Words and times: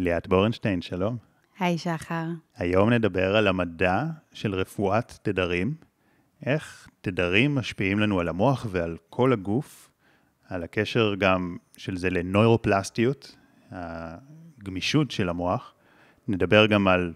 ליאת 0.00 0.28
בורנשטיין, 0.28 0.82
שלום. 0.82 1.16
היי, 1.58 1.78
שחר. 1.78 2.24
היום 2.56 2.90
נדבר 2.92 3.36
על 3.36 3.46
המדע 3.46 4.04
של 4.32 4.54
רפואת 4.54 5.18
תדרים, 5.22 5.74
איך 6.46 6.88
תדרים 7.00 7.54
משפיעים 7.54 7.98
לנו 7.98 8.20
על 8.20 8.28
המוח 8.28 8.66
ועל 8.70 8.96
כל 9.10 9.32
הגוף, 9.32 9.90
על 10.48 10.62
הקשר 10.62 11.14
גם 11.14 11.56
של 11.76 11.96
זה 11.96 12.10
לנוירופלסטיות, 12.10 13.36
הגמישות 13.70 15.10
של 15.10 15.28
המוח. 15.28 15.74
נדבר 16.28 16.66
גם 16.66 16.88
על 16.88 17.12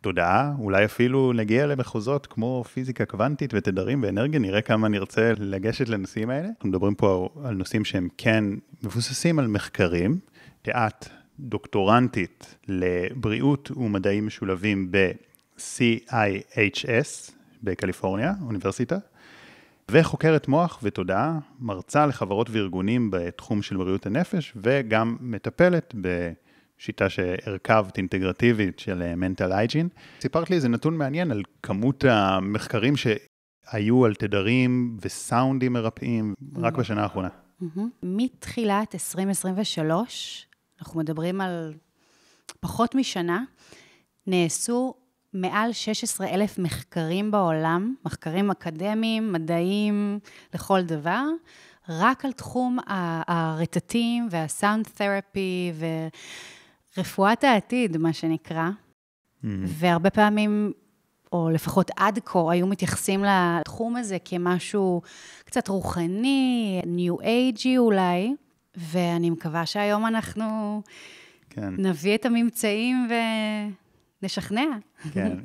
תודעה, 0.00 0.52
אולי 0.58 0.84
אפילו 0.84 1.32
נגיע 1.32 1.66
למחוזות 1.66 2.26
כמו 2.26 2.64
פיזיקה 2.64 3.04
קוונטית 3.04 3.50
ותדרים 3.54 4.02
ואנרגיה, 4.02 4.40
נראה 4.40 4.60
כמה 4.60 4.88
נרצה 4.88 5.32
לגשת 5.38 5.88
לנושאים 5.88 6.30
האלה. 6.30 6.48
אנחנו 6.48 6.68
מדברים 6.68 6.94
פה 6.94 7.28
על 7.44 7.54
נושאים 7.54 7.84
שהם 7.84 8.08
כן 8.18 8.44
מבוססים 8.82 9.38
על 9.38 9.46
מחקרים. 9.46 10.18
את 10.62 10.68
דוקטורנטית 11.40 12.56
לבריאות 12.68 13.70
ומדעים 13.76 14.26
משולבים 14.26 14.90
ב-CIHS 14.90 15.70
בקליפורניה, 17.62 18.32
אוניברסיטה, 18.42 18.96
וחוקרת 19.90 20.48
מוח 20.48 20.80
ותודעה, 20.82 21.38
מרצה 21.60 22.06
לחברות 22.06 22.50
וארגונים 22.50 23.10
בתחום 23.12 23.62
של 23.62 23.76
בריאות 23.76 24.06
הנפש, 24.06 24.52
וגם 24.56 25.16
מטפלת 25.20 25.94
בשיטה 26.00 27.08
שהרכבת 27.08 27.98
אינטגרטיבית 27.98 28.78
של 28.78 29.14
מנטל 29.14 29.52
הייג'ין. 29.52 29.88
סיפרת 30.20 30.50
לי 30.50 30.56
איזה 30.56 30.68
נתון 30.68 30.96
מעניין 30.98 31.30
על 31.30 31.42
כמות 31.62 32.04
המחקרים 32.08 32.94
שהיו 32.96 34.04
על 34.04 34.14
תדרים 34.14 34.96
וסאונדים 35.00 35.72
מרפאים 35.72 36.34
רק 36.56 36.76
בשנה 36.76 37.02
האחרונה. 37.02 37.28
מתחילת 38.02 38.94
2023, 38.94 40.46
אנחנו 40.84 41.00
מדברים 41.00 41.40
על 41.40 41.74
פחות 42.60 42.94
משנה, 42.94 43.42
נעשו 44.26 44.94
מעל 45.32 45.72
16 45.72 46.26
אלף 46.26 46.58
מחקרים 46.58 47.30
בעולם, 47.30 47.94
מחקרים 48.04 48.50
אקדמיים, 48.50 49.32
מדעיים, 49.32 50.18
לכל 50.54 50.82
דבר, 50.82 51.22
רק 51.88 52.24
על 52.24 52.32
תחום 52.32 52.78
הרטטים 53.26 54.28
והסאונד 54.30 54.84
תרפי 54.94 55.72
ורפואת 56.96 57.44
העתיד, 57.44 57.96
מה 57.96 58.12
שנקרא. 58.12 58.68
Mm-hmm. 58.68 59.46
והרבה 59.66 60.10
פעמים, 60.10 60.72
או 61.32 61.50
לפחות 61.50 61.90
עד 61.96 62.18
כה, 62.24 62.52
היו 62.52 62.66
מתייחסים 62.66 63.24
לתחום 63.24 63.96
הזה 63.96 64.16
כמשהו 64.24 65.02
קצת 65.44 65.68
רוחני, 65.68 66.82
ניו 66.86 67.20
אייג'י 67.20 67.78
אולי, 67.78 68.34
ואני 68.76 69.30
מקווה 69.30 69.66
שהיום 69.66 70.06
אנחנו 70.06 70.82
כן. 71.50 71.74
נביא 71.78 72.14
את 72.14 72.26
הממצאים 72.26 73.08
ונשכנע. 74.22 74.64
כן. 75.12 75.38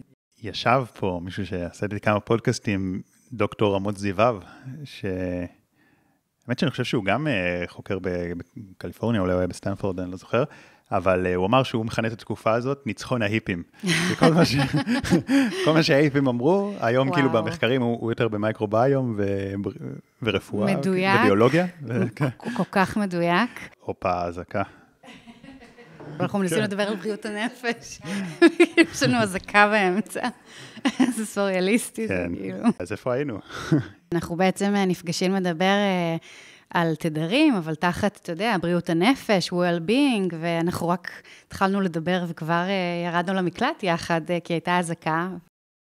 ישב 0.43 0.83
פה 0.99 1.19
מישהו 1.23 1.45
שעשה 1.45 1.85
לי 1.91 1.99
כמה 1.99 2.19
פודקאסטים, 2.19 3.01
דוקטור 3.33 3.77
אמוץ 3.77 3.97
זיו 3.97 4.20
אב, 4.20 4.43
ש... 4.83 5.05
האמת 6.47 6.59
שאני 6.59 6.71
חושב 6.71 6.83
שהוא 6.83 7.05
גם 7.05 7.27
אה, 7.27 7.63
חוקר 7.67 7.97
בקליפורניה, 8.01 9.21
אולי 9.21 9.33
הוא 9.33 9.39
היה 9.39 9.47
בסטנפורד, 9.47 9.99
אני 9.99 10.11
לא 10.11 10.17
זוכר, 10.17 10.43
אבל 10.91 11.25
אה, 11.25 11.35
הוא 11.35 11.45
אמר 11.45 11.63
שהוא 11.63 11.85
מכנה 11.85 12.07
את 12.07 12.13
התקופה 12.13 12.53
הזאת 12.53 12.81
ניצחון 12.85 13.21
ההיפים. 13.21 13.63
כל 14.19 14.33
מה, 14.33 14.45
ש... 14.45 14.55
כל 15.65 15.73
מה 15.73 15.83
שההיפים 15.83 16.27
אמרו, 16.27 16.73
היום 16.79 17.07
וואו. 17.07 17.17
כאילו 17.19 17.29
במחקרים 17.29 17.81
הוא, 17.81 17.97
הוא 18.01 18.11
יותר 18.11 18.27
במייקרוביום 18.27 19.15
ו... 19.17 19.53
ורפואה. 20.21 20.75
מדויק. 20.75 21.19
וביולוגיה. 21.21 21.65
ו... 21.83 22.03
הוא 22.43 22.51
כל 22.57 22.63
כך 22.71 22.97
מדויק. 22.97 23.49
הופה, 23.79 24.23
אזעקה. 24.23 24.63
אנחנו 26.19 26.39
מנסים 26.39 26.57
כן. 26.57 26.63
לדבר 26.63 26.83
על 26.83 26.95
בריאות 26.95 27.25
הנפש. 27.25 27.99
יש 28.91 29.03
לנו 29.03 29.17
אזעקה 29.17 29.67
באמצע. 29.67 30.27
זה 31.15 31.25
סוריאליסטי, 31.25 32.07
זה 32.07 32.13
כן. 32.13 32.35
כאילו. 32.35 32.57
אז 32.79 32.91
איפה 32.91 33.13
היינו? 33.13 33.39
אנחנו 34.13 34.35
בעצם 34.35 34.75
אה, 34.75 34.85
נפגשים 34.85 35.35
לדבר 35.35 35.63
אה, 35.65 36.15
על 36.73 36.95
תדרים, 36.95 37.55
אבל 37.55 37.75
תחת, 37.75 38.19
אתה 38.21 38.31
יודע, 38.31 38.55
בריאות 38.61 38.89
הנפש, 38.89 39.49
well-being, 39.49 40.33
ואנחנו 40.39 40.89
רק 40.89 41.11
התחלנו 41.47 41.81
לדבר 41.81 42.23
וכבר 42.27 42.63
אה, 42.67 43.07
ירדנו 43.07 43.35
למקלט 43.35 43.83
יחד, 43.83 44.21
אה, 44.29 44.39
כי 44.43 44.53
הייתה 44.53 44.79
אזעקה. 44.79 45.29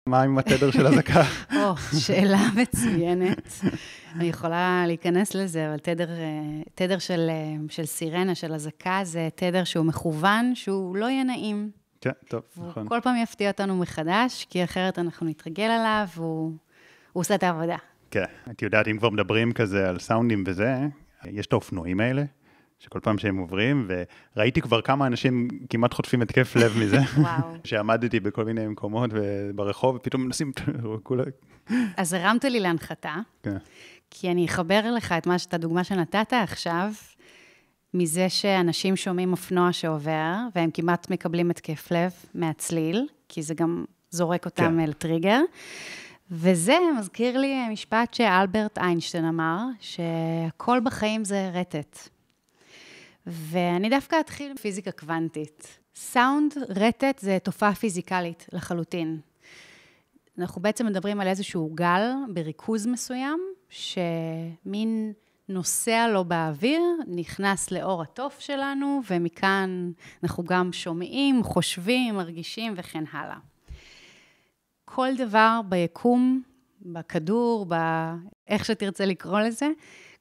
מה 0.08 0.22
עם 0.22 0.38
התדר 0.38 0.70
של 0.70 0.86
אזעקה? 0.86 1.22
או, 1.62 1.76
שאלה 1.98 2.38
מצוינת. 2.56 3.52
אני 4.14 4.24
יכולה 4.24 4.84
להיכנס 4.86 5.34
לזה, 5.34 5.68
אבל 5.68 5.78
תדר, 5.78 6.10
אה, 6.10 6.62
תדר 6.74 6.98
של, 6.98 7.30
של 7.68 7.84
סירנה, 7.84 8.34
של 8.34 8.54
אזעקה, 8.54 9.00
זה 9.02 9.28
תדר 9.34 9.64
שהוא 9.64 9.86
מכוון, 9.86 10.54
שהוא 10.54 10.96
לא 10.96 11.06
יהיה 11.06 11.24
נעים. 11.24 11.70
כן, 12.00 12.10
טוב, 12.28 12.42
נכון. 12.56 12.82
הוא 12.82 12.88
כל 12.88 13.00
פעם 13.02 13.16
יפתיע 13.22 13.50
אותנו 13.50 13.76
מחדש, 13.76 14.46
כי 14.50 14.64
אחרת 14.64 14.98
אנחנו 14.98 15.26
נתרגל 15.26 15.64
עליו, 15.70 16.06
והוא 16.16 16.52
עושה 17.12 17.34
את 17.34 17.42
העבודה. 17.42 17.76
כן, 18.10 18.24
את 18.50 18.62
יודעת, 18.62 18.88
אם 18.88 18.98
כבר 18.98 19.10
מדברים 19.10 19.52
כזה 19.52 19.88
על 19.88 19.98
סאונדים 19.98 20.44
וזה, 20.46 20.76
יש 21.24 21.46
את 21.46 21.52
האופנועים 21.52 22.00
האלה, 22.00 22.24
שכל 22.78 23.00
פעם 23.00 23.18
שהם 23.18 23.36
עוברים, 23.36 23.88
וראיתי 24.36 24.60
כבר 24.60 24.80
כמה 24.80 25.06
אנשים 25.06 25.48
כמעט 25.70 25.94
חוטפים 25.94 26.22
התקף 26.22 26.56
לב 26.56 26.78
מזה. 26.78 26.98
וואו. 27.16 27.54
שעמדתי 27.64 28.20
בכל 28.20 28.44
מיני 28.44 28.66
מקומות 28.66 29.10
ברחוב, 29.54 29.96
ופתאום 29.96 30.24
מנסים. 30.24 30.52
אז 31.96 32.12
הרמת 32.12 32.44
לי 32.44 32.60
להנחתה, 32.60 33.14
כן. 33.42 33.56
כי 34.10 34.30
אני 34.30 34.46
אחבר 34.46 34.90
לך 34.96 35.12
את, 35.18 35.26
מה, 35.26 35.36
את 35.48 35.54
הדוגמה 35.54 35.84
שנתת 35.84 36.32
עכשיו, 36.32 36.92
מזה 37.94 38.28
שאנשים 38.28 38.96
שומעים 38.96 39.32
אופנוע 39.32 39.72
שעובר, 39.72 40.34
והם 40.54 40.70
כמעט 40.70 41.10
מקבלים 41.10 41.50
התקף 41.50 41.90
לב 41.90 42.12
מהצליל, 42.34 43.06
כי 43.28 43.42
זה 43.42 43.54
גם 43.54 43.84
זורק 44.10 44.44
אותם 44.44 44.64
כן. 44.64 44.80
אל 44.80 44.92
טריגר. 44.92 45.40
וזה 46.30 46.76
מזכיר 46.98 47.38
לי 47.38 47.68
משפט 47.68 48.14
שאלברט 48.14 48.78
איינשטיין 48.78 49.24
אמר, 49.24 49.58
שהכל 49.80 50.80
בחיים 50.80 51.24
זה 51.24 51.50
רטט. 51.54 52.08
ואני 53.26 53.88
דווקא 53.90 54.20
אתחיל 54.20 54.50
עם 54.50 54.56
פיזיקה 54.56 54.90
קוונטית. 54.90 55.78
סאונד, 55.94 56.54
רטט, 56.68 57.18
זה 57.18 57.38
תופעה 57.42 57.74
פיזיקלית 57.74 58.46
לחלוטין. 58.52 59.20
אנחנו 60.38 60.62
בעצם 60.62 60.86
מדברים 60.86 61.20
על 61.20 61.28
איזשהו 61.28 61.70
גל 61.74 62.02
בריכוז 62.34 62.86
מסוים, 62.86 63.40
שמין 63.68 65.12
נוסע 65.48 66.08
לו 66.08 66.24
באוויר, 66.24 66.82
נכנס 67.06 67.70
לאור 67.70 68.02
התוף 68.02 68.40
שלנו, 68.40 69.00
ומכאן 69.10 69.90
אנחנו 70.22 70.44
גם 70.44 70.72
שומעים, 70.72 71.42
חושבים, 71.42 72.14
מרגישים 72.14 72.74
וכן 72.76 73.04
הלאה. 73.12 73.36
כל 74.88 75.08
דבר 75.18 75.60
ביקום, 75.68 76.42
בכדור, 76.82 77.66
באיך 77.66 78.64
שתרצה 78.64 79.04
לקרוא 79.04 79.40
לזה, 79.40 79.68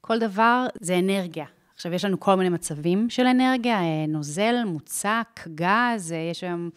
כל 0.02 0.20
דבר 0.20 0.68
זה 0.82 1.00
אנרגיה. 1.00 1.46
עכשיו, 1.76 1.94
יש 1.94 2.06
לנו 2.06 2.20
כל 2.20 2.36
מיני 2.36 2.50
מצבים 2.50 3.10
של 3.10 3.26
אנרגיה, 3.26 3.80
אה, 3.82 4.06
נוזל, 4.08 4.56
מוצק, 4.66 5.48
גז, 5.56 6.12
אה, 6.12 6.18
יש 6.32 6.44
היום 6.44 6.70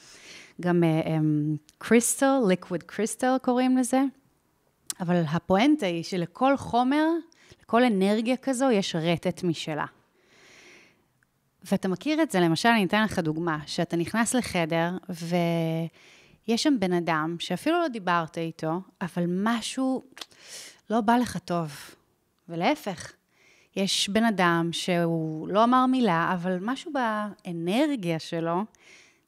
גם 0.60 0.82
קריסטל, 1.78 2.40
ליקוויד 2.48 2.82
קריסטל 2.82 3.36
קוראים 3.42 3.76
לזה. 3.76 4.02
אבל 5.00 5.22
הפואנטה 5.28 5.86
היא 5.86 6.02
שלכל 6.02 6.56
חומר, 6.56 7.06
לכל 7.62 7.84
אנרגיה 7.84 8.36
כזו, 8.36 8.70
יש 8.70 8.96
רטט 8.96 9.42
משלה. 9.44 9.86
ואתה 11.64 11.88
מכיר 11.88 12.22
את 12.22 12.30
זה, 12.30 12.40
למשל, 12.40 12.68
אני 12.68 12.84
אתן 12.84 13.04
לך 13.04 13.18
דוגמה, 13.18 13.58
שאתה 13.66 13.96
נכנס 13.96 14.34
לחדר, 14.34 14.90
ו... 15.10 15.36
יש 16.48 16.62
שם 16.62 16.74
בן 16.78 16.92
אדם 16.92 17.36
שאפילו 17.38 17.80
לא 17.80 17.88
דיברת 17.88 18.38
איתו, 18.38 18.80
אבל 19.00 19.24
משהו 19.28 20.02
לא 20.90 21.00
בא 21.00 21.16
לך 21.16 21.36
טוב. 21.36 21.72
ולהפך, 22.48 23.12
יש 23.76 24.08
בן 24.08 24.24
אדם 24.24 24.68
שהוא 24.72 25.48
לא 25.48 25.64
אמר 25.64 25.86
מילה, 25.86 26.30
אבל 26.34 26.58
משהו 26.60 26.92
באנרגיה 26.92 28.18
שלו 28.18 28.64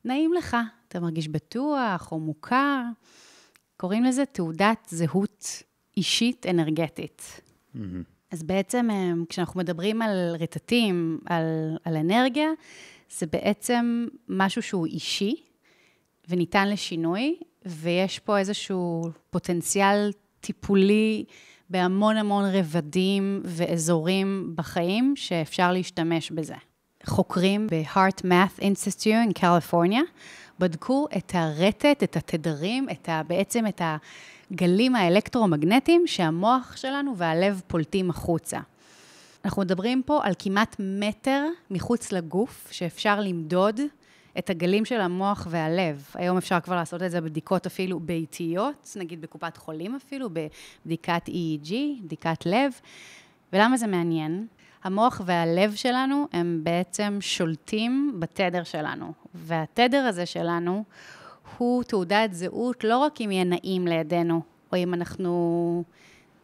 נעים 0.05 0.33
לך. 0.33 0.57
אתה 0.89 1.01
מרגיש 1.01 1.29
בטוח 1.29 2.13
או 2.13 2.19
מוכר. 2.19 2.83
קוראים 3.77 4.05
לזה 4.05 4.25
תעודת 4.25 4.87
זהות 4.89 5.63
אישית 5.97 6.47
אנרגטית. 6.47 7.41
Mm-hmm. 7.75 7.79
אז 8.31 8.43
בעצם 8.43 8.89
אה, 8.91 9.13
כשאנחנו 9.29 9.61
מדברים 9.61 10.03
על 10.03 10.37
רטטים, 10.41 11.19
על, 11.27 11.45
על 11.85 11.97
אנרגיה, 11.97 12.49
זה 13.11 13.27
בעצם 13.27 14.07
משהו 14.29 14.63
שהוא 14.63 14.87
אישי, 14.87 15.35
וניתן 16.31 16.69
לשינוי, 16.69 17.37
ויש 17.67 18.19
פה 18.19 18.39
איזשהו 18.39 19.03
פוטנציאל 19.31 20.11
טיפולי 20.41 21.25
בהמון 21.71 22.17
המון 22.17 22.45
רבדים 22.45 23.43
ואזורים 23.45 24.53
בחיים 24.55 25.13
שאפשר 25.17 25.73
להשתמש 25.73 26.31
בזה. 26.31 26.55
חוקרים 27.07 27.67
ב-Heart 27.67 28.25
Math 28.25 28.61
Institute 28.61 29.29
in 29.29 29.33
קליפורניה 29.35 30.03
בדקו 30.59 31.07
את 31.17 31.33
הרטט, 31.35 32.03
את 32.03 32.17
התדרים, 32.17 32.87
את 32.91 33.09
ה, 33.09 33.23
בעצם 33.27 33.67
את 33.67 33.83
הגלים 34.51 34.95
האלקטרומגנטיים 34.95 36.07
שהמוח 36.07 36.77
שלנו 36.77 37.17
והלב 37.17 37.63
פולטים 37.67 38.11
החוצה. 38.11 38.59
אנחנו 39.45 39.63
מדברים 39.63 40.03
פה 40.03 40.21
על 40.23 40.33
כמעט 40.39 40.77
מטר 40.79 41.47
מחוץ 41.71 42.13
לגוף 42.13 42.69
שאפשר 42.71 43.21
למדוד 43.21 43.81
את 44.39 44.51
הגלים 44.51 44.85
של 44.85 45.01
המוח 45.01 45.47
והלב. 45.51 46.07
היום 46.15 46.37
אפשר 46.37 46.61
כבר 46.61 46.77
לעשות 46.77 47.03
את 47.03 47.11
זה 47.11 47.21
בבדיקות 47.21 47.67
אפילו 47.67 48.01
ביתיות, 48.01 48.97
נגיד 48.97 49.21
בקופת 49.21 49.57
חולים 49.57 49.95
אפילו, 49.95 50.29
בבדיקת 50.31 51.23
EEG, 51.29 51.73
בדיקת 52.03 52.47
לב. 52.47 52.73
ולמה 53.53 53.77
זה 53.77 53.87
מעניין? 53.87 54.47
המוח 54.85 55.21
והלב 55.25 55.75
שלנו 55.75 56.27
הם 56.33 56.61
בעצם 56.63 57.19
שולטים 57.21 58.17
בתדר 58.19 58.65
שלנו, 58.65 59.13
והתדר 59.35 59.99
הזה 59.99 60.27
שלנו 60.27 60.85
הוא 61.59 61.83
תעודת 61.83 62.33
זהות 62.33 62.85
לא 62.85 62.99
רק 62.99 63.21
אם 63.21 63.31
יהיה 63.31 63.45
נעים 63.45 63.87
לידינו, 63.87 64.43
או 64.73 64.77
אם 64.77 64.95
אנחנו 64.95 65.85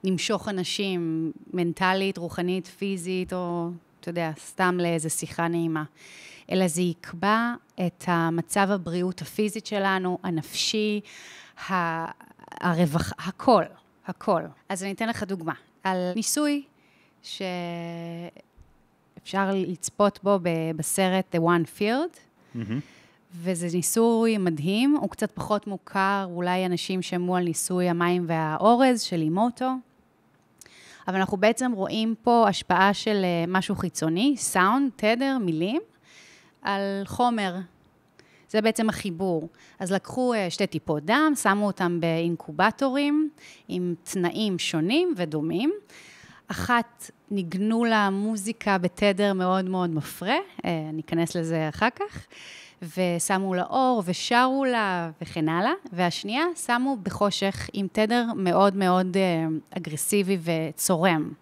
נמשוך 0.04 0.48
אנשים 0.48 1.32
מנטלית, 1.52 2.18
רוחנית, 2.18 2.66
פיזית, 2.66 3.32
או, 3.32 3.70
אתה 4.00 4.08
יודע, 4.08 4.30
סתם 4.38 4.78
לאיזו 4.80 5.10
שיחה 5.10 5.48
נעימה. 5.48 5.84
אלא 6.50 6.68
זה 6.68 6.82
יקבע 6.82 7.54
את 7.86 8.04
המצב 8.06 8.70
הבריאות 8.70 9.22
הפיזית 9.22 9.66
שלנו, 9.66 10.18
הנפשי, 10.22 11.00
הרווחה, 12.60 13.14
הכל, 13.18 13.64
הכל. 14.06 14.42
אז 14.68 14.82
אני 14.82 14.92
אתן 14.92 15.08
לך 15.08 15.22
דוגמה 15.22 15.54
על 15.84 16.12
ניסוי 16.16 16.62
שאפשר 17.22 17.50
לצפות 19.52 20.20
בו 20.22 20.38
בסרט 20.76 21.34
The 21.34 21.38
One 21.38 21.78
Field. 21.78 22.16
Mm-hmm. 22.56 22.58
וזה 23.32 23.68
ניסוי 23.74 24.38
מדהים, 24.38 24.96
הוא 25.00 25.10
קצת 25.10 25.32
פחות 25.32 25.66
מוכר, 25.66 26.28
אולי 26.30 26.66
אנשים 26.66 27.02
שמעו 27.02 27.36
על 27.36 27.44
ניסוי 27.44 27.88
המים 27.88 28.24
והאורז 28.28 29.00
של 29.00 29.20
אימוטו. 29.20 29.70
אבל 31.08 31.16
אנחנו 31.16 31.36
בעצם 31.36 31.72
רואים 31.72 32.14
פה 32.22 32.48
השפעה 32.48 32.94
של 32.94 33.22
אה, 33.24 33.44
משהו 33.48 33.76
חיצוני, 33.76 34.34
סאונד, 34.36 34.90
תדר, 34.96 35.38
מילים, 35.40 35.80
על 36.66 37.02
חומר. 37.04 37.54
זה 38.50 38.60
בעצם 38.60 38.88
החיבור. 38.88 39.48
אז 39.78 39.92
לקחו 39.92 40.34
אה, 40.34 40.50
שתי 40.50 40.66
טיפות 40.66 41.04
דם, 41.04 41.32
שמו 41.42 41.66
אותם 41.66 42.00
באינקובטורים 42.00 43.30
עם 43.68 43.94
תנאים 44.02 44.58
שונים 44.58 45.14
ודומים. 45.16 45.72
אחת 46.48 47.10
ניגנו 47.30 47.84
לה 47.84 48.10
מוזיקה 48.10 48.78
בתדר 48.78 49.32
מאוד 49.32 49.64
מאוד 49.64 49.90
מפרה, 49.90 50.36
אה, 50.64 50.90
ניכנס 50.92 51.36
לזה 51.36 51.68
אחר 51.68 51.88
כך. 51.96 52.26
ושמו 52.82 53.54
לה 53.54 53.62
אור 53.62 54.02
ושרו 54.06 54.64
לה 54.64 55.10
וכן 55.22 55.48
הלאה, 55.48 55.72
והשנייה 55.92 56.44
שמו 56.66 56.96
בחושך 57.02 57.68
עם 57.72 57.86
תדר 57.92 58.24
מאוד 58.36 58.76
מאוד 58.76 59.16
אה, 59.16 59.46
אגרסיבי 59.70 60.38
וצורם. 60.42 61.32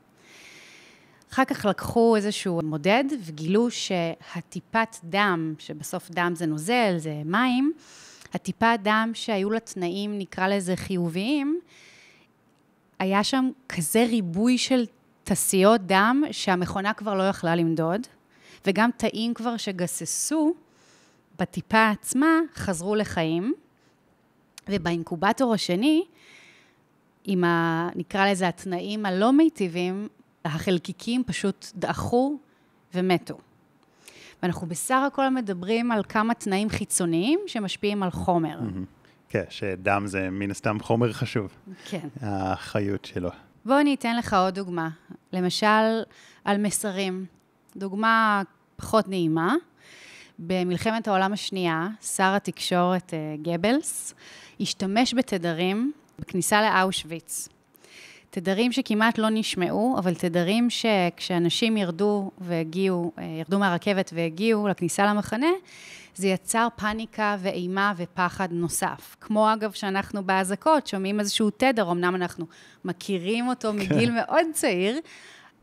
אחר 1.35 1.45
כך 1.45 1.65
לקחו 1.65 2.17
איזשהו 2.17 2.61
מודד 2.65 3.05
וגילו 3.25 3.71
שהטיפת 3.71 4.97
דם, 5.05 5.55
שבסוף 5.59 6.11
דם 6.11 6.33
זה 6.35 6.47
נוזל, 6.47 6.95
זה 6.99 7.23
מים, 7.25 7.73
הטיפת 8.35 8.79
דם 8.83 9.11
שהיו 9.15 9.51
לה 9.51 9.61
תנאים, 9.61 10.19
נקרא 10.19 10.49
לזה 10.49 10.77
חיוביים, 10.77 11.61
היה 12.99 13.25
שם 13.25 13.51
כזה 13.69 14.07
ריבוי 14.09 14.59
של 14.59 14.85
תסיות 15.25 15.81
דם 15.81 16.23
שהמכונה 16.31 16.95
כבר 16.95 17.15
לא 17.15 17.23
יכלה 17.23 17.57
למדוד, 17.57 18.01
וגם 18.67 18.91
תאים 18.97 19.35
כבר 19.35 19.57
שגססו, 19.57 20.55
בטיפה 21.39 21.91
עצמה 21.91 22.41
חזרו 22.55 22.95
לחיים, 22.95 23.55
ובאינקובטור 24.69 25.55
השני, 25.55 26.05
עם 27.25 27.45
ה... 27.45 27.89
נקרא 27.95 28.31
לזה 28.31 28.49
התנאים 28.49 29.07
הלא 29.07 29.33
מיטיבים, 29.33 30.09
החלקיקים 30.45 31.25
פשוט 31.27 31.67
דעכו 31.75 32.39
ומתו. 32.95 33.39
ואנחנו 34.43 34.67
בסך 34.67 34.99
הכל 35.07 35.29
מדברים 35.29 35.93
על 35.93 36.03
כמה 36.09 36.35
תנאים 36.35 36.69
חיצוניים 36.69 37.41
שמשפיעים 37.47 38.03
על 38.03 38.11
חומר. 38.11 38.59
כן, 39.29 39.45
שדם 39.49 40.03
זה 40.07 40.31
מן 40.31 40.51
הסתם 40.51 40.81
חומר 40.81 41.13
חשוב. 41.13 41.57
כן. 41.85 42.09
החיות 42.21 43.05
שלו. 43.05 43.31
בוא 43.65 43.81
אני 43.81 43.95
אתן 43.95 44.17
לך 44.17 44.35
עוד 44.35 44.55
דוגמה. 44.55 44.89
למשל, 45.33 46.03
על 46.45 46.59
מסרים. 46.59 47.27
דוגמה 47.77 48.43
פחות 48.77 49.09
נעימה. 49.09 49.55
במלחמת 50.39 51.09
העולם 51.09 51.33
השנייה, 51.33 51.89
שר 52.03 52.35
התקשורת 52.37 53.15
אה, 53.15 53.37
גבלס 53.43 54.15
השתמש 54.61 55.15
בתדרים 55.15 55.93
בכניסה 56.19 56.63
לאושוויץ. 56.63 57.49
תדרים 58.35 58.73
שכמעט 58.73 59.19
לא 59.19 59.29
נשמעו, 59.31 59.97
אבל 59.99 60.15
תדרים 60.15 60.69
שכשאנשים 60.71 61.77
ירדו 61.77 62.31
והגיעו, 62.39 63.13
אה, 63.19 63.25
ירדו 63.25 63.59
מהרכבת 63.59 64.11
והגיעו 64.15 64.69
לכניסה 64.69 65.07
למחנה, 65.07 65.47
זה 66.15 66.29
יצר 66.29 66.69
פאניקה 66.77 67.37
ואימה 67.41 67.93
ופחד 67.97 68.49
נוסף. 68.51 69.17
כמו 69.21 69.53
אגב 69.53 69.73
שאנחנו 69.73 70.25
באזעקות 70.25 70.87
שומעים 70.87 71.21
איזשהו 71.21 71.51
תדר, 71.51 71.91
אמנם 71.91 72.15
אנחנו 72.15 72.47
מכירים 72.85 73.49
אותו 73.49 73.73
כן. 73.73 73.77
מגיל 73.79 74.11
מאוד 74.11 74.47
צעיר, 74.53 74.99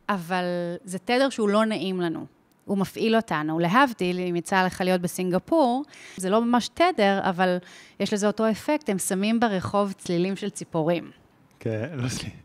אבל 0.10 0.44
זה 0.84 1.00
תדר 1.00 1.30
שהוא 1.30 1.50
לא 1.50 1.66
נעים 1.66 2.02
לנו. 2.02 2.26
הוא 2.66 2.78
מפעיל 2.78 3.16
אותנו. 3.16 3.60
להבדיל, 3.60 4.20
אם 4.20 4.36
יצא 4.36 4.66
לך 4.66 4.82
להיות 4.82 5.02
בסינגפור, 5.02 5.84
זה 6.18 6.30
לא 6.30 6.42
ממש 6.42 6.70
תדר, 6.74 7.20
אבל 7.24 7.58
יש 8.00 8.14
לזה 8.14 8.28
אותו 8.28 8.50
אפקט, 8.52 8.90
הם 8.90 9.00
שמים 9.00 9.40
ברחוב 9.40 9.92
צלילים 9.92 10.36
של 10.36 10.50
ציפורים. 10.50 11.12
כן, 11.60 11.90
לא, 11.94 12.10
סליחה. 12.10 12.36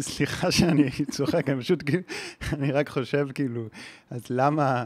סליחה 0.00 0.50
שאני 0.50 0.90
צוחק, 1.10 1.48
אני 1.48 1.60
פשוט, 1.60 1.84
אני 2.52 2.72
רק 2.72 2.88
חושב, 2.88 3.26
כאילו, 3.34 3.68
אז 4.10 4.22
למה 4.30 4.84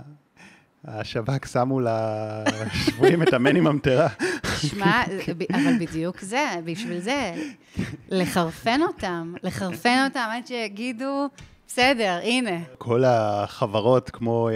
השב"כ 0.85 1.47
שמו 1.47 1.81
לשבויים 1.81 3.23
את 3.23 3.33
המן 3.33 3.57
עם 3.57 3.67
המטרה? 3.67 4.09
שמע, 4.57 5.03
אבל 5.51 5.79
בדיוק 5.81 6.21
זה, 6.21 6.45
בשביל 6.65 7.01
זה, 7.01 7.35
לחרפן 8.09 8.83
אותם, 8.83 9.35
לחרפן 9.43 10.05
אותם 10.05 10.29
עד 10.33 10.47
שיגידו, 10.47 11.29
בסדר, 11.69 12.19
הנה. 12.23 12.59
כל 12.79 13.05
החברות 13.07 14.11
כמו 14.11 14.49
אה, 14.49 14.55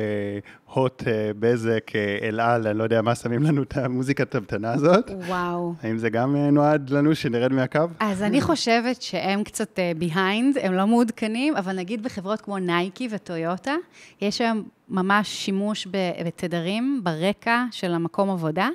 הוט, 0.74 1.02
אה, 1.06 1.30
בזק, 1.40 1.92
אה, 1.94 2.18
אל 2.22 2.40
על, 2.40 2.66
אני 2.66 2.78
לא 2.78 2.84
יודע 2.84 3.02
מה 3.02 3.14
שמים 3.14 3.42
לנו 3.42 3.62
את 3.62 3.76
המוזיקה 3.76 4.22
הטבטנה 4.22 4.72
הזאת. 4.72 5.10
וואו. 5.26 5.74
האם 5.82 5.98
זה 5.98 6.10
גם 6.10 6.36
אה, 6.36 6.50
נועד 6.50 6.90
לנו 6.90 7.14
שנרד 7.14 7.52
מהקו? 7.52 7.78
אז 8.00 8.22
אני 8.22 8.40
חושבת 8.40 9.02
שהם 9.02 9.44
קצת 9.44 9.78
ביהיינד, 9.98 10.58
הם 10.62 10.72
לא 10.72 10.86
מעודכנים, 10.86 11.56
אבל 11.56 11.76
נגיד 11.76 12.02
בחברות 12.02 12.40
כמו 12.40 12.58
נייקי 12.58 13.08
וטויוטה, 13.10 13.74
יש 14.20 14.40
היום 14.40 14.62
ממש 14.92 15.28
שימוש 15.28 15.86
בתדרים 16.26 17.00
ברקע 17.02 17.64
של 17.70 17.94
המקום 17.94 18.30
עבודה, 18.30 18.68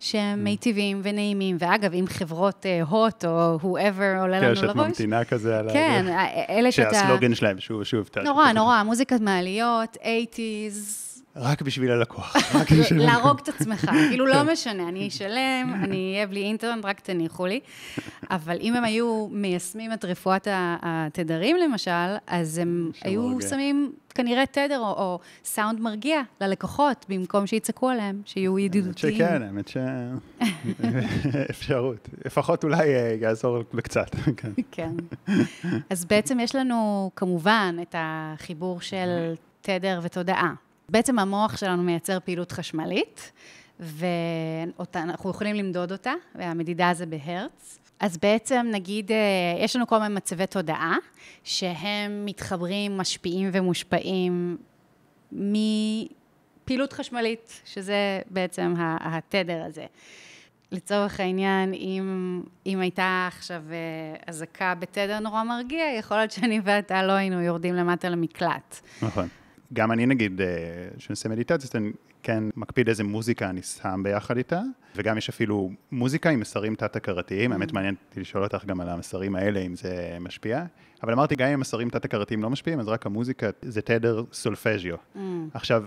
שהם 0.00 0.38
mm. 0.38 0.42
מיטיבים 0.42 1.00
ונעימים. 1.02 1.56
ואגב, 1.58 1.94
אם 1.94 2.04
חברות 2.08 2.66
הוט 2.88 3.24
או 3.24 3.58
whoever 3.62 4.20
עולה 4.20 4.40
לנו 4.40 4.48
לראש... 4.48 4.58
כן, 4.58 4.66
שאת 4.66 4.76
ממתינה 4.76 5.24
כזה 5.24 5.58
על... 5.58 5.72
כן, 5.72 6.06
אלה 6.48 6.72
שאתה... 6.72 6.94
שהסלוגן 6.94 7.34
שלהם, 7.34 7.60
שוב, 7.60 7.84
שוב. 7.84 8.08
נורא, 8.24 8.52
נורא, 8.52 8.82
מוזיקת 8.82 9.20
מעליות, 9.20 9.96
80's. 9.96 11.11
רק 11.36 11.62
בשביל 11.62 11.90
הלקוח. 11.96 12.36
להרוג 12.90 13.38
את 13.42 13.48
עצמך, 13.48 13.90
כאילו 14.08 14.26
לא 14.26 14.34
כן. 14.34 14.50
משנה, 14.52 14.88
אני 14.88 15.08
אשלם, 15.08 15.74
אני 15.84 16.12
אהיה 16.14 16.26
בלי 16.26 16.42
אינטרנט, 16.42 16.84
רק 16.84 17.00
תניחו 17.00 17.46
לי. 17.46 17.60
אבל 18.30 18.56
אם 18.60 18.76
הם 18.76 18.84
היו 18.84 19.28
מיישמים 19.30 19.92
את 19.92 20.04
רפואת 20.04 20.48
התדרים 20.50 21.56
למשל, 21.56 22.16
אז 22.26 22.58
הם 22.58 22.90
היו 23.02 23.40
שמים 23.48 23.92
כנראה 24.14 24.46
תדר 24.46 24.78
או 24.78 25.18
סאונד 25.44 25.80
מרגיע 25.80 26.20
ללקוחות, 26.40 27.06
במקום 27.08 27.46
שיצעקו 27.46 27.90
עליהם, 27.90 28.22
שיהיו 28.24 28.58
ידידותיים. 28.58 29.14
שכן, 29.14 29.42
האמת 29.42 29.68
ש... 29.68 29.76
אפשרות. 31.50 32.08
לפחות 32.24 32.64
אולי 32.64 32.94
אה, 32.94 33.16
יעזור 33.20 33.58
בקצת. 33.74 34.16
כן. 34.36 34.52
כן. 34.70 34.92
אז 35.90 36.04
בעצם 36.04 36.40
יש 36.40 36.54
לנו 36.54 37.10
כמובן 37.16 37.76
את 37.82 37.94
החיבור 37.98 38.80
של 38.80 39.34
תדר 39.60 40.00
ותודעה. 40.02 40.52
בעצם 40.92 41.18
המוח 41.18 41.56
שלנו 41.56 41.82
מייצר 41.82 42.18
פעילות 42.24 42.52
חשמלית, 42.52 43.32
ואנחנו 43.80 45.30
יכולים 45.30 45.56
למדוד 45.56 45.92
אותה, 45.92 46.12
והמדידה 46.34 46.90
זה 46.94 47.06
בהרץ. 47.06 47.78
אז 48.00 48.16
בעצם 48.16 48.66
נגיד, 48.72 49.12
אה, 49.12 49.16
יש 49.64 49.76
לנו 49.76 49.86
כל 49.86 49.98
מיני 49.98 50.14
מצבי 50.14 50.46
תודעה, 50.46 50.96
שהם 51.44 52.24
מתחברים, 52.24 52.98
משפיעים 52.98 53.50
ומושפעים 53.52 54.56
מפעילות 55.32 56.92
חשמלית, 56.92 57.62
שזה 57.64 58.20
בעצם 58.30 58.74
התדר 58.78 59.62
הזה. 59.66 59.86
לצורך 60.72 61.20
העניין, 61.20 61.74
אם, 61.74 62.42
אם 62.66 62.80
הייתה 62.80 63.28
עכשיו 63.28 63.62
אה, 63.70 63.76
אזעקה 64.26 64.74
בתדר 64.74 65.18
נורא 65.18 65.42
מרגיע, 65.42 65.84
יכול 65.98 66.16
להיות 66.16 66.30
שאני 66.30 66.60
ואתה 66.64 67.02
לא 67.02 67.12
היינו 67.12 67.42
יורדים 67.42 67.74
למטה 67.74 68.08
למקלט. 68.08 68.80
נכון. 69.02 69.28
גם 69.72 69.92
אני 69.92 70.06
נגיד, 70.06 70.40
אה, 70.40 70.46
כשאני 70.98 71.12
עושה 71.12 71.28
מדיטציה, 71.28 71.80
אני 71.80 71.92
כן 72.22 72.44
מקפיד 72.56 72.88
איזה 72.88 73.04
מוזיקה 73.04 73.50
אני 73.50 73.62
שם 73.62 74.00
ביחד 74.04 74.36
איתה, 74.36 74.60
וגם 74.96 75.18
יש 75.18 75.28
אפילו 75.28 75.70
מוזיקה 75.92 76.30
עם 76.30 76.40
מסרים 76.40 76.74
תת-הכרתיים, 76.74 77.50
mm. 77.50 77.54
האמת 77.54 77.72
מעניין 77.72 77.94
אותי 78.08 78.20
לשאול 78.20 78.44
אותך 78.44 78.64
גם 78.64 78.80
על 78.80 78.88
המסרים 78.88 79.36
האלה, 79.36 79.60
אם 79.60 79.76
זה 79.76 80.16
משפיע. 80.20 80.64
אבל 81.02 81.12
אמרתי, 81.12 81.36
גם 81.36 81.48
אם 81.48 81.60
מסרים 81.60 81.90
תת-הכרתיים 81.90 82.42
לא 82.42 82.50
משפיעים, 82.50 82.80
אז 82.80 82.88
רק 82.88 83.06
המוזיקה 83.06 83.50
זה 83.62 83.82
תדר 83.82 84.24
סולפז'יו. 84.32 84.96
ממ. 84.96 85.18
עכשיו, 85.54 85.84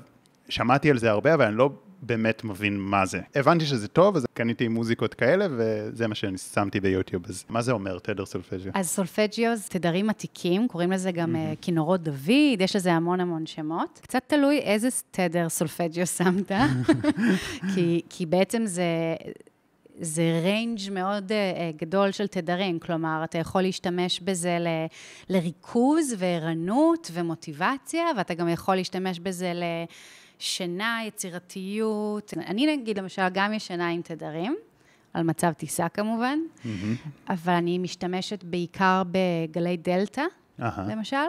שמעתי 0.50 0.92
על 0.92 0.98
זה 0.98 1.12
הרבה, 1.12 1.34
אבל 1.34 1.46
אני 1.46 1.56
לא 1.56 1.70
באמת 2.02 2.44
מבין 2.44 2.80
מה 2.80 3.06
זה. 3.06 3.20
הבנתי 3.36 3.66
שזה 3.66 3.88
טוב, 3.88 4.16
אז 4.16 4.26
קניתי 4.34 4.68
מוזיקות 4.68 5.14
כאלה, 5.14 5.48
וזה 5.58 6.08
מה 6.08 6.16
שאני 6.16 6.38
שמתי 6.38 6.80
ביוטיוב. 6.80 7.24
אז 7.28 7.46
מה 7.50 7.62
זה 7.62 7.72
אומר, 7.72 8.00
תדר 8.00 8.26
סולפג'יו? 8.26 8.72
אז 8.76 8.90
סולפג'יו 8.90 9.56
זה 9.56 9.70
תדרים 9.70 10.10
עתיקים, 10.10 10.68
קוראים 10.68 10.92
לזה 10.92 11.12
גם 11.12 11.36
ממ-הממ. 11.36 11.56
כינורות 11.62 12.04
דוד, 12.04 12.60
יש 12.62 12.76
לזה 12.76 12.94
המון 12.94 13.20
המון 13.20 13.46
שמות. 13.46 14.00
קצת 14.02 14.22
תלוי 14.28 14.60
איזה 14.60 14.88
תדר 15.12 15.50
סולפג'יו 15.50 16.08
שמת, 16.08 16.52
כי, 17.76 18.02
כי 18.10 18.26
בעצם 18.26 18.66
זה... 18.66 18.84
זה 20.00 20.40
range 20.44 20.80
מאוד 20.92 21.32
אה, 21.32 21.82
גדול 21.82 22.12
של 22.12 22.28
תדרים, 22.28 22.80
כלומר, 22.80 23.22
אתה 23.24 23.38
יכול 23.38 23.62
להשתמש 23.62 24.20
בזה 24.20 24.58
ל, 24.60 24.68
לריכוז 25.30 26.16
וערנות 26.18 27.12
ומוטיבציה, 27.14 28.04
ואתה 28.18 28.34
גם 28.34 28.50
יכול 28.50 28.76
להשתמש 28.76 29.20
בזה 29.20 29.54
לשינה, 30.40 31.00
יצירתיות. 31.08 32.34
אני 32.38 32.78
נגיד, 32.78 33.00
למשל, 33.00 33.22
גם 33.34 33.54
ישנה 33.54 33.90
עם 33.90 34.02
תדרים, 34.02 34.56
על 35.14 35.24
מצב 35.24 35.52
טיסה 35.52 35.90
כמובן, 35.90 36.40
mm-hmm. 36.40 36.70
אבל 37.30 37.54
אני 37.54 37.78
משתמשת 37.78 38.44
בעיקר 38.44 39.04
בגלי 39.12 39.78
דלתא, 39.78 40.24
uh-huh. 40.60 40.64
למשל. 40.90 41.26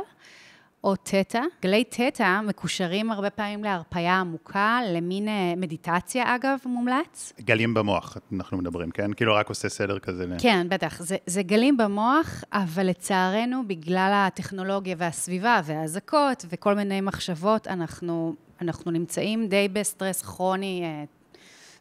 או 0.87 0.97
תטא. 0.97 1.41
גלי 1.63 1.85
תטא 1.85 2.41
מקושרים 2.41 3.11
הרבה 3.11 3.31
פעמים 3.31 3.65
להרפאיה 3.65 4.21
עמוקה, 4.21 4.81
למין 4.87 5.29
אה, 5.29 5.55
מדיטציה, 5.57 6.35
אגב, 6.37 6.59
מומלץ. 6.67 7.33
גלים 7.41 7.75
במוח, 7.75 8.17
אנחנו 8.33 8.59
מדברים, 8.59 8.91
כן? 8.91 9.13
כאילו 9.13 9.35
רק 9.35 9.49
עושה 9.49 9.69
סדר 9.69 9.99
כזה. 9.99 10.27
כן, 10.39 10.67
בטח. 10.71 11.03
זה, 11.03 11.17
זה 11.27 11.43
גלים 11.43 11.77
במוח, 11.77 12.45
אבל 12.53 12.87
לצערנו, 12.87 13.63
בגלל 13.67 14.13
הטכנולוגיה 14.15 14.95
והסביבה 14.99 15.61
והאזעקות 15.65 16.45
וכל 16.49 16.75
מיני 16.75 17.01
מחשבות, 17.01 17.69
אנחנו, 17.69 18.35
אנחנו 18.61 18.91
נמצאים 18.91 19.49
די 19.49 19.69
בסטרס 19.73 20.23
כרוני 20.23 20.83
אה, 20.85 21.05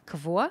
קבוע. 0.04 0.46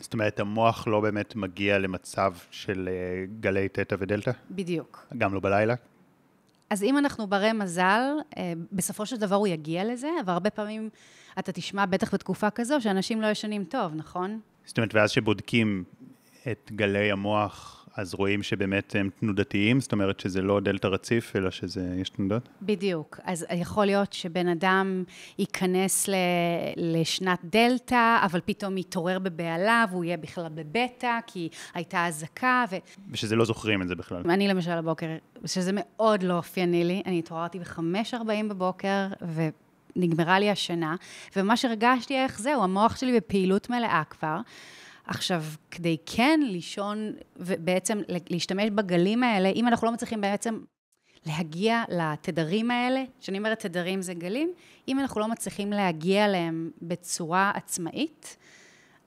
זאת 0.00 0.12
אומרת, 0.12 0.40
המוח 0.40 0.86
לא 0.86 1.00
באמת 1.00 1.36
מגיע 1.36 1.78
למצב 1.78 2.34
של 2.50 2.88
אה, 2.92 3.24
גלי 3.40 3.68
תטא 3.68 3.96
ודלתא? 3.98 4.30
בדיוק. 4.50 5.06
גם 5.18 5.34
לא 5.34 5.40
בלילה? 5.40 5.74
אז 6.70 6.82
אם 6.82 6.98
אנחנו 6.98 7.26
ברי 7.26 7.52
מזל, 7.52 8.02
אה, 8.36 8.52
בסופו 8.72 9.06
של 9.06 9.16
דבר 9.16 9.36
הוא 9.36 9.46
יגיע 9.46 9.84
לזה, 9.84 10.08
אבל 10.24 10.32
הרבה 10.32 10.50
פעמים 10.50 10.88
אתה 11.38 11.52
תשמע, 11.52 11.86
בטח 11.86 12.14
בתקופה 12.14 12.50
כזו, 12.50 12.80
שאנשים 12.80 13.20
לא 13.20 13.26
ישנים 13.26 13.64
טוב, 13.64 13.94
נכון? 13.94 14.40
זאת 14.64 14.78
אומרת, 14.78 14.94
ואז 14.94 15.10
שבודקים 15.10 15.84
את 16.52 16.70
גלי 16.74 17.12
המוח 17.12 17.77
אז 17.98 18.14
רואים 18.14 18.42
שבאמת 18.42 18.96
הם 18.98 19.10
תנודתיים, 19.20 19.80
זאת 19.80 19.92
אומרת 19.92 20.20
שזה 20.20 20.42
לא 20.42 20.60
דלתא 20.60 20.86
רציף, 20.86 21.36
אלא 21.36 21.50
שיש 21.50 22.10
תנודות? 22.10 22.48
בדיוק. 22.62 23.20
אז 23.24 23.46
יכול 23.54 23.86
להיות 23.86 24.12
שבן 24.12 24.48
אדם 24.48 25.04
ייכנס 25.38 26.08
ל, 26.08 26.14
לשנת 26.76 27.38
דלתא, 27.44 28.18
אבל 28.24 28.40
פתאום 28.44 28.78
יתעורר 28.78 29.18
בבהלה, 29.18 29.84
והוא 29.90 30.04
יהיה 30.04 30.16
בכלל 30.16 30.48
בבטא, 30.54 31.18
כי 31.26 31.48
הייתה 31.74 32.06
אזעקה. 32.06 32.64
ו... 32.70 32.76
ושזה 33.10 33.36
לא 33.36 33.44
זוכרים 33.44 33.82
את 33.82 33.88
זה 33.88 33.94
בכלל. 33.94 34.22
אני 34.30 34.48
למשל 34.48 34.70
הבוקר, 34.70 35.06
שזה 35.46 35.70
מאוד 35.74 36.22
לא 36.22 36.36
אופייני 36.36 36.84
לי, 36.84 37.02
אני 37.06 37.18
התעוררתי 37.18 37.58
ב-5.40 37.58 38.48
בבוקר, 38.48 39.06
ו... 39.22 39.48
נגמרה 39.96 40.38
לי 40.38 40.50
השינה, 40.50 40.96
ומה 41.36 41.56
שהרגשתי 41.56 42.16
איך 42.16 42.40
זהו, 42.40 42.62
המוח 42.62 42.96
שלי 42.96 43.16
בפעילות 43.16 43.70
מלאה 43.70 44.02
כבר. 44.10 44.40
עכשיו, 45.08 45.44
כדי 45.70 45.96
כן 46.06 46.40
לישון 46.42 47.12
ובעצם 47.36 48.00
להשתמש 48.30 48.70
בגלים 48.70 49.22
האלה, 49.22 49.48
אם 49.48 49.68
אנחנו 49.68 49.86
לא 49.86 49.92
מצליחים 49.92 50.20
בעצם 50.20 50.58
להגיע 51.26 51.82
לתדרים 51.88 52.70
האלה, 52.70 53.04
כשאני 53.20 53.38
אומרת 53.38 53.58
תדרים 53.58 54.02
זה 54.02 54.14
גלים, 54.14 54.52
אם 54.88 55.00
אנחנו 55.00 55.20
לא 55.20 55.28
מצליחים 55.28 55.70
להגיע 55.70 56.24
אליהם 56.24 56.70
בצורה 56.82 57.52
עצמאית, 57.54 58.36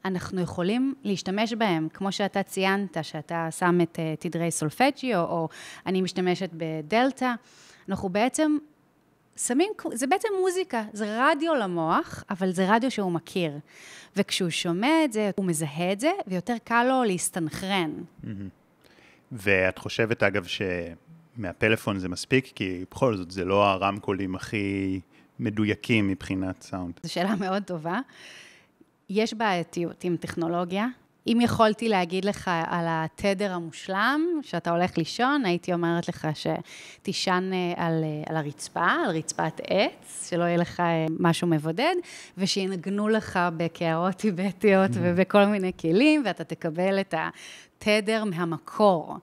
אנחנו 0.05 0.41
יכולים 0.41 0.93
להשתמש 1.03 1.53
בהם, 1.53 1.87
כמו 1.93 2.11
שאתה 2.11 2.43
ציינת, 2.43 2.97
שאתה 3.01 3.47
שם 3.51 3.81
את 3.81 3.99
uh, 3.99 4.21
תדרי 4.21 4.51
סולפג'יו, 4.51 5.23
או 5.23 5.49
אני 5.85 6.01
משתמשת 6.01 6.49
בדלתא, 6.53 7.33
אנחנו 7.89 8.09
בעצם 8.09 8.57
שמים, 9.47 9.71
זה 9.93 10.07
בעצם 10.07 10.27
מוזיקה, 10.41 10.83
זה 10.93 11.05
רדיו 11.19 11.55
למוח, 11.55 12.23
אבל 12.29 12.51
זה 12.51 12.75
רדיו 12.75 12.91
שהוא 12.91 13.11
מכיר. 13.11 13.51
וכשהוא 14.15 14.49
שומע 14.49 15.03
את 15.05 15.13
זה, 15.13 15.31
הוא 15.35 15.45
מזהה 15.45 15.91
את 15.91 15.99
זה, 15.99 16.11
ויותר 16.27 16.55
קל 16.63 16.83
לו 16.83 17.03
להסתנכרן. 17.03 17.91
ואת 19.31 19.77
חושבת, 19.77 20.23
אגב, 20.23 20.45
שמהפלאפון 21.37 21.99
זה 21.99 22.09
מספיק? 22.09 22.51
כי 22.55 22.85
בכל 22.91 23.17
זאת, 23.17 23.31
זה 23.31 23.45
לא 23.45 23.65
הרמקולים 23.65 24.35
הכי 24.35 24.99
מדויקים 25.39 26.07
מבחינת 26.07 26.61
סאונד. 26.61 26.99
זו 27.03 27.13
שאלה 27.13 27.35
מאוד 27.35 27.63
טובה. 27.63 27.99
יש 29.09 29.33
בעייתיות 29.33 30.03
עם 30.03 30.17
טכנולוגיה, 30.17 30.87
אם 31.27 31.39
יכולתי 31.41 31.89
להגיד 31.89 32.25
לך 32.25 32.51
על 32.65 32.85
התדר 32.89 33.53
המושלם, 33.53 34.21
שאתה 34.41 34.71
הולך 34.71 34.97
לישון, 34.97 35.45
הייתי 35.45 35.73
אומרת 35.73 36.07
לך 36.07 36.27
שתישן 36.33 37.49
אה, 37.53 37.85
על, 37.85 38.03
אה, 38.03 38.23
על 38.25 38.37
הרצפה, 38.37 38.91
על 39.05 39.17
רצפת 39.17 39.61
עץ, 39.67 40.29
שלא 40.29 40.43
יהיה 40.43 40.57
לך 40.57 40.79
אה, 40.79 41.05
משהו 41.19 41.47
מבודד, 41.47 41.95
ושינגנו 42.37 43.09
לך 43.09 43.39
בקערות 43.57 44.15
טיבטיות 44.15 44.91
mm-hmm. 44.91 45.01
ובכל 45.01 45.45
מיני 45.45 45.71
כלים, 45.79 46.23
ואתה 46.25 46.43
תקבל 46.43 46.99
את 46.99 47.13
התדר 47.17 48.23
מהמקור. 48.23 49.17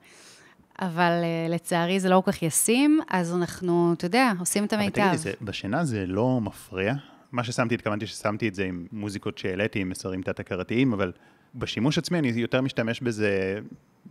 אבל 0.80 1.12
לצערי 1.48 2.00
זה 2.00 2.08
לא 2.08 2.22
כל 2.24 2.32
כך 2.32 2.42
ישים, 2.42 3.00
אז 3.08 3.34
אנחנו, 3.34 3.92
אתה 3.96 4.06
יודע, 4.06 4.32
עושים 4.38 4.64
את 4.64 4.72
המיטב. 4.72 5.00
אבל 5.00 5.16
תגידי, 5.16 5.36
בשינה 5.40 5.84
זה 5.84 6.06
לא 6.06 6.40
מפריע? 6.40 6.94
מה 7.32 7.44
ששמתי, 7.44 7.74
התכוונתי 7.74 8.06
ששמתי 8.06 8.48
את 8.48 8.54
זה 8.54 8.64
עם 8.64 8.86
מוזיקות 8.92 9.38
שהעליתי, 9.38 9.80
עם 9.80 9.88
מסרים 9.88 10.22
תת-הכרתיים, 10.22 10.92
אבל 10.92 11.12
בשימוש 11.54 11.98
עצמי 11.98 12.18
אני 12.18 12.28
יותר 12.28 12.60
משתמש 12.60 13.00
בזה, 13.00 13.60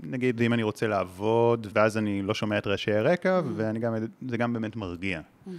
נגיד 0.04 0.42
אם 0.42 0.54
אני 0.54 0.64
רוצה 0.64 0.88
לעבוד, 0.88 1.68
ואז 1.74 1.98
אני 1.98 2.22
לא 2.22 2.34
שומע 2.34 2.58
את 2.58 2.68
רעשי 2.68 2.94
הרקע, 2.94 3.40
mm-hmm. 3.40 3.52
ואני 3.56 3.80
גם, 3.80 3.96
זה 4.30 4.38
גם 4.38 4.54
באמת 4.54 4.76
מרגיע. 4.76 5.22
Mm-hmm. 5.22 5.52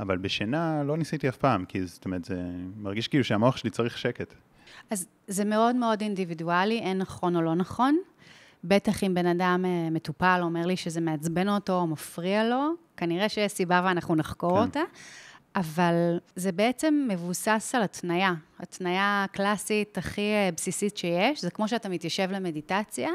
אבל 0.00 0.18
בשינה 0.18 0.82
לא 0.82 0.96
ניסיתי 0.96 1.28
אף 1.28 1.36
פעם, 1.36 1.64
כי 1.64 1.86
זאת 1.86 2.04
אומרת, 2.04 2.24
זה 2.24 2.42
מרגיש 2.76 3.08
כאילו 3.08 3.24
שהמוח 3.24 3.56
שלי 3.56 3.70
צריך 3.70 3.98
שקט. 3.98 4.34
אז 4.90 5.06
זה 5.28 5.44
מאוד 5.44 5.76
מאוד 5.76 6.00
אינדיבידואלי, 6.00 6.78
אין 6.78 6.98
נכון 6.98 7.36
או 7.36 7.42
לא 7.42 7.54
נכון. 7.54 7.96
בטח 8.64 9.04
אם 9.04 9.14
בן 9.14 9.26
אדם 9.26 9.64
אה, 9.64 9.90
מטופל 9.90 10.40
אומר 10.42 10.66
לי 10.66 10.76
שזה 10.76 11.00
מעצבן 11.00 11.48
אותו 11.48 11.72
או 11.72 11.86
מפריע 11.86 12.44
לו, 12.44 12.74
כנראה 12.96 13.28
שיש 13.28 13.52
סיבה 13.52 13.82
ואנחנו 13.84 14.14
נחקור 14.14 14.56
כן. 14.56 14.62
אותה. 14.62 14.80
אבל 15.56 16.18
זה 16.36 16.52
בעצם 16.52 17.08
מבוסס 17.10 17.72
על 17.74 17.82
התניה. 17.82 18.34
התניה 18.60 19.24
הקלאסית 19.24 19.98
הכי 19.98 20.20
אה, 20.20 20.48
בסיסית 20.56 20.96
שיש, 20.96 21.42
זה 21.42 21.50
כמו 21.50 21.68
שאתה 21.68 21.88
מתיישב 21.88 22.28
למדיטציה, 22.30 23.10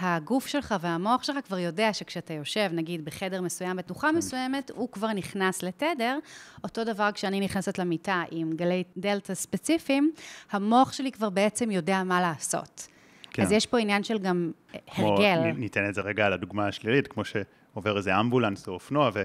הגוף 0.00 0.46
שלך 0.46 0.74
והמוח 0.80 1.22
שלך 1.22 1.36
כבר 1.46 1.58
יודע 1.58 1.92
שכשאתה 1.92 2.34
יושב, 2.34 2.70
נגיד 2.72 3.04
בחדר 3.04 3.42
מסוים, 3.42 3.76
בתנוחה 3.76 4.08
כן. 4.10 4.16
מסוימת, 4.16 4.70
הוא 4.74 4.88
כבר 4.92 5.12
נכנס 5.12 5.62
לתדר. 5.62 6.18
אותו 6.64 6.84
דבר 6.84 7.10
כשאני 7.14 7.40
נכנסת 7.40 7.78
למיטה 7.78 8.22
עם 8.30 8.52
גלי 8.56 8.84
דלתא 8.96 9.34
ספציפיים, 9.34 10.12
המוח 10.50 10.92
שלי 10.92 11.12
כבר 11.12 11.30
בעצם 11.30 11.70
יודע 11.70 12.02
מה 12.02 12.20
לעשות. 12.20 12.88
כן. 13.30 13.42
אז 13.42 13.52
יש 13.52 13.66
פה 13.66 13.78
עניין 13.78 14.04
של 14.04 14.18
גם 14.18 14.50
אה, 14.74 14.80
הרגל. 14.96 15.52
כמו, 15.52 15.60
ניתן 15.60 15.88
את 15.88 15.94
זה 15.94 16.00
רגע 16.00 16.26
על 16.26 16.32
הדוגמה 16.32 16.66
השלילית, 16.66 17.08
כמו 17.08 17.22
שעובר 17.24 17.96
איזה 17.96 18.20
אמבולנס 18.20 18.68
או 18.68 18.72
אופנוע, 18.72 19.10
ו... 19.14 19.22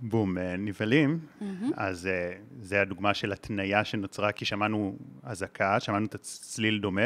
בום, 0.00 0.38
אה, 0.38 0.56
נבלים, 0.56 1.18
mm-hmm. 1.18 1.44
אז 1.76 2.06
אה, 2.06 2.32
זה 2.60 2.80
הדוגמה 2.80 3.14
של 3.14 3.32
התניה 3.32 3.84
שנוצרה, 3.84 4.32
כי 4.32 4.44
שמענו 4.44 4.96
אזעקה, 5.22 5.80
שמענו 5.80 6.06
את 6.06 6.14
הצליל 6.14 6.78
דומה, 6.78 7.02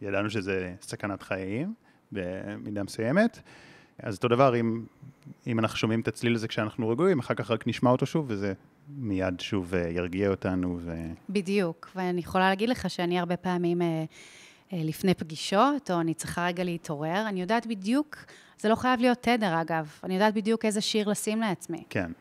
וידענו 0.00 0.30
שזה 0.30 0.74
סכנת 0.80 1.22
חיים 1.22 1.74
במידה 2.12 2.82
מסוימת. 2.82 3.40
אז 4.02 4.16
אותו 4.16 4.28
דבר, 4.28 4.60
אם, 4.60 4.84
אם 5.46 5.58
אנחנו 5.58 5.78
שומעים 5.78 6.00
את 6.00 6.08
הצליל 6.08 6.34
הזה 6.34 6.48
כשאנחנו 6.48 6.88
רגועים, 6.88 7.18
אחר 7.18 7.34
כך 7.34 7.50
רק 7.50 7.66
נשמע 7.66 7.90
אותו 7.90 8.06
שוב, 8.06 8.26
וזה 8.28 8.52
מיד 8.88 9.40
שוב 9.40 9.74
אה, 9.74 9.88
ירגיע 9.88 10.30
אותנו. 10.30 10.78
ו... 10.80 10.92
בדיוק, 11.28 11.90
ואני 11.96 12.20
יכולה 12.20 12.48
להגיד 12.48 12.68
לך 12.68 12.90
שאני 12.90 13.18
הרבה 13.18 13.36
פעמים... 13.36 13.80
לפני 14.72 15.14
פגישות, 15.14 15.90
או 15.90 16.00
אני 16.00 16.14
צריכה 16.14 16.46
רגע 16.46 16.64
להתעורר, 16.64 17.24
אני 17.28 17.40
יודעת 17.40 17.66
בדיוק 17.66 18.16
זה 18.60 18.68
לא 18.68 18.74
חייב 18.74 19.00
להיות 19.00 19.18
תדר, 19.20 19.60
אגב. 19.60 19.92
אני 20.04 20.14
יודעת 20.14 20.34
בדיוק 20.34 20.64
איזה 20.64 20.80
שיר 20.80 21.08
לשים 21.08 21.40
לעצמי. 21.40 21.84
כן, 21.90 22.12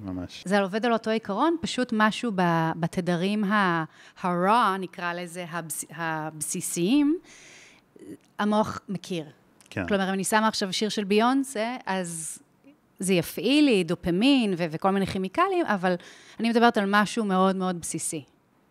ממש. 0.00 0.44
זה 0.46 0.60
עובד 0.60 0.86
על 0.86 0.92
אותו 0.92 1.10
עיקרון, 1.10 1.56
פשוט 1.60 1.92
משהו 1.96 2.32
בתדרים 2.76 3.44
ה-raw, 3.44 4.78
נקרא 4.78 5.12
לזה, 5.12 5.44
הבס, 5.50 5.84
הבסיסיים, 5.90 7.18
המוח 8.38 8.80
מכיר. 8.88 9.24
כן. 9.70 9.86
כלומר, 9.88 10.08
אם 10.08 10.14
אני 10.14 10.24
שמה 10.24 10.48
עכשיו 10.48 10.72
שיר 10.72 10.88
של 10.88 11.04
ביונסה, 11.04 11.76
אז 11.86 12.38
זה 12.98 13.14
יפעיל 13.14 13.64
לי 13.64 13.84
דופמין 13.84 14.54
ו- 14.58 14.64
וכל 14.70 14.90
מיני 14.90 15.06
כימיקלים, 15.06 15.66
אבל 15.66 15.94
אני 16.40 16.50
מדברת 16.50 16.78
על 16.78 16.84
משהו 16.88 17.24
מאוד 17.24 17.56
מאוד 17.56 17.80
בסיסי. 17.80 18.24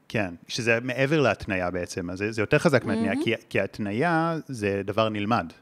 כן, 0.07 0.33
שזה 0.47 0.79
מעבר 0.81 1.21
להתניה 1.21 1.71
בעצם, 1.71 2.09
אז 2.09 2.17
זה, 2.17 2.31
זה 2.31 2.41
יותר 2.41 2.59
חזק 2.59 2.85
מהתניה, 2.85 3.13
mm-hmm. 3.13 3.23
כי, 3.23 3.33
כי 3.49 3.59
התניה 3.59 4.37
זה 4.47 4.81
דבר 4.85 5.09
נלמד. 5.09 5.53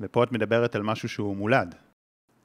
ופה 0.00 0.24
את 0.24 0.32
מדברת 0.32 0.74
על 0.74 0.82
משהו 0.82 1.08
שהוא 1.08 1.36
מולד. 1.36 1.74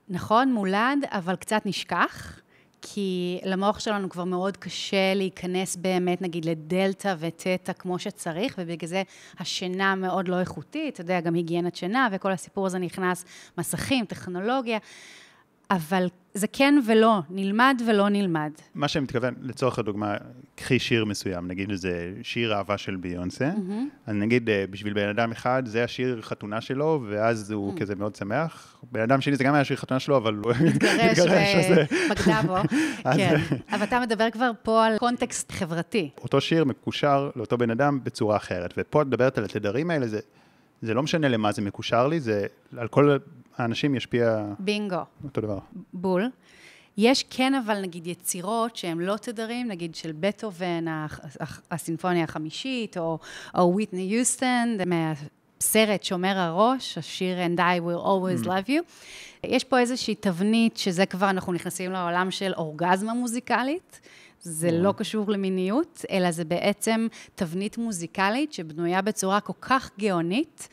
נכון, 0.10 0.53
מולד, 0.53 1.00
אבל 1.10 1.36
קצת 1.36 1.62
נשכח, 1.65 2.41
כי 2.81 3.39
למוח 3.46 3.79
שלנו 3.79 4.10
כבר 4.10 4.24
מאוד 4.24 4.58
קשה 4.58 5.13
להיכנס 5.13 5.75
באמת, 5.75 6.22
נגיד, 6.22 6.46
לדלתא 6.46 7.15
ותטא 7.20 7.74
כמו 7.74 8.00
שצריך, 8.00 8.55
ובגלל 8.58 8.88
זה 8.89 9.03
השינה 9.39 9.96
מאוד 9.96 10.27
לא 10.27 10.39
איכותית, 10.39 10.93
אתה 10.93 11.01
יודע, 11.01 11.22
גם 11.22 11.34
היגיינת 11.34 11.75
שינה, 11.75 12.08
וכל 12.12 12.31
הסיפור 12.31 12.65
הזה 12.65 12.79
נכנס, 12.79 13.25
מסכים, 13.58 14.05
טכנולוגיה. 14.05 14.77
אבל 15.72 16.08
זה 16.34 16.48
כן 16.48 16.75
ולא, 16.88 17.20
נלמד 17.30 17.82
ולא 17.88 18.10
נלמד. 18.10 18.51
מה 18.75 18.88
שאני 18.88 19.04
מתכוון, 19.04 19.34
לצורך 19.42 19.80
הדוגמה, 19.80 20.16
קחי 20.56 20.80
שיר 20.80 21.06
מסוים, 21.06 21.48
נגיד 21.48 21.70
איזה 21.70 22.13
שיר 22.24 22.54
אהבה 22.54 22.78
של 22.78 22.96
ביונסה, 22.96 23.50
mm-hmm. 23.50 24.08
אז 24.08 24.16
נגיד 24.16 24.50
אה, 24.50 24.66
בשביל 24.70 24.94
בן 24.94 25.10
אדם 25.10 25.32
אחד, 25.32 25.63
זה 25.66 25.84
השיר 25.84 26.22
חתונה 26.22 26.62
שלו, 26.62 27.04
ואז 27.10 27.51
הוא 27.51 27.74
mm-hmm. 27.74 27.80
כזה 27.80 27.96
מאוד 27.96 28.16
שמח. 28.16 28.80
בן 28.92 29.01
אדם 29.01 29.22
שני 29.22 29.36
זה 29.36 29.44
גם 29.44 29.54
היה 29.54 29.63
שיר 29.63 29.78
חתונה 29.78 30.00
שלו, 30.00 30.18
אבל 30.18 30.36
הוא 30.36 30.54
מתגרש 30.66 31.20
ובגדה 31.20 32.42
בו, 32.48 32.56
כן. 33.18 33.40
אבל 33.72 33.84
אתה 33.84 34.00
מדבר 34.00 34.30
כבר 34.32 34.51
פה 34.63 34.86
על 34.86 34.98
קונטקסט 34.98 35.51
חברתי. 35.51 36.10
אותו 36.24 36.42
שיר 36.42 36.66
מקושר 36.66 37.30
לאותו 37.36 37.58
בן 37.58 37.70
אדם 37.70 38.00
בצורה 38.04 38.38
אחרת, 38.38 38.74
ופה 38.78 39.01
את 39.01 39.08
מדברת 39.08 39.38
על 39.38 39.44
התדרים 39.44 39.92
האלה, 39.92 40.08
זה... 40.08 40.20
זה 40.82 40.94
לא 40.94 41.04
משנה 41.04 41.28
למה 41.28 41.51
זה 41.51 41.62
מקושר 41.62 42.08
לי, 42.08 42.20
זה 42.20 42.46
על 42.78 42.88
כל 42.88 43.18
האנשים 43.62 43.96
ישפיע... 43.96 44.46
בינגו. 44.60 45.03
אותו 45.24 45.41
דבר. 45.41 45.60
בול. 45.94 46.30
יש 46.98 47.25
כן 47.30 47.56
אבל 47.56 47.82
נגיד 47.82 48.08
יצירות 48.08 48.75
שהן 48.75 49.00
לא 49.00 49.18
תדרים, 49.18 49.68
נגיד 49.68 49.96
של 49.96 50.12
בטהובן, 50.20 50.86
הסימפוניה 51.72 52.24
החמישית, 52.24 52.98
או, 52.98 53.20
או 53.56 53.75
ויטני 53.75 54.01
יוסטן, 54.01 54.77
מהסרט 54.86 56.03
שומר 56.03 56.38
הראש, 56.38 56.98
השיר 56.98 57.38
And 57.46 57.60
I 57.60 57.80
will 57.80 58.06
always 58.06 58.46
mm. 58.46 58.50
love 58.50 58.70
you. 58.70 58.82
יש 59.44 59.63
פה 59.63 59.80
איזושהי 59.80 60.15
תבנית 60.15 60.77
שזה 60.77 61.06
כבר, 61.06 61.30
אנחנו 61.30 61.53
נכנסים 61.53 61.91
לעולם 61.91 62.32
של 62.32 62.53
אורגזמה 62.58 63.13
מוזיקלית. 63.13 64.00
זה 64.42 64.72
לא 64.72 64.94
קשור 64.98 65.32
למיניות, 65.32 66.06
אלא 66.12 66.32
זה 66.32 66.46
בעצם 66.46 67.08
תבנית 67.36 67.78
מוזיקלית 67.78 68.54
שבנויה 68.54 69.02
בצורה 69.02 69.40
כל 69.40 69.54
כך 69.62 69.92
גאונית, 70.00 70.68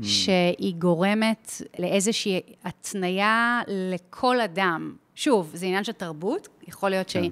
mm. 0.00 0.04
שהיא 0.04 0.74
גורמת 0.74 1.52
לאיזושהי 1.78 2.40
התניה 2.64 3.60
לכל 3.68 4.40
אדם. 4.40 4.94
שוב, 5.14 5.50
זה 5.54 5.66
עניין 5.66 5.84
של 5.84 5.92
תרבות, 5.92 6.48
יכול 6.68 6.90
להיות 6.90 7.10
כן. 7.10 7.22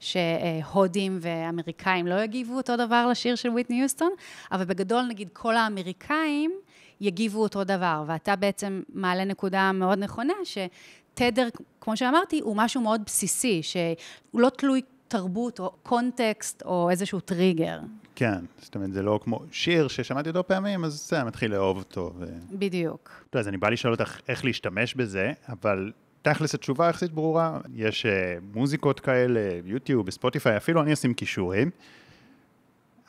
שהודים 0.00 1.18
ואמריקאים 1.20 2.06
לא 2.06 2.22
יגיבו 2.22 2.56
אותו 2.56 2.76
דבר 2.76 3.08
לשיר 3.10 3.34
של 3.34 3.48
ויטני 3.48 3.82
יוסטון, 3.82 4.10
אבל 4.52 4.64
בגדול, 4.64 5.02
נגיד, 5.02 5.28
כל 5.32 5.56
האמריקאים 5.56 6.52
יגיבו 7.00 7.42
אותו 7.42 7.64
דבר, 7.64 8.04
ואתה 8.06 8.36
בעצם 8.36 8.82
מעלה 8.88 9.24
נקודה 9.24 9.72
מאוד 9.72 9.98
נכונה, 9.98 10.34
שתדר, 10.44 11.48
כמו 11.80 11.96
שאמרתי, 11.96 12.40
הוא 12.40 12.56
משהו 12.56 12.80
מאוד 12.80 13.00
בסיסי, 13.06 13.62
שהוא 13.62 14.40
לא 14.40 14.48
תלוי 14.48 14.82
תרבות 15.08 15.60
או 15.60 15.72
קונטקסט 15.82 16.62
או 16.62 16.90
איזשהו 16.90 17.20
טריגר. 17.20 17.78
כן, 18.14 18.44
זאת 18.58 18.74
אומרת, 18.74 18.92
זה 18.92 19.02
לא 19.02 19.20
כמו 19.24 19.40
שיר 19.52 19.88
ששמעתי 19.88 20.28
אותו 20.28 20.46
פעמים, 20.46 20.84
אז 20.84 21.08
זה, 21.08 21.24
מתחיל 21.24 21.50
לאהוב 21.50 21.78
אותו. 21.78 22.12
ו... 22.18 22.26
בדיוק. 22.50 23.24
טוב, 23.30 23.40
אז 23.40 23.48
אני 23.48 23.56
בא 23.56 23.68
לשאול 23.68 23.92
אותך 23.92 24.20
איך 24.28 24.44
להשתמש 24.44 24.94
בזה, 24.94 25.32
אבל 25.48 25.92
תכלס 26.22 26.54
התשובה 26.54 26.88
יחסית 26.88 27.12
ברורה, 27.12 27.60
יש 27.74 28.06
uh, 28.06 28.08
מוזיקות 28.54 29.00
כאלה, 29.00 29.40
יוטיוב, 29.64 30.06
בספוטיפיי, 30.06 30.56
אפילו 30.56 30.82
אני 30.82 30.92
אשים 30.92 31.14
כישורים. 31.14 31.70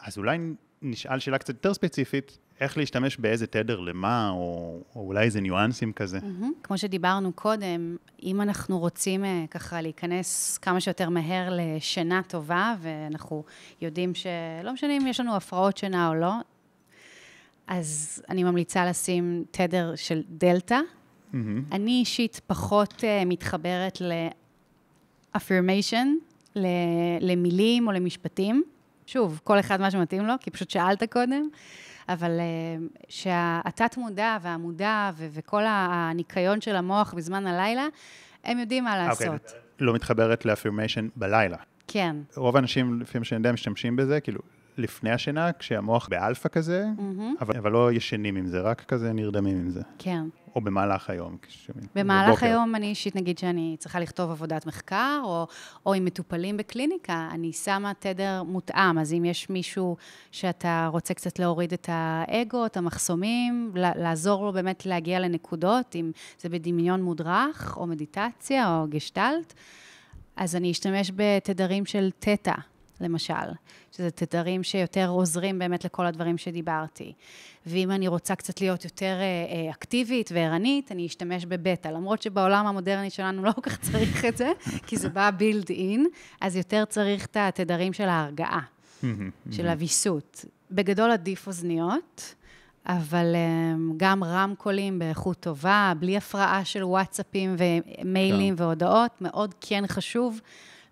אז 0.01 0.17
אולי 0.17 0.37
נשאל 0.81 1.19
שאלה 1.19 1.37
קצת 1.37 1.49
יותר 1.49 1.73
ספציפית, 1.73 2.37
איך 2.59 2.77
להשתמש 2.77 3.17
באיזה 3.17 3.47
תדר 3.47 3.79
למה, 3.79 4.29
או, 4.29 4.79
או 4.95 5.01
אולי 5.01 5.25
איזה 5.25 5.41
ניואנסים 5.41 5.93
כזה. 5.93 6.17
Mm-hmm. 6.17 6.45
כמו 6.63 6.77
שדיברנו 6.77 7.33
קודם, 7.33 7.97
אם 8.23 8.41
אנחנו 8.41 8.79
רוצים 8.79 9.23
uh, 9.23 9.27
ככה 9.51 9.81
להיכנס 9.81 10.57
כמה 10.57 10.81
שיותר 10.81 11.09
מהר 11.09 11.49
לשינה 11.51 12.21
טובה, 12.27 12.75
ואנחנו 12.81 13.43
יודעים 13.81 14.15
שלא 14.15 14.73
משנה 14.73 14.97
אם 14.97 15.07
יש 15.07 15.19
לנו 15.19 15.35
הפרעות 15.35 15.77
שינה 15.77 16.09
או 16.09 16.15
לא, 16.15 16.33
אז 17.67 18.21
אני 18.29 18.43
ממליצה 18.43 18.85
לשים 18.85 19.43
תדר 19.51 19.95
של 19.95 20.23
דלתא. 20.29 20.79
Mm-hmm. 20.79 21.37
אני 21.71 21.91
אישית 21.91 22.41
פחות 22.47 22.93
uh, 22.93 23.25
מתחברת 23.25 24.01
ל-affirmation, 24.01 26.07
למילים 27.21 27.87
או 27.87 27.91
למשפטים. 27.91 28.63
שוב, 29.05 29.41
כל 29.43 29.59
אחד 29.59 29.81
מה 29.81 29.91
שמתאים 29.91 30.25
לו, 30.25 30.33
כי 30.39 30.51
פשוט 30.51 30.69
שאלת 30.69 31.03
קודם. 31.03 31.49
אבל 32.13 32.31
uh, 32.39 33.03
שהתת-מודע 33.09 34.37
והמודע 34.41 35.11
ו- 35.15 35.27
וכל 35.31 35.63
הניקיון 35.67 36.61
של 36.61 36.75
המוח 36.75 37.13
בזמן 37.13 37.47
הלילה, 37.47 37.87
הם 38.43 38.59
יודעים 38.59 38.83
מה 38.83 38.97
לעשות. 38.97 39.27
Okay, 39.27 39.29
אוקיי, 39.29 39.59
לא 39.79 39.93
מתחברת 39.93 40.45
לאפירמיישן 40.45 41.07
בלילה. 41.15 41.57
כן. 41.87 42.15
רוב 42.35 42.55
האנשים, 42.55 43.01
לפי 43.01 43.19
מה 43.19 43.25
שאני 43.25 43.39
יודע, 43.39 43.51
משתמשים 43.51 43.95
בזה, 43.95 44.19
כאילו, 44.19 44.39
לפני 44.79 45.11
השינה, 45.11 45.53
כשהמוח 45.53 46.07
באלפא 46.07 46.49
כזה, 46.49 46.85
mm-hmm. 46.97 47.41
אבל, 47.41 47.57
אבל 47.57 47.71
לא 47.71 47.91
ישנים 47.91 48.35
עם 48.35 48.45
זה, 48.45 48.61
רק 48.61 48.81
כזה 48.81 49.13
נרדמים 49.13 49.57
עם 49.57 49.69
זה. 49.69 49.81
כן. 49.97 50.23
או 50.55 50.61
במהלך 50.61 51.09
היום. 51.09 51.37
במהלך 51.95 52.29
בבוקר. 52.29 52.45
היום 52.45 52.75
אני 52.75 52.87
אישית, 52.87 53.15
נגיד 53.15 53.37
שאני 53.37 53.75
צריכה 53.79 53.99
לכתוב 53.99 54.31
עבודת 54.31 54.65
מחקר, 54.65 55.21
או, 55.23 55.47
או 55.85 55.93
עם 55.93 56.05
מטופלים 56.05 56.57
בקליניקה, 56.57 57.29
אני 57.31 57.53
שמה 57.53 57.91
תדר 57.99 58.43
מותאם. 58.43 58.97
אז 58.97 59.13
אם 59.13 59.25
יש 59.25 59.49
מישהו 59.49 59.97
שאתה 60.31 60.89
רוצה 60.91 61.13
קצת 61.13 61.39
להוריד 61.39 61.73
את 61.73 61.89
האגו, 61.91 62.65
את 62.65 62.77
המחסומים, 62.77 63.71
לעזור 63.75 64.45
לו 64.45 64.53
באמת 64.53 64.85
להגיע 64.85 65.19
לנקודות, 65.19 65.95
אם 65.95 66.11
זה 66.39 66.49
בדמיון 66.49 67.03
מודרך, 67.03 67.77
או 67.77 67.87
מדיטציה, 67.87 68.77
או 68.77 68.87
גשטלט, 68.89 69.53
אז 70.35 70.55
אני 70.55 70.71
אשתמש 70.71 71.11
בתדרים 71.15 71.85
של 71.85 72.09
תטא. 72.19 72.55
למשל, 73.01 73.33
שזה 73.91 74.11
תדרים 74.11 74.63
שיותר 74.63 75.07
עוזרים 75.09 75.59
באמת 75.59 75.85
לכל 75.85 76.05
הדברים 76.05 76.37
שדיברתי. 76.37 77.13
ואם 77.65 77.91
אני 77.91 78.07
רוצה 78.07 78.35
קצת 78.35 78.61
להיות 78.61 78.83
יותר 78.83 79.17
אה, 79.19 79.21
אה, 79.21 79.71
אקטיבית 79.71 80.29
וערנית, 80.33 80.91
אני 80.91 81.05
אשתמש 81.05 81.45
בבטא, 81.45 81.87
למרות 81.87 82.21
שבעולם 82.21 82.67
המודרני 82.67 83.09
שלנו 83.09 83.43
לא 83.43 83.51
כל 83.51 83.61
כך 83.61 83.79
צריך 83.79 84.25
את 84.25 84.37
זה, 84.37 84.51
כי 84.87 84.97
זה 84.97 85.09
בא 85.09 85.31
בילד 85.31 85.69
אין, 85.69 86.07
אז 86.41 86.55
יותר 86.55 86.85
צריך 86.85 87.25
את 87.25 87.37
התדרים 87.39 87.93
של 87.93 88.09
ההרגעה, 88.09 88.61
של 89.51 89.67
הוויסות. 89.67 90.45
בגדול 90.71 91.11
עדיף 91.11 91.47
אוזניות. 91.47 92.35
אבל 92.85 93.35
אה, 93.35 93.75
גם 93.97 94.23
רמקולים 94.23 94.99
באיכות 94.99 95.39
טובה, 95.39 95.93
בלי 95.99 96.17
הפרעה 96.17 96.65
של 96.65 96.83
וואטסאפים 96.83 97.55
ומיילים 97.57 98.55
כן. 98.55 98.63
והודעות, 98.63 99.21
מאוד 99.21 99.53
כן 99.61 99.83
חשוב 99.87 100.41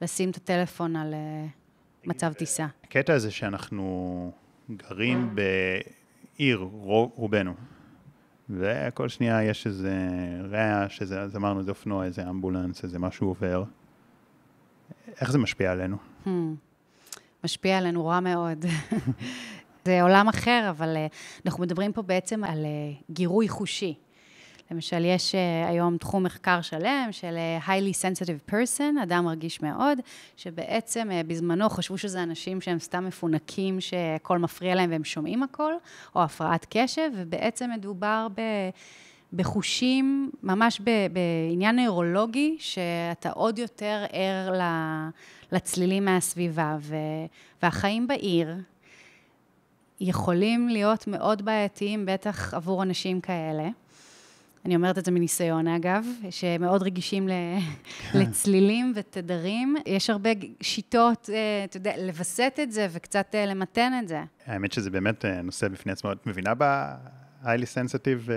לשים 0.01 0.29
את 0.29 0.35
הטלפון 0.35 0.95
על 0.95 1.13
מצב 2.07 2.33
טיסה. 2.33 2.67
הקטע 2.83 3.13
הזה 3.13 3.31
שאנחנו 3.31 4.31
גרים 4.71 5.35
בעיר, 5.35 6.67
רובנו, 7.15 7.53
וכל 8.49 9.09
שנייה 9.09 9.43
יש 9.43 9.67
איזה 9.67 9.93
רעש, 10.51 11.01
איזה, 11.01 11.21
אז 11.21 11.35
אמרנו, 11.35 11.63
זה 11.63 11.71
אופנוע, 11.71 12.05
איזה 12.05 12.29
אמבולנס, 12.29 12.83
איזה 12.83 12.99
משהו 12.99 13.27
עובר. 13.27 13.63
איך 15.21 15.31
זה 15.31 15.37
משפיע 15.37 15.71
עלינו? 15.71 15.97
Hmm. 16.25 16.29
משפיע 17.43 17.77
עלינו 17.77 18.05
רע 18.05 18.19
מאוד. 18.19 18.65
זה 19.85 20.01
עולם 20.01 20.27
אחר, 20.27 20.67
אבל 20.69 20.95
uh, 20.95 21.41
אנחנו 21.45 21.63
מדברים 21.63 21.93
פה 21.93 22.01
בעצם 22.01 22.43
על 22.43 22.65
uh, 22.65 23.03
גירוי 23.11 23.49
חושי. 23.49 23.95
למשל, 24.71 25.05
יש 25.05 25.35
uh, 25.35 25.69
היום 25.69 25.97
תחום 25.97 26.23
מחקר 26.23 26.61
שלם 26.61 27.07
של 27.11 27.35
uh, 27.35 27.67
highly 27.67 27.93
sensitive 27.93 28.51
person, 28.51 29.03
אדם 29.03 29.27
רגיש 29.27 29.61
מאוד, 29.61 29.99
שבעצם 30.37 31.09
uh, 31.09 31.27
בזמנו 31.27 31.69
חשבו 31.69 31.97
שזה 31.97 32.23
אנשים 32.23 32.61
שהם 32.61 32.79
סתם 32.79 33.05
מפונקים, 33.05 33.81
שהכל 33.81 34.37
מפריע 34.37 34.75
להם 34.75 34.91
והם 34.91 35.03
שומעים 35.03 35.43
הכל, 35.43 35.73
או 36.15 36.23
הפרעת 36.23 36.65
קשב, 36.69 37.09
ובעצם 37.15 37.69
מדובר 37.71 38.27
ב... 38.35 38.41
בחושים, 39.33 40.31
ממש 40.43 40.81
ב, 40.83 40.89
בעניין 41.13 41.75
נוירולוגי, 41.75 42.55
שאתה 42.59 43.29
עוד 43.29 43.59
יותר 43.59 44.05
ער 44.11 44.53
לצלילים 45.51 46.05
מהסביבה. 46.05 46.77
ו, 46.79 46.95
והחיים 47.63 48.07
בעיר 48.07 48.55
יכולים 49.99 50.69
להיות 50.69 51.07
מאוד 51.07 51.45
בעייתיים, 51.45 52.05
בטח 52.05 52.53
עבור 52.53 52.83
אנשים 52.83 53.21
כאלה. 53.21 53.69
אני 54.65 54.75
אומרת 54.75 54.97
את 54.97 55.05
זה 55.05 55.11
מניסיון 55.11 55.67
אגב, 55.67 56.05
שמאוד 56.29 56.83
רגישים 56.83 57.29
לצלילים 58.13 58.93
ותדרים. 58.95 59.75
יש 59.85 60.09
הרבה 60.09 60.29
שיטות, 60.61 61.29
אה, 61.33 61.63
אתה 61.63 61.77
יודע, 61.77 61.93
לווסת 61.97 62.59
את 62.63 62.71
זה 62.71 62.87
וקצת 62.91 63.35
אה, 63.35 63.45
למתן 63.45 63.93
את 64.03 64.07
זה. 64.07 64.23
האמת 64.45 64.71
שזה 64.71 64.89
באמת 64.89 65.25
אה, 65.25 65.41
נושא 65.41 65.67
בפני 65.67 65.91
עצמו. 65.91 66.11
את 66.11 66.27
מבינה 66.27 66.53
ב... 66.57 66.63
highly 67.43 67.47
sensitive, 67.47 68.29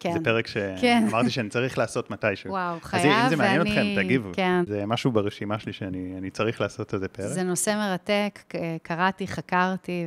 כן. 0.00 0.12
זה 0.12 0.18
פרק 0.24 0.46
שאמרתי 0.46 1.24
כן. 1.24 1.30
שאני 1.30 1.48
צריך 1.48 1.78
לעשות 1.78 2.10
מתישהו. 2.10 2.50
וואו, 2.50 2.80
חייב, 2.80 3.04
ואני... 3.04 3.16
אז 3.16 3.24
אם 3.24 3.30
זה 3.30 3.36
מעניין 3.36 3.60
ואני... 3.60 3.70
אתכם, 3.70 4.02
תגיבו. 4.02 4.30
כן. 4.32 4.62
זה 4.66 4.86
משהו 4.86 5.12
ברשימה 5.12 5.58
שלי 5.58 5.72
שאני 5.72 6.30
צריך 6.30 6.60
לעשות 6.60 6.94
איזה 6.94 7.08
פרק. 7.08 7.26
זה 7.26 7.42
נושא 7.42 7.70
מרתק, 7.70 8.54
קראתי, 8.82 9.28
חקרתי 9.28 10.06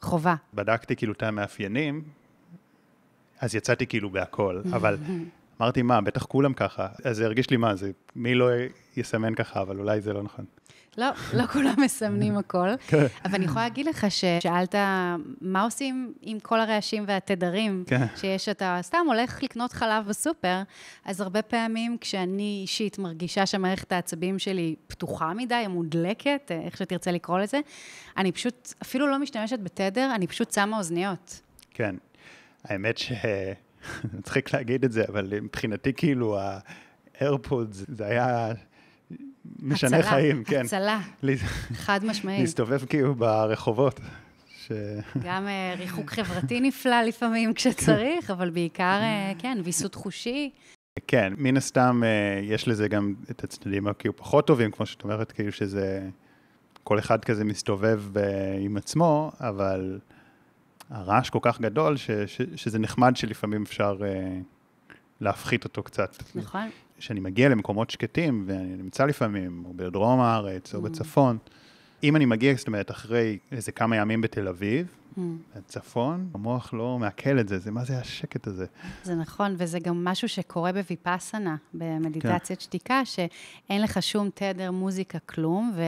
וחובה. 0.00 0.34
בדקתי 0.54 0.96
כאילו 0.96 1.12
את 1.12 1.22
המאפיינים, 1.22 2.02
אז 3.40 3.54
יצאתי 3.54 3.86
כאילו 3.86 4.10
בהכל, 4.10 4.60
אבל 4.76 4.96
אמרתי, 5.60 5.82
מה, 5.82 6.00
בטח 6.00 6.24
כולם 6.24 6.52
ככה. 6.52 6.86
אז 7.04 7.16
זה 7.16 7.24
הרגיש 7.24 7.50
לי 7.50 7.56
מה, 7.56 7.74
זה, 7.74 7.90
מי 8.16 8.34
לא 8.34 8.48
יסמן 8.96 9.34
ככה, 9.34 9.60
אבל 9.62 9.78
אולי 9.78 10.00
זה 10.00 10.12
לא 10.12 10.22
נכון. 10.22 10.44
לא, 10.98 11.06
לא 11.34 11.46
כולם 11.52 11.74
מסמנים 11.78 12.36
הכל. 12.36 12.68
כן. 12.86 13.06
אבל 13.24 13.34
אני 13.34 13.44
יכולה 13.44 13.62
להגיד 13.62 13.86
לך 13.86 14.06
ששאלת, 14.10 14.74
מה 15.40 15.62
עושים 15.62 16.12
עם 16.22 16.40
כל 16.40 16.60
הרעשים 16.60 17.04
והתדרים 17.06 17.84
כן. 17.86 18.06
שיש, 18.16 18.48
אתה 18.48 18.78
סתם 18.82 18.98
הולך 19.06 19.42
לקנות 19.42 19.72
חלב 19.72 20.06
בסופר, 20.08 20.62
אז 21.04 21.20
הרבה 21.20 21.42
פעמים 21.42 21.96
כשאני 22.00 22.58
אישית 22.62 22.98
מרגישה 22.98 23.46
שמערכת 23.46 23.92
העצבים 23.92 24.38
שלי 24.38 24.74
פתוחה 24.86 25.34
מדי, 25.34 25.64
מודלקת, 25.68 26.52
איך 26.64 26.76
שתרצה 26.76 27.10
לקרוא 27.12 27.38
לזה, 27.38 27.60
אני 28.16 28.32
פשוט 28.32 28.72
אפילו 28.82 29.06
לא 29.06 29.18
משתמשת 29.18 29.58
בתדר, 29.62 30.12
אני 30.14 30.26
פשוט 30.26 30.52
שמה 30.52 30.78
אוזניות. 30.78 31.40
כן. 31.70 31.94
האמת 32.64 32.98
ש... 32.98 33.12
מצחיק 34.18 34.54
להגיד 34.54 34.84
את 34.84 34.92
זה, 34.92 35.04
אבל 35.08 35.40
מבחינתי 35.42 35.92
כאילו 35.92 36.38
ה-AirPods 36.38 37.84
זה 37.88 38.06
היה 38.06 38.52
משנה 39.62 39.96
הצלה, 39.96 40.10
חיים, 40.10 40.44
כן. 40.44 40.64
הצלה, 40.64 41.00
חד 41.72 42.04
משמעית. 42.04 42.40
להסתובב 42.40 42.84
כאילו 42.84 43.14
ברחובות. 43.14 44.00
ש... 44.58 44.72
גם 45.22 45.46
uh, 45.46 45.78
ריחוק 45.78 46.10
חברתי 46.10 46.60
נפלא 46.60 47.02
לפעמים 47.02 47.54
כשצריך, 47.54 48.30
אבל 48.30 48.50
בעיקר, 48.50 49.00
uh, 49.00 49.42
כן, 49.42 49.58
ויסות 49.64 49.94
חושי. 49.94 50.50
כן, 51.06 51.32
מן 51.36 51.56
הסתם 51.56 52.02
uh, 52.02 52.44
יש 52.44 52.68
לזה 52.68 52.88
גם 52.88 53.14
את 53.30 53.44
הצדדים 53.44 53.86
הכאילו 53.86 54.16
פחות 54.16 54.46
טובים, 54.46 54.70
כמו 54.70 54.86
שאת 54.86 55.04
אומרת, 55.04 55.32
כאילו 55.32 55.52
שזה, 55.52 56.08
כל 56.84 56.98
אחד 56.98 57.24
כזה 57.24 57.44
מסתובב 57.44 58.02
uh, 58.14 58.18
עם 58.60 58.76
עצמו, 58.76 59.32
אבל 59.40 59.98
הרעש 60.90 61.30
כל 61.30 61.38
כך 61.42 61.60
גדול, 61.60 61.96
ש, 61.96 62.10
ש, 62.10 62.40
שזה 62.56 62.78
נחמד 62.78 63.16
שלפעמים 63.16 63.62
אפשר 63.62 63.96
uh, 63.98 64.92
להפחית 65.20 65.64
אותו 65.64 65.82
קצת. 65.82 66.16
נכון. 66.34 66.68
כשאני 66.98 67.20
מגיע 67.20 67.48
למקומות 67.48 67.90
שקטים, 67.90 68.44
ואני 68.46 68.76
נמצא 68.76 69.04
לפעמים, 69.04 69.64
או 69.66 69.72
בדרום 69.76 70.20
הארץ, 70.20 70.74
או 70.74 70.80
mm. 70.80 70.82
בצפון, 70.82 71.38
אם 72.02 72.16
אני 72.16 72.26
מגיע, 72.26 72.54
זאת 72.54 72.66
אומרת, 72.66 72.90
אחרי 72.90 73.38
איזה 73.52 73.72
כמה 73.72 73.96
ימים 73.96 74.20
בתל 74.20 74.48
אביב, 74.48 74.86
mm. 75.16 75.20
בצפון, 75.56 76.28
המוח 76.34 76.74
לא 76.74 76.98
מעכל 76.98 77.38
את 77.38 77.48
זה, 77.48 77.58
זה 77.58 77.70
מה 77.70 77.84
זה 77.84 77.98
השקט 77.98 78.46
הזה. 78.46 78.66
זה 79.02 79.14
נכון, 79.14 79.54
וזה 79.58 79.78
גם 79.78 80.04
משהו 80.04 80.28
שקורה 80.28 80.72
בוויפאסנה, 80.72 81.56
במדיטציית 81.74 82.58
כן. 82.58 82.64
שתיקה, 82.64 83.04
שאין 83.04 83.82
לך 83.82 84.02
שום 84.02 84.30
תדר, 84.34 84.70
מוזיקה, 84.70 85.18
כלום, 85.18 85.72
ו... 85.76 85.82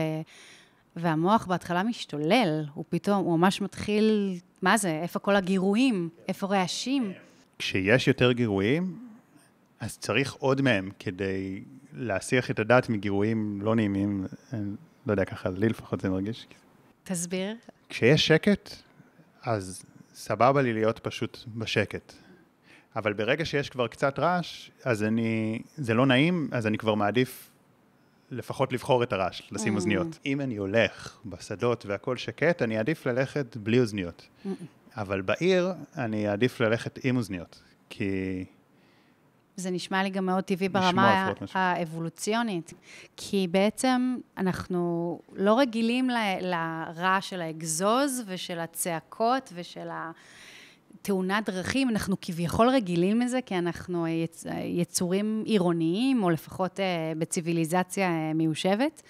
והמוח 0.95 1.45
בהתחלה 1.45 1.83
משתולל, 1.83 2.65
הוא 2.73 2.85
פתאום, 2.89 3.25
הוא 3.25 3.39
ממש 3.39 3.61
מתחיל, 3.61 4.37
מה 4.61 4.77
זה, 4.77 4.99
איפה 5.01 5.19
כל 5.19 5.35
הגירויים, 5.35 6.09
איפה 6.27 6.47
רעשים? 6.47 7.13
כשיש 7.59 8.07
יותר 8.07 8.31
גירויים, 8.31 8.99
אז 9.79 9.97
צריך 9.97 10.33
עוד 10.33 10.61
מהם 10.61 10.89
כדי 10.99 11.63
להסיח 11.93 12.51
את 12.51 12.59
הדעת 12.59 12.89
מגירויים 12.89 13.59
לא 13.61 13.75
נעימים, 13.75 14.25
לא 15.05 15.11
יודע, 15.11 15.25
ככה 15.25 15.49
לי 15.49 15.69
לפחות 15.69 16.01
זה 16.01 16.09
מרגיש. 16.09 16.47
תסביר. 17.03 17.55
כשיש 17.89 18.27
שקט, 18.27 18.75
אז 19.43 19.83
סבבה 20.13 20.61
לי 20.61 20.73
להיות 20.73 20.99
פשוט 20.99 21.37
בשקט. 21.47 22.13
אבל 22.95 23.13
ברגע 23.13 23.45
שיש 23.45 23.69
כבר 23.69 23.87
קצת 23.87 24.19
רעש, 24.19 24.69
אז 24.83 25.03
אני, 25.03 25.61
זה 25.75 25.93
לא 25.93 26.05
נעים, 26.05 26.49
אז 26.51 26.67
אני 26.67 26.77
כבר 26.77 26.95
מעדיף 26.95 27.50
לפחות 28.31 28.73
לבחור 28.73 29.03
את 29.03 29.13
הרעש, 29.13 29.41
לשים 29.51 29.73
mm. 29.73 29.75
אוזניות. 29.75 30.19
אם 30.25 30.41
אני 30.41 30.55
הולך 30.55 31.17
בשדות 31.25 31.85
והכל 31.85 32.17
שקט, 32.17 32.61
אני 32.61 32.77
אעדיף 32.77 33.05
ללכת 33.05 33.57
בלי 33.57 33.79
אוזניות. 33.79 34.27
Mm. 34.45 34.49
אבל 34.97 35.21
בעיר, 35.21 35.73
אני 35.97 36.29
אעדיף 36.29 36.59
ללכת 36.59 36.99
עם 37.03 37.17
אוזניות, 37.17 37.61
כי... 37.89 38.45
זה 39.55 39.71
נשמע 39.71 40.03
לי 40.03 40.09
גם 40.09 40.25
מאוד 40.25 40.43
טבעי 40.43 40.69
ברמה 40.69 41.33
האבולוציונית, 41.53 42.73
כי 43.17 43.47
בעצם 43.51 44.17
אנחנו 44.37 45.19
לא 45.33 45.59
רגילים 45.59 46.09
לרעש 46.41 47.29
של 47.29 47.41
האגזוז 47.41 48.23
ושל 48.27 48.59
הצעקות 48.59 49.53
ושל 49.55 49.89
התאונת 50.95 51.49
דרכים, 51.49 51.89
אנחנו 51.89 52.15
כביכול 52.21 52.69
רגילים 52.69 53.21
לזה, 53.21 53.39
כי 53.45 53.57
אנחנו 53.57 54.07
יצ... 54.07 54.45
יצורים 54.63 55.43
עירוניים, 55.45 56.23
או 56.23 56.29
לפחות 56.29 56.79
אה, 56.79 57.13
בציוויליזציה 57.17 58.07
אה, 58.09 58.33
מיושבת, 58.33 59.01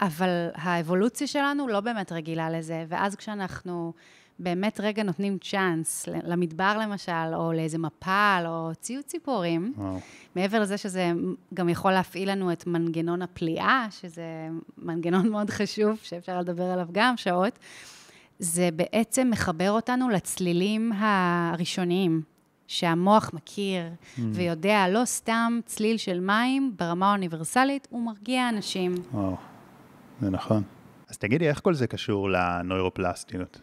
אבל 0.00 0.48
האבולוציה 0.54 1.26
שלנו 1.26 1.68
לא 1.68 1.80
באמת 1.80 2.12
רגילה 2.12 2.50
לזה, 2.50 2.84
ואז 2.88 3.16
כשאנחנו... 3.16 3.92
באמת 4.38 4.80
רגע 4.80 5.02
נותנים 5.02 5.38
צ'אנס, 5.38 6.08
למדבר 6.08 6.78
למשל, 6.82 7.34
או 7.34 7.52
לאיזה 7.52 7.78
מפל, 7.78 8.44
או 8.46 8.70
ציוץ 8.80 9.06
ציפורים, 9.06 9.74
וואו. 9.76 10.00
מעבר 10.36 10.60
לזה 10.60 10.78
שזה 10.78 11.12
גם 11.54 11.68
יכול 11.68 11.92
להפעיל 11.92 12.30
לנו 12.30 12.52
את 12.52 12.66
מנגנון 12.66 13.22
הפליאה, 13.22 13.86
שזה 13.90 14.48
מנגנון 14.78 15.28
מאוד 15.28 15.50
חשוב, 15.50 15.98
שאפשר 16.02 16.40
לדבר 16.40 16.64
עליו 16.64 16.88
גם 16.92 17.16
שעות, 17.16 17.58
זה 18.42 18.68
בעצם 18.76 19.28
מחבר 19.30 19.70
אותנו 19.70 20.08
לצלילים 20.08 20.92
הראשוניים. 20.92 22.22
שהמוח 22.66 23.30
מכיר 23.32 23.82
mm. 23.84 24.20
ויודע, 24.32 24.88
לא 24.88 25.04
סתם 25.04 25.60
צליל 25.66 25.96
של 25.96 26.20
מים 26.20 26.74
ברמה 26.78 27.08
האוניברסלית, 27.08 27.88
הוא 27.90 28.02
מרגיע 28.02 28.48
אנשים. 28.48 28.94
וואו, 29.12 29.36
זה 30.20 30.30
נכון. 30.30 30.62
אז 31.08 31.18
תגידי, 31.18 31.48
איך 31.48 31.60
כל 31.60 31.74
זה 31.74 31.86
קשור 31.86 32.30
לנוירופלסטיות? 32.30 33.60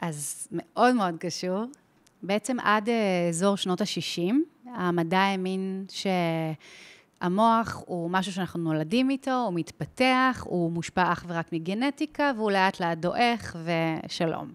אז 0.00 0.48
מאוד 0.52 0.94
מאוד 0.94 1.14
קשור. 1.18 1.64
בעצם 2.22 2.56
עד 2.60 2.88
אה, 2.88 3.28
אזור 3.28 3.56
שנות 3.56 3.80
ה-60, 3.80 4.34
המדע 4.74 5.18
האמין 5.18 5.84
שהמוח 7.24 7.82
הוא 7.86 8.10
משהו 8.10 8.32
שאנחנו 8.32 8.60
נולדים 8.60 9.10
איתו, 9.10 9.44
הוא 9.44 9.54
מתפתח, 9.54 10.46
הוא 10.48 10.72
מושפע 10.72 11.12
אך 11.12 11.24
ורק 11.28 11.52
מגנטיקה, 11.52 12.32
והוא 12.36 12.50
לאט 12.50 12.80
לאט 12.80 12.98
דועך 12.98 13.56
ושלום. 13.64 14.52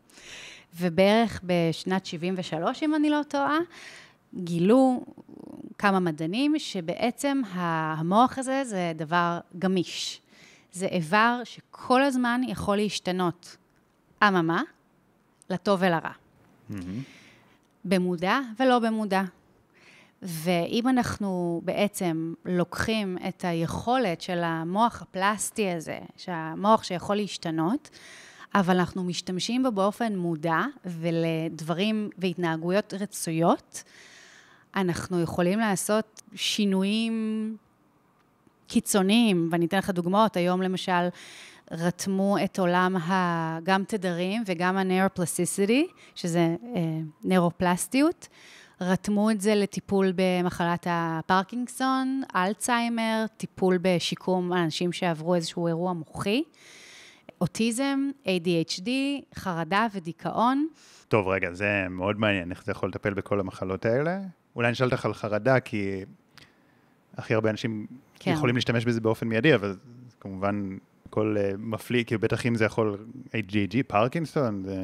ובערך 0.80 1.42
בשנת 1.44 2.06
73, 2.06 2.84
אם 2.84 2.96
אני 2.96 3.10
לא 3.10 3.22
טועה, 3.28 3.58
גילו 4.36 5.04
כמה 5.78 6.00
מדענים 6.00 6.54
שבעצם 6.58 7.42
המוח 7.52 8.38
הזה 8.38 8.62
זה 8.66 8.92
דבר 8.96 9.40
גמיש. 9.60 10.22
זה 10.72 10.86
איבר 10.86 11.42
שכל 11.44 12.04
הזמן 12.04 12.42
יכול 12.48 12.78
להשתנות. 12.78 13.58
אממה, 14.24 14.62
לטוב 15.50 15.80
ולרע. 15.82 16.12
Mm-hmm. 16.72 16.76
במודע 17.86 18.40
ולא 18.60 18.80
במודע. 18.80 19.24
ואם 20.22 20.88
אנחנו 20.88 21.62
בעצם 21.64 22.34
לוקחים 22.46 23.18
את 23.28 23.46
היכולת 23.46 24.22
של 24.22 24.40
המוח 24.44 25.02
הפלסטי 25.02 25.70
הזה, 25.70 26.00
שהמוח 26.18 26.84
שיכול 26.84 27.16
להשתנות, 27.16 27.90
אבל 28.56 28.78
אנחנו 28.78 29.04
משתמשים 29.04 29.64
בו 29.64 29.72
באופן 29.72 30.16
מודע 30.16 30.62
ולדברים 30.86 32.10
והתנהגויות 32.18 32.94
רצויות, 32.94 33.84
אנחנו 34.76 35.22
יכולים 35.22 35.60
לעשות 35.60 36.22
שינויים 36.36 37.58
קיצוניים, 38.68 39.50
ואני 39.52 39.66
אתן 39.66 39.78
לך 39.78 39.90
דוגמאות. 39.90 40.38
היום 40.38 40.62
למשל, 40.62 41.08
רתמו 41.72 42.38
את 42.44 42.60
עולם 42.60 42.96
ה... 42.96 43.60
גם 43.64 43.84
תדרים 43.88 44.44
וגם 44.46 44.78
הנאופלסיסיטי, 44.78 45.88
שזה 46.16 46.40
אה, 46.40 46.82
נאופלסטיות. 47.24 48.28
רתמו 48.82 49.32
את 49.32 49.42
זה 49.42 49.56
לטיפול 49.56 50.14
במחלת 50.16 50.88
הפרקינגסון, 50.90 52.22
אלצהיימר, 52.36 53.26
טיפול 53.38 53.78
בשיקום 53.82 54.54
אנשים 54.54 54.92
שעברו 54.92 55.36
איזשהו 55.36 55.68
אירוע 55.68 55.94
מוחי, 55.94 56.44
אוטיזם, 57.42 58.10
ADHD, 58.26 58.90
חרדה 59.36 59.88
ודיכאון. 59.94 60.68
טוב, 61.08 61.28
רגע, 61.28 61.54
זה 61.54 61.86
מאוד 61.90 62.20
מעניין, 62.20 62.52
איך 62.52 62.64
זה 62.66 62.72
יכול 62.72 62.90
לטפל 62.90 63.14
בכל 63.14 63.40
המחלות 63.40 63.86
האלה? 63.86 64.20
אולי 64.56 64.68
אני 64.68 64.74
אשאל 64.74 64.86
אותך 64.86 65.06
על 65.06 65.14
חרדה, 65.14 65.60
כי 65.60 66.06
הכי 67.18 67.34
הרבה 67.34 67.50
אנשים 67.50 67.88
כן. 68.20 68.32
יכולים 68.32 68.56
להשתמש 68.56 68.86
בזה 68.86 69.02
באופן 69.02 69.28
מיידי, 69.28 69.56
אבל 69.56 69.76
כמובן 70.20 70.78
הכל 71.20 71.36
uh, 71.38 71.58
מפליא, 71.58 72.04
כי 72.04 72.18
בטח 72.18 72.46
אם 72.46 72.56
זה 72.56 72.66
יכול, 72.66 73.06
HGG, 73.28 73.76
פרקינסון, 73.88 74.64
זה 74.64 74.76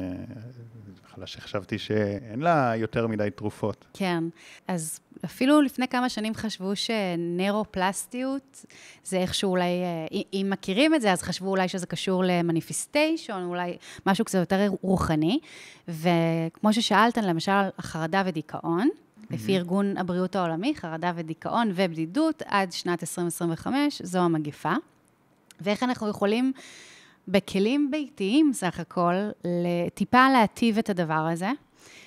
מחלה 1.04 1.26
שחשבתי 1.26 1.78
שאין 1.78 2.40
לה 2.40 2.72
יותר 2.76 3.06
מדי 3.06 3.28
תרופות. 3.34 3.84
כן, 3.94 4.24
אז 4.68 5.00
אפילו 5.24 5.60
לפני 5.60 5.88
כמה 5.88 6.08
שנים 6.08 6.34
חשבו 6.34 6.72
שנרופלסטיות 6.76 8.64
זה 9.04 9.16
איכשהו 9.16 9.50
אולי, 9.50 9.64
אה, 9.64 10.20
אם 10.32 10.46
מכירים 10.50 10.94
את 10.94 11.00
זה, 11.00 11.12
אז 11.12 11.22
חשבו 11.22 11.48
אולי 11.48 11.68
שזה 11.68 11.86
קשור 11.86 12.24
למניפיסטיישון, 12.26 13.44
אולי 13.44 13.76
משהו 14.06 14.24
קצת 14.24 14.38
יותר 14.38 14.68
רוחני. 14.82 15.38
וכמו 15.88 16.72
ששאלת, 16.72 17.16
למשל, 17.18 17.52
החרדה 17.78 18.22
ודיכאון, 18.26 18.88
לפי 19.30 19.56
ארגון 19.56 19.96
הבריאות 19.96 20.36
העולמי, 20.36 20.74
חרדה 20.74 21.12
ודיכאון 21.16 21.70
ובדידות, 21.74 22.42
עד 22.46 22.72
שנת 22.72 23.02
2025, 23.02 24.02
זו 24.02 24.18
המגפה. 24.18 24.74
ואיך 25.60 25.82
אנחנו 25.82 26.08
יכולים 26.08 26.52
בכלים 27.28 27.90
ביתיים 27.90 28.52
סך 28.52 28.80
הכל, 28.80 29.14
טיפה 29.94 30.28
להטיב 30.32 30.78
את 30.78 30.90
הדבר 30.90 31.28
הזה. 31.32 31.50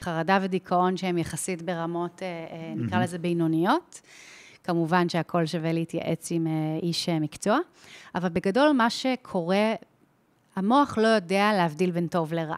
חרדה 0.02 0.40
ודיכאון 0.42 0.98
שהם 0.98 1.18
יחסית 1.18 1.62
ברמות, 1.62 2.20
mm-hmm. 2.20 2.80
נקרא 2.80 3.00
לזה 3.00 3.18
בינוניות. 3.18 4.02
כמובן 4.64 5.10
שהכל 5.10 5.46
שווה 5.46 5.74
להתייעץ 5.74 6.32
עם 6.32 6.48
איש 6.82 7.10
מקצוע, 7.10 7.58
אבל 8.16 8.30
בגדול 8.30 8.72
מה 8.72 8.90
שקורה, 8.90 9.74
המוח 10.56 10.98
לא 10.98 11.08
יודע 11.08 11.52
להבדיל 11.54 11.92
בין 11.92 12.08
טוב 12.08 12.34
לרע. 12.34 12.58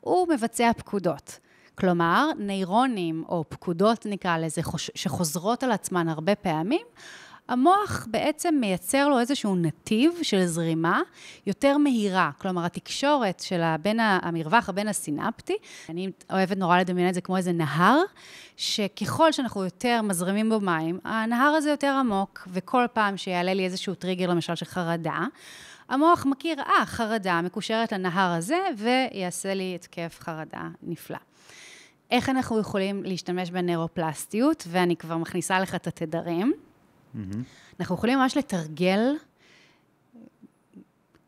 הוא 0.00 0.28
מבצע 0.28 0.70
פקודות. 0.76 1.38
כלומר, 1.74 2.30
ניירונים, 2.38 3.24
או 3.28 3.44
פקודות 3.48 4.06
נקרא 4.06 4.38
לזה, 4.38 4.60
שחוזרות 4.94 5.62
על 5.62 5.72
עצמן 5.72 6.08
הרבה 6.08 6.34
פעמים, 6.34 6.86
המוח 7.50 8.06
בעצם 8.10 8.54
מייצר 8.60 9.08
לו 9.08 9.20
איזשהו 9.20 9.56
נתיב 9.56 10.12
של 10.22 10.46
זרימה 10.46 11.00
יותר 11.46 11.78
מהירה. 11.78 12.30
כלומר, 12.38 12.64
התקשורת 12.64 13.40
של 13.40 13.60
בין 13.82 14.00
המרווח 14.00 14.68
הבין 14.68 14.88
הסינפטי, 14.88 15.56
אני 15.88 16.10
אוהבת 16.32 16.56
נורא 16.56 16.78
לדמיין 16.78 17.08
את 17.08 17.14
זה 17.14 17.20
כמו 17.20 17.36
איזה 17.36 17.52
נהר, 17.52 17.98
שככל 18.56 19.32
שאנחנו 19.32 19.64
יותר 19.64 20.02
מזרימים 20.02 20.48
בו 20.48 20.60
מים, 20.60 20.98
הנהר 21.04 21.54
הזה 21.56 21.70
יותר 21.70 21.96
עמוק, 22.00 22.48
וכל 22.52 22.86
פעם 22.92 23.16
שיעלה 23.16 23.54
לי 23.54 23.64
איזשהו 23.64 23.94
טריגר, 23.94 24.26
למשל 24.26 24.54
של 24.54 24.66
חרדה, 24.66 25.24
המוח 25.88 26.26
מכיר, 26.26 26.60
אה, 26.60 26.86
חרדה 26.86 27.40
מקושרת 27.42 27.92
לנהר 27.92 28.32
הזה, 28.32 28.58
ויעשה 28.76 29.54
לי 29.54 29.72
התקף 29.74 30.18
חרדה 30.20 30.68
נפלא. 30.82 31.18
איך 32.10 32.28
אנחנו 32.28 32.58
יכולים 32.58 33.02
להשתמש 33.02 33.50
בנeuropלסטיות, 33.50 34.64
ואני 34.70 34.96
כבר 34.96 35.16
מכניסה 35.16 35.60
לך 35.60 35.74
את 35.74 35.86
התדרים. 35.86 36.52
Mm-hmm. 37.14 37.36
אנחנו 37.80 37.94
יכולים 37.94 38.18
ממש 38.18 38.36
לתרגל, 38.36 39.14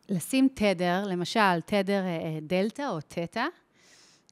לשים 0.09 0.47
תדר, 0.53 1.03
למשל, 1.07 1.61
תדר 1.65 2.03
אה, 2.05 2.39
דלתא 2.41 2.89
או 2.89 2.99
תטא, 3.07 3.45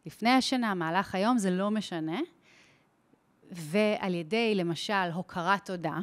לפני 0.05 0.29
השינה, 0.29 0.73
מהלך 0.73 1.15
היום, 1.15 1.37
זה 1.37 1.51
לא 1.51 1.71
משנה, 1.71 2.19
ועל 3.51 4.13
ידי, 4.13 4.55
למשל, 4.55 5.11
הוקרת 5.13 5.65
תודה, 5.65 5.99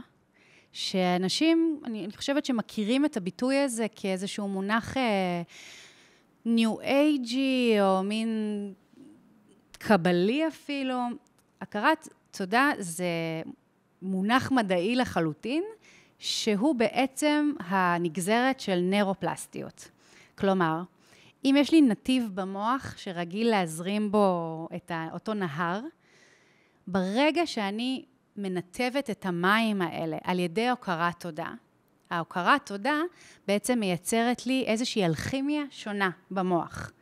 שאנשים, 0.73 1.81
אני, 1.85 2.05
אני 2.05 2.13
חושבת 2.17 2.45
שמכירים 2.45 3.05
את 3.05 3.17
הביטוי 3.17 3.59
הזה 3.59 3.87
כאיזשהו 3.97 4.49
מונח 4.49 4.97
ניו 6.45 6.81
uh, 6.81 6.83
אייג'י, 6.83 7.77
או 7.81 8.03
מין 8.03 8.73
קבלי 9.73 10.49
אפילו. 10.49 10.99
הכרת 11.61 12.09
תודה 12.31 12.71
זה 12.79 13.05
מונח 14.03 14.51
מדעי 14.53 14.97
לחלוטין, 14.97 15.65
שהוא 16.19 16.75
בעצם 16.75 17.53
הנגזרת 17.61 18.61
של 18.61 18.79
נeuropלסטיות. 18.83 19.91
כלומר, 20.39 20.83
אם 21.45 21.55
יש 21.59 21.73
לי 21.73 21.83
נתיב 21.83 22.31
במוח 22.35 22.95
שרגיל 22.97 23.51
להזרים 23.51 24.13
בו 24.13 24.69
את 24.77 24.93
אותו 25.13 25.35
נהר, 25.35 25.81
ברגע 26.87 27.47
שאני 27.47 28.05
מנתבת 28.37 29.11
את 29.11 29.27
המים 29.27 29.83
האלה 29.83 30.17
על 30.25 30.39
ידי 30.39 30.69
הוקרת 30.69 31.21
תודה, 31.21 31.51
ההוקרת 32.11 32.67
תודה 32.67 33.01
בעצם 33.49 33.81
מייצרת 33.81 34.47
לי 34.47 34.65
איזושהי 34.67 35.05
אלכימיה 35.05 35.63
שונה 35.71 36.11
במוח. 36.31 36.93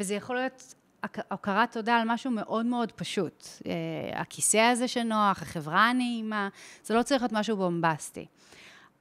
וזה 0.00 0.14
יכול 0.14 0.36
להיות 0.36 0.74
הכרת 1.02 1.72
תודה 1.72 1.96
על 1.96 2.02
משהו 2.06 2.30
מאוד 2.30 2.66
מאוד 2.66 2.92
פשוט. 2.92 3.46
אה, 3.66 4.20
הכיסא 4.20 4.56
הזה 4.56 4.88
שנוח, 4.88 5.42
החברה 5.42 5.90
הנעימה, 5.90 6.48
זה 6.84 6.94
לא 6.94 7.02
צריך 7.02 7.22
להיות 7.22 7.32
משהו 7.32 7.56
בומבסטי. 7.56 8.26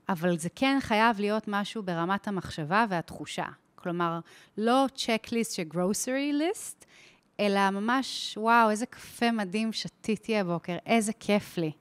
אבל 0.09 0.37
זה 0.37 0.49
כן 0.55 0.77
חייב 0.81 1.19
להיות 1.19 1.43
משהו 1.47 1.83
ברמת 1.83 2.27
המחשבה 2.27 2.85
והתחושה. 2.89 3.45
כלומר, 3.75 4.19
לא 4.57 4.85
צ'קליסט 4.95 5.55
של 5.55 5.63
גרוסרי 5.63 6.33
ליסט, 6.33 6.85
אלא 7.39 7.69
ממש, 7.69 8.37
וואו, 8.41 8.69
איזה 8.69 8.85
קפה 8.85 9.31
מדהים 9.31 9.73
שתיתי 9.73 10.37
הבוקר, 10.37 10.77
איזה 10.85 11.13
כיף 11.13 11.57
לי. 11.57 11.71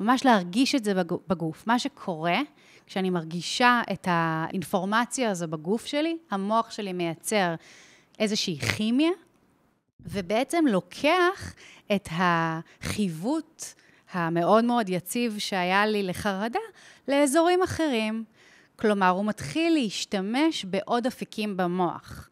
ממש 0.00 0.24
להרגיש 0.24 0.74
את 0.74 0.84
זה 0.84 0.92
בגוף. 1.28 1.66
מה 1.66 1.78
שקורה, 1.78 2.38
כשאני 2.86 3.10
מרגישה 3.10 3.82
את 3.92 4.08
האינפורמציה 4.10 5.30
הזו 5.30 5.48
בגוף 5.48 5.86
שלי, 5.86 6.16
המוח 6.30 6.70
שלי 6.70 6.92
מייצר 6.92 7.54
איזושהי 8.18 8.58
כימיה, 8.58 9.10
ובעצם 10.06 10.64
לוקח 10.68 11.54
את 11.94 12.08
החיווט 12.10 13.64
המאוד 14.12 14.64
מאוד 14.64 14.88
יציב 14.88 15.38
שהיה 15.38 15.86
לי 15.86 16.02
לחרדה 16.02 16.58
לאזורים 17.08 17.62
אחרים. 17.62 18.24
כלומר, 18.76 19.08
הוא 19.08 19.24
מתחיל 19.24 19.72
להשתמש 19.72 20.64
בעוד 20.64 21.06
אפיקים 21.06 21.56
במוח. 21.56 22.28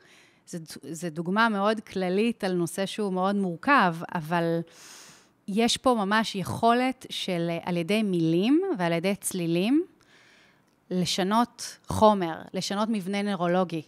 זו 0.83 1.11
דוגמה 1.11 1.49
מאוד 1.49 1.81
כללית 1.81 2.45
על 2.45 2.53
נושא 2.53 2.87
שהוא 2.87 3.13
מאוד 3.13 3.37
מורכב, 3.37 3.97
אבל 4.15 4.61
יש 5.49 5.77
פה 5.77 5.95
ממש 5.95 6.35
יכולת 6.35 7.07
של, 7.11 7.51
על 7.63 7.77
ידי 7.77 8.03
מילים 8.03 8.63
ועל 8.79 8.93
ידי 8.93 9.15
צלילים, 9.15 9.85
לשנות 10.91 11.79
חומר, 11.87 12.43
לשנות 12.55 12.89
מבנה 12.93 13.23
נוירולוגי. 13.23 13.83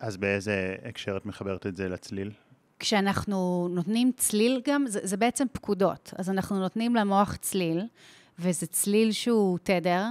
אז 0.00 0.16
באיזה 0.16 0.76
הקשר 0.84 1.16
את 1.16 1.26
מחברת 1.26 1.66
את 1.66 1.76
זה 1.76 1.88
לצליל? 1.88 2.30
כשאנחנו 2.78 3.68
נותנים 3.70 4.12
צליל 4.16 4.60
גם, 4.64 4.86
זה, 4.86 5.00
זה 5.02 5.16
בעצם 5.16 5.46
פקודות. 5.52 6.14
אז 6.18 6.30
אנחנו 6.30 6.58
נותנים 6.58 6.96
למוח 6.96 7.36
צליל, 7.36 7.86
וזה 8.38 8.66
צליל 8.66 9.12
שהוא 9.12 9.58
תדר, 9.62 10.04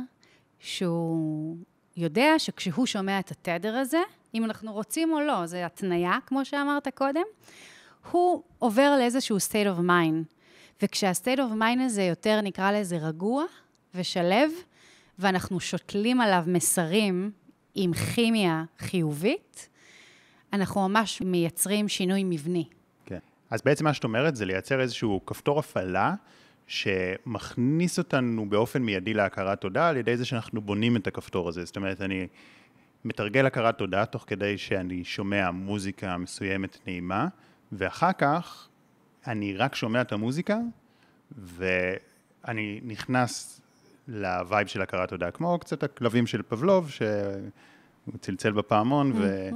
שהוא 0.59 1.57
יודע 1.97 2.33
שכשהוא 2.37 2.85
שומע 2.85 3.19
את 3.19 3.31
התדר 3.31 3.75
הזה, 3.75 4.01
אם 4.33 4.45
אנחנו 4.45 4.73
רוצים 4.73 5.13
או 5.13 5.21
לא, 5.21 5.45
זה 5.45 5.65
התניה, 5.65 6.17
כמו 6.25 6.45
שאמרת 6.45 6.87
קודם, 6.95 7.23
הוא 8.11 8.43
עובר 8.59 8.95
לאיזשהו 8.99 9.37
state 9.37 9.77
of 9.77 9.81
mind. 9.81 10.33
וכשה-state 10.81 11.37
of 11.37 11.59
mind 11.59 11.81
הזה 11.81 12.03
יותר, 12.03 12.41
נקרא 12.41 12.71
לזה 12.71 12.97
רגוע 12.97 13.43
ושלב, 13.95 14.51
ואנחנו 15.19 15.59
שותלים 15.59 16.21
עליו 16.21 16.43
מסרים 16.47 17.31
עם 17.75 17.93
כימיה 17.93 18.63
חיובית, 18.79 19.69
אנחנו 20.53 20.89
ממש 20.89 21.21
מייצרים 21.21 21.87
שינוי 21.87 22.23
מבני. 22.23 22.65
כן. 23.05 23.19
אז 23.49 23.61
בעצם 23.65 23.83
מה 23.83 23.93
שאת 23.93 24.03
אומרת 24.03 24.35
זה 24.35 24.45
לייצר 24.45 24.81
איזשהו 24.81 25.21
כפתור 25.25 25.59
הפעלה 25.59 26.13
שמכניס 26.67 27.97
אותנו 27.97 28.49
באופן 28.49 28.81
מיידי 28.81 29.13
להכרת 29.13 29.61
תודה 29.61 29.89
על 29.89 29.97
ידי 29.97 30.17
זה 30.17 30.25
שאנחנו 30.25 30.61
בונים 30.61 30.95
את 30.95 31.07
הכפתור 31.07 31.49
הזה. 31.49 31.65
זאת 31.65 31.75
אומרת, 31.75 32.01
אני 32.01 32.27
מתרגל 33.05 33.45
הכרת 33.45 33.77
תודה 33.77 34.05
תוך 34.05 34.23
כדי 34.27 34.57
שאני 34.57 35.03
שומע 35.03 35.51
מוזיקה 35.51 36.17
מסוימת 36.17 36.77
נעימה, 36.87 37.27
ואחר 37.71 38.11
כך 38.17 38.67
אני 39.27 39.53
רק 39.53 39.75
שומע 39.75 40.01
את 40.01 40.11
המוזיקה, 40.11 40.57
ואני 41.37 42.79
נכנס 42.83 43.61
לווייב 44.07 44.67
של 44.67 44.81
הכרת 44.81 45.09
תודה, 45.09 45.31
כמו 45.31 45.59
קצת 45.59 45.83
הכלבים 45.83 46.27
של 46.27 46.41
פבלוב, 46.41 46.89
שהוא 46.89 48.17
צלצל 48.21 48.51
בפעמון, 48.51 49.11
ו... 49.15 49.49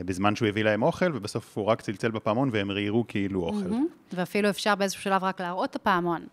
בזמן 0.00 0.36
שהוא 0.36 0.48
הביא 0.48 0.64
להם 0.64 0.82
אוכל, 0.82 1.16
ובסוף 1.16 1.58
הוא 1.58 1.64
רק 1.64 1.80
צלצל 1.80 2.10
בפעמון 2.10 2.48
והם 2.52 2.70
ראיירו 2.70 3.04
כאילו 3.08 3.40
אוכל. 3.40 3.70
Mm-hmm. 3.70 4.14
ואפילו 4.14 4.50
אפשר 4.50 4.74
באיזשהו 4.74 5.02
שלב 5.02 5.24
רק 5.24 5.40
להראות 5.40 5.70
את 5.70 5.76
הפעמון. 5.76 6.26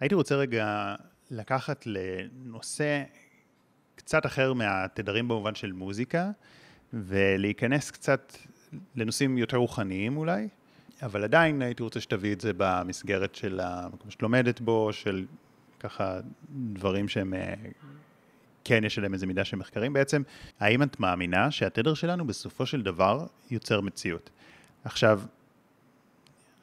הייתי 0.00 0.14
רוצה 0.14 0.34
רגע 0.34 0.94
לקחת 1.30 1.86
לנושא 1.86 3.02
קצת 3.96 4.26
אחר 4.26 4.52
מהתדרים 4.52 5.28
במובן 5.28 5.54
של 5.54 5.72
מוזיקה, 5.72 6.30
ולהיכנס 6.92 7.90
קצת 7.90 8.36
לנושאים 8.94 9.38
יותר 9.38 9.56
רוחניים 9.56 10.16
אולי, 10.16 10.48
אבל 11.02 11.24
עדיין 11.24 11.62
הייתי 11.62 11.82
רוצה 11.82 12.00
שתביא 12.00 12.32
את 12.32 12.40
זה 12.40 12.52
במסגרת 12.56 13.34
של 13.34 13.60
המקום 13.62 14.10
שאת 14.10 14.22
לומדת 14.22 14.60
בו, 14.60 14.92
של 14.92 15.26
ככה 15.80 16.20
דברים 16.72 17.08
שהם 17.08 17.34
אה, 17.34 17.54
כן 18.68 18.84
יש 18.84 18.98
עליהם 18.98 19.14
איזה 19.14 19.26
מידה 19.26 19.44
של 19.44 19.56
מחקרים 19.56 19.92
בעצם, 19.92 20.22
האם 20.60 20.82
את 20.82 21.00
מאמינה 21.00 21.50
שהתדר 21.50 21.94
שלנו 21.94 22.26
בסופו 22.26 22.66
של 22.66 22.82
דבר 22.82 23.26
יוצר 23.50 23.80
מציאות? 23.80 24.30
עכשיו, 24.84 25.20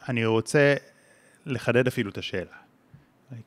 אני 0.09 0.25
רוצה 0.25 0.75
לחדד 1.45 1.87
אפילו 1.87 2.09
את 2.09 2.17
השאלה, 2.17 2.55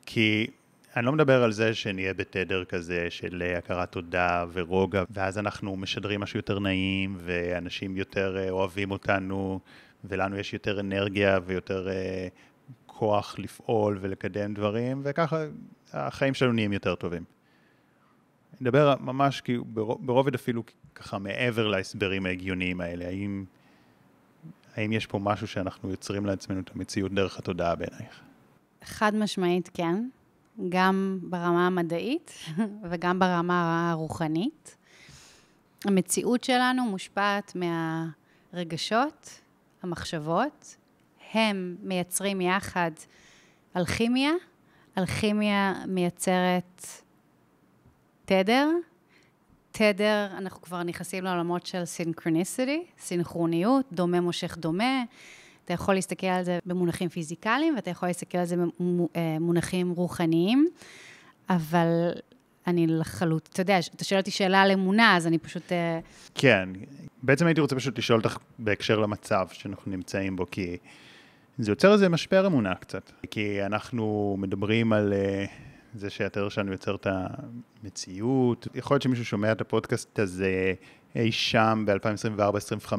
כי 0.05 0.47
אני 0.95 1.05
לא 1.05 1.11
מדבר 1.11 1.43
על 1.43 1.51
זה 1.51 1.73
שנהיה 1.73 2.13
בתדר 2.13 2.65
כזה 2.65 3.07
של 3.09 3.53
הכרת 3.57 3.91
תודה 3.91 4.45
ורוגע, 4.53 5.03
ואז 5.09 5.37
אנחנו 5.37 5.75
משדרים 5.75 6.19
משהו 6.19 6.39
יותר 6.39 6.59
נעים, 6.59 7.17
ואנשים 7.19 7.97
יותר 7.97 8.37
אה, 8.37 8.49
אוהבים 8.49 8.91
אותנו, 8.91 9.59
ולנו 10.03 10.37
יש 10.37 10.53
יותר 10.53 10.79
אנרגיה 10.79 11.39
ויותר 11.45 11.89
אה, 11.89 12.27
כוח 12.85 13.39
לפעול 13.39 13.97
ולקדם 14.01 14.53
דברים, 14.53 15.01
וככה 15.03 15.45
החיים 15.93 16.33
שלנו 16.33 16.53
נהיים 16.53 16.73
יותר 16.73 16.95
טובים. 16.95 17.36
אני 18.61 18.69
מדבר 18.69 18.95
ממש 18.99 19.41
כי 19.41 19.57
ברובד 19.99 20.35
אפילו 20.35 20.63
ככה 20.95 21.17
מעבר 21.17 21.67
להסברים 21.67 22.25
ההגיוניים 22.25 22.81
האלה, 22.81 23.07
האם, 23.07 23.45
האם 24.75 24.91
יש 24.91 25.05
פה 25.05 25.19
משהו 25.19 25.47
שאנחנו 25.47 25.89
יוצרים 25.89 26.25
לעצמנו 26.25 26.59
את 26.59 26.69
המציאות 26.75 27.13
דרך 27.13 27.39
התודעה 27.39 27.75
בעינייך? 27.75 28.21
חד 28.83 29.15
משמעית 29.15 29.69
כן, 29.73 30.09
גם 30.69 31.19
ברמה 31.21 31.67
המדעית 31.67 32.31
וגם 32.89 33.19
ברמה 33.19 33.91
הרוחנית. 33.91 34.77
המציאות 35.85 36.43
שלנו 36.43 36.83
מושפעת 36.85 37.57
מהרגשות, 38.53 39.41
המחשבות, 39.83 40.77
הם 41.33 41.75
מייצרים 41.83 42.41
יחד 42.41 42.91
אלכימיה, 43.75 44.31
אלכימיה 44.97 45.73
מייצרת 45.87 46.81
תדר, 48.29 48.69
תדר, 49.71 50.27
אנחנו 50.37 50.61
כבר 50.61 50.83
נכנסים 50.83 51.23
לעולמות 51.23 51.65
של 51.65 51.85
סינכרוניסיטי, 51.85 52.83
סינכרוניות, 52.99 53.85
דומה 53.91 54.21
מושך 54.21 54.57
דומה. 54.57 55.03
אתה 55.65 55.73
יכול 55.73 55.95
להסתכל 55.95 56.27
על 56.27 56.43
זה 56.43 56.59
במונחים 56.65 57.09
פיזיקליים, 57.09 57.75
ואתה 57.75 57.89
יכול 57.89 58.09
להסתכל 58.09 58.37
על 58.37 58.45
זה 58.45 58.55
במונחים 59.15 59.91
רוחניים, 59.91 60.67
אבל 61.49 62.11
אני 62.67 62.87
לחלוט, 62.87 63.49
אתה 63.53 63.61
יודע, 63.61 63.79
אתה 63.95 64.03
שואל 64.03 64.19
אותי 64.19 64.31
שאלה 64.31 64.61
על 64.61 64.71
אמונה, 64.71 65.15
אז 65.15 65.27
אני 65.27 65.37
פשוט... 65.37 65.71
אה, 65.71 65.99
כן, 66.35 66.69
בעצם 67.23 67.45
הייתי 67.45 67.61
רוצה 67.61 67.75
פשוט 67.75 67.97
לשאול 67.97 68.19
אותך 68.19 68.37
בהקשר 68.59 68.99
למצב 68.99 69.47
שאנחנו 69.51 69.91
נמצאים 69.91 70.35
בו, 70.35 70.45
כי 70.51 70.77
זה 71.57 71.71
יוצר 71.71 71.93
איזה 71.93 72.09
משבר 72.09 72.47
אמונה 72.47 72.75
קצת. 72.75 73.11
כי 73.31 73.65
אנחנו 73.65 74.35
מדברים 74.39 74.93
על 74.93 75.13
uh, 75.13 75.66
זה 75.97 76.09
שהתדר 76.09 76.49
שלנו 76.49 76.71
יוצר 76.71 76.95
את 76.95 77.07
המציאות. 77.09 78.67
יכול 78.75 78.95
להיות 78.95 79.01
שמישהו 79.01 79.25
שומע 79.25 79.51
את 79.51 79.61
הפודקאסט 79.61 80.19
הזה 80.19 80.73
אי 81.15 81.31
שם 81.31 81.85
ב-2024-2025, 81.87 82.93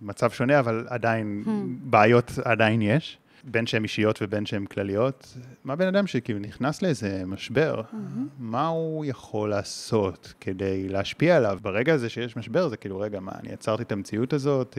מצב 0.00 0.30
שונה, 0.30 0.58
אבל 0.58 0.86
עדיין, 0.88 1.42
hmm. 1.46 1.50
בעיות 1.90 2.30
עדיין 2.44 2.82
יש. 2.82 3.18
בין 3.44 3.66
שהן 3.66 3.82
אישיות 3.82 4.18
ובין 4.22 4.46
שהן 4.46 4.66
כלליות, 4.66 5.36
מה 5.64 5.76
בן 5.76 5.86
אדם 5.86 6.06
שכאילו 6.06 6.38
נכנס 6.38 6.82
לאיזה 6.82 7.22
משבר, 7.26 7.80
mm-hmm. 7.80 7.96
מה 8.38 8.66
הוא 8.66 9.04
יכול 9.04 9.50
לעשות 9.50 10.34
כדי 10.40 10.88
להשפיע 10.88 11.36
עליו? 11.36 11.58
ברגע 11.62 11.94
הזה 11.94 12.08
שיש 12.08 12.36
משבר, 12.36 12.68
זה 12.68 12.76
כאילו, 12.76 12.98
רגע, 12.98 13.20
מה, 13.20 13.32
אני 13.40 13.52
עצרתי 13.52 13.82
את 13.82 13.92
המציאות 13.92 14.32
הזאת? 14.32 14.78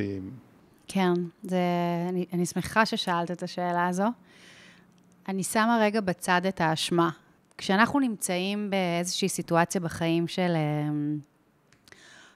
כן, 0.88 1.14
זה, 1.44 1.60
אני, 2.10 2.26
אני 2.34 2.46
שמחה 2.46 2.86
ששאלת 2.86 3.32
את 3.32 3.44
השאלה 3.44 3.88
הזו. 3.88 4.08
אני 5.28 5.44
שמה 5.44 5.80
רגע 5.82 6.02
בצד 6.02 6.42
את 6.46 6.62
האשמה. 6.62 7.10
כשאנחנו 7.58 8.00
נמצאים 8.00 8.70
באיזושהי 8.70 9.30
סיטואציה 9.30 9.82
בחיים 9.82 10.28
של 10.28 10.52
אמ, 10.56 11.20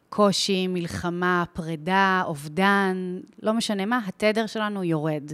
קושי, 0.09 0.67
מלחמה, 0.67 1.43
פרידה, 1.53 2.23
אובדן, 2.25 3.19
לא 3.41 3.53
משנה 3.53 3.85
מה, 3.85 3.99
התדר 4.07 4.45
שלנו 4.45 4.83
יורד. 4.83 5.31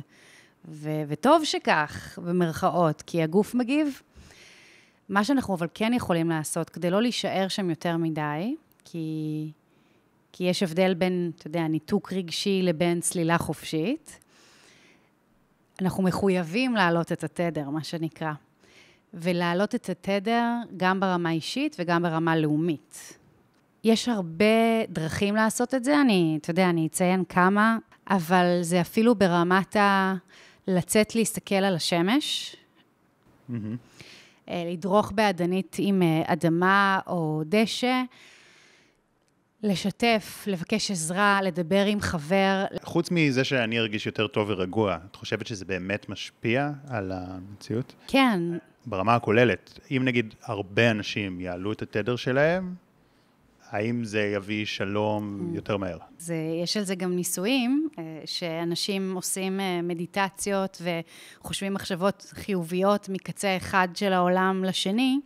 ו- 0.67 1.03
וטוב 1.07 1.43
שכך, 1.43 2.19
במרכאות, 2.23 3.01
כי 3.01 3.23
הגוף 3.23 3.55
מגיב. 3.55 4.01
מה 5.09 5.23
שאנחנו 5.23 5.55
אבל 5.55 5.67
כן 5.73 5.93
יכולים 5.93 6.29
לעשות, 6.29 6.69
כדי 6.69 6.89
לא 6.89 7.01
להישאר 7.01 7.47
שם 7.47 7.69
יותר 7.69 7.97
מדי, 7.97 8.55
כי, 8.85 9.51
כי 10.31 10.43
יש 10.43 10.63
הבדל 10.63 10.93
בין, 10.93 11.31
אתה 11.35 11.47
יודע, 11.47 11.67
ניתוק 11.67 12.13
רגשי 12.13 12.61
לבין 12.63 13.01
צלילה 13.01 13.37
חופשית, 13.37 14.19
אנחנו 15.81 16.03
מחויבים 16.03 16.75
להעלות 16.75 17.11
את 17.11 17.23
התדר, 17.23 17.69
מה 17.69 17.83
שנקרא. 17.83 18.33
ולהעלות 19.15 19.75
את 19.75 19.89
התדר 19.89 20.51
גם 20.77 20.99
ברמה 20.99 21.31
אישית 21.31 21.75
וגם 21.79 22.03
ברמה 22.03 22.35
לאומית. 22.37 23.17
יש 23.83 24.09
הרבה 24.09 24.85
דרכים 24.89 25.35
לעשות 25.35 25.73
את 25.73 25.83
זה, 25.83 26.01
אני, 26.01 26.37
אתה 26.41 26.51
יודע, 26.51 26.69
אני 26.69 26.87
אציין 26.87 27.23
כמה, 27.29 27.77
אבל 28.09 28.57
זה 28.61 28.81
אפילו 28.81 29.15
ברמת 29.15 29.75
ה... 29.75 30.15
לצאת 30.67 31.15
להסתכל 31.15 31.55
על 31.55 31.75
השמש, 31.75 32.55
mm-hmm. 33.49 33.53
לדרוך 34.47 35.11
באדנית 35.11 35.75
עם 35.79 36.01
אה, 36.01 36.23
אדמה 36.25 36.99
או 37.07 37.43
דשא, 37.45 38.01
לשתף, 39.63 40.43
לבקש 40.47 40.91
עזרה, 40.91 41.39
לדבר 41.43 41.85
עם 41.85 42.01
חבר. 42.01 42.65
חוץ 42.83 43.11
מזה 43.11 43.43
שאני 43.43 43.79
ארגיש 43.79 44.05
יותר 44.05 44.27
טוב 44.27 44.49
ורגוע, 44.49 44.97
את 45.11 45.15
חושבת 45.15 45.47
שזה 45.47 45.65
באמת 45.65 46.09
משפיע 46.09 46.71
על 46.87 47.11
המציאות? 47.11 47.95
כן. 48.07 48.39
ברמה 48.85 49.15
הכוללת, 49.15 49.79
אם 49.91 50.01
נגיד 50.05 50.35
הרבה 50.43 50.91
אנשים 50.91 51.41
יעלו 51.41 51.71
את 51.71 51.81
התדר 51.81 52.15
שלהם, 52.15 52.75
האם 53.69 54.03
זה 54.03 54.21
יביא 54.21 54.65
שלום 54.65 55.49
mm. 55.51 55.55
יותר 55.55 55.77
מהר? 55.77 55.97
זה, 56.17 56.35
יש 56.63 56.77
על 56.77 56.83
זה 56.83 56.95
גם 56.95 57.15
ניסויים, 57.15 57.89
אה, 57.99 58.21
שאנשים 58.25 59.15
עושים 59.15 59.59
אה, 59.59 59.81
מדיטציות 59.81 60.81
וחושבים 61.41 61.73
מחשבות 61.73 62.25
חיוביות 62.33 63.09
מקצה 63.09 63.57
אחד 63.57 63.87
של 63.95 64.13
העולם 64.13 64.63
לשני, 64.63 65.19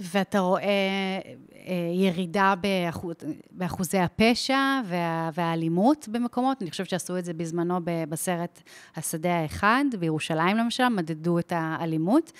ואתה 0.00 0.38
רואה 0.38 0.62
אה, 0.62 1.74
ירידה 1.94 2.54
באחוז, 2.60 3.14
באחוזי 3.50 3.98
הפשע 3.98 4.80
וה, 4.86 5.30
והאלימות 5.34 6.08
במקומות. 6.08 6.62
אני 6.62 6.70
חושבת 6.70 6.88
שעשו 6.88 7.18
את 7.18 7.24
זה 7.24 7.32
בזמנו 7.32 7.80
בסרט 7.84 8.62
השדה 8.96 9.34
האחד, 9.34 9.84
בירושלים 9.98 10.56
למשל, 10.56 10.88
מדדו 10.88 11.38
את 11.38 11.52
האלימות. 11.56 12.32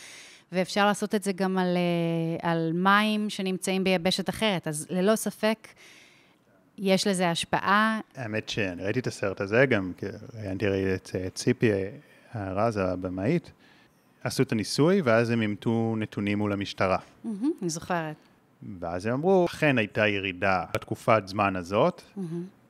ואפשר 0.53 0.87
לעשות 0.87 1.15
את 1.15 1.23
זה 1.23 1.33
גם 1.33 1.59
על, 1.59 1.77
אה, 1.77 2.51
על 2.51 2.73
מים 2.75 3.31
שנמצאים 3.31 3.85
ביבשת 3.85 4.29
אחרת. 4.29 4.69
אז 4.69 4.87
ללא 4.91 5.17
ספק, 5.17 5.69
יש 6.79 7.07
לזה 7.07 7.31
השפעה. 7.31 8.01
האמת 8.15 8.49
שאני 8.49 8.85
ראיתי 8.85 8.99
את 8.99 9.07
הסרט 9.07 9.41
הזה 9.41 9.67
גם, 9.67 9.93
כי 9.97 10.07
ראיינתי 10.35 10.67
את 10.95 11.11
אה, 11.15 11.31
ציפי 11.31 11.71
הרז, 12.33 12.77
הבמאית. 12.77 13.51
עשו 14.25 14.43
את 14.43 14.53
הניסוי, 14.53 15.01
ואז 15.01 15.31
הם 15.31 15.43
אימתו 15.43 15.95
נתונים 15.99 16.39
מול 16.39 16.53
המשטרה. 16.53 16.99
Mm-hmm, 16.99 17.29
אני 17.63 17.71
זוכרת. 17.71 18.17
ואז 18.81 19.07
הם 19.07 19.13
אמרו, 19.13 19.47
אכן 19.47 19.79
הייתה 19.79 20.09
ירידה 20.09 20.65
בתקופת 20.75 21.23
זמן 21.27 21.57
הזאת, 21.57 22.03
mm-hmm. 22.03 22.21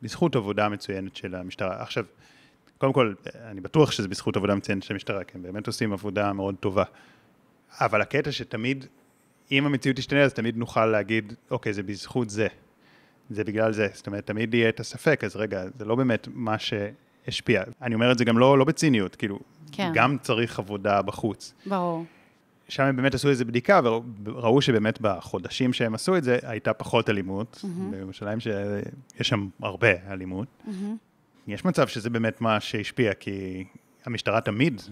בזכות 0.03 0.37
עבודה 0.37 0.69
מצוינת 0.69 1.17
של 1.17 1.35
המשטרה. 1.35 1.83
עכשיו, 1.83 2.05
קודם 2.79 2.93
כל, 2.93 3.15
אני 3.45 3.61
בטוח 3.61 3.91
שזה 3.91 4.09
בזכות 4.09 4.37
עבודה 4.37 4.55
מצוינת 4.55 4.83
של 4.83 4.95
המשטרה, 4.95 5.25
כי 5.25 5.33
הם 5.35 5.43
באמת 5.43 5.67
עושים 5.67 5.93
עבודה 5.93 6.33
מאוד 6.33 6.55
טובה. 6.61 6.85
אבל 7.81 8.01
הקטע 8.01 8.33
שתמיד, 8.33 8.87
אם 9.53 9.67
המציאות 9.67 9.97
תשתנה, 9.97 10.23
אז 10.23 10.35
תמיד 10.35 10.57
נוכל 10.57 10.87
להגיד, 10.87 11.33
אוקיי, 11.51 11.73
זה 11.73 11.83
בזכות 11.83 12.31
זה. 12.31 12.47
זה 13.31 13.45
בגלל 13.45 13.73
זה. 13.73 13.89
זאת 13.93 14.07
אומרת, 14.07 14.27
תמיד 14.27 14.55
יהיה 14.55 14.69
את 14.69 14.81
הספק, 14.81 15.25
אז 15.25 15.37
רגע, 15.37 15.65
זה 15.79 15.85
לא 15.85 15.95
באמת 15.95 16.29
מה 16.35 16.57
שהשפיע. 16.59 17.63
אני 17.83 17.95
אומר 17.95 18.13
את 18.13 18.19
זה 18.19 18.25
גם 18.25 18.39
לא, 18.39 18.59
לא 18.59 18.65
בציניות, 18.65 19.17
כאילו, 19.17 19.39
כן. 19.73 19.93
גם 19.95 20.17
צריך 20.23 20.59
עבודה 20.59 21.03
בחוץ. 21.03 21.55
ברור. 21.67 22.05
שם 22.69 22.83
הם 22.83 22.97
באמת 22.97 23.15
עשו 23.15 23.29
איזו 23.29 23.45
בדיקה, 23.45 23.81
וראו 24.25 24.63
שבאמת 24.63 25.01
בחודשים 25.01 25.73
שהם 25.73 25.95
עשו 25.95 26.17
את 26.17 26.25
זה, 26.25 26.39
הייתה 26.43 26.73
פחות 26.73 27.11
אלימות. 27.11 27.61
Mm-hmm. 27.65 27.91
בירושלים 27.91 28.41
שיש 28.41 29.29
שם 29.29 29.49
הרבה 29.63 29.89
אלימות. 30.11 30.49
Mm-hmm. 30.67 30.71
יש 31.47 31.65
מצב 31.65 31.89
שזה 31.89 32.11
באמת 32.11 32.41
מה 32.41 32.61
שהשפיע, 32.61 33.15
כי 33.15 33.65
המשטרה 34.05 34.41
תמיד 34.41 34.83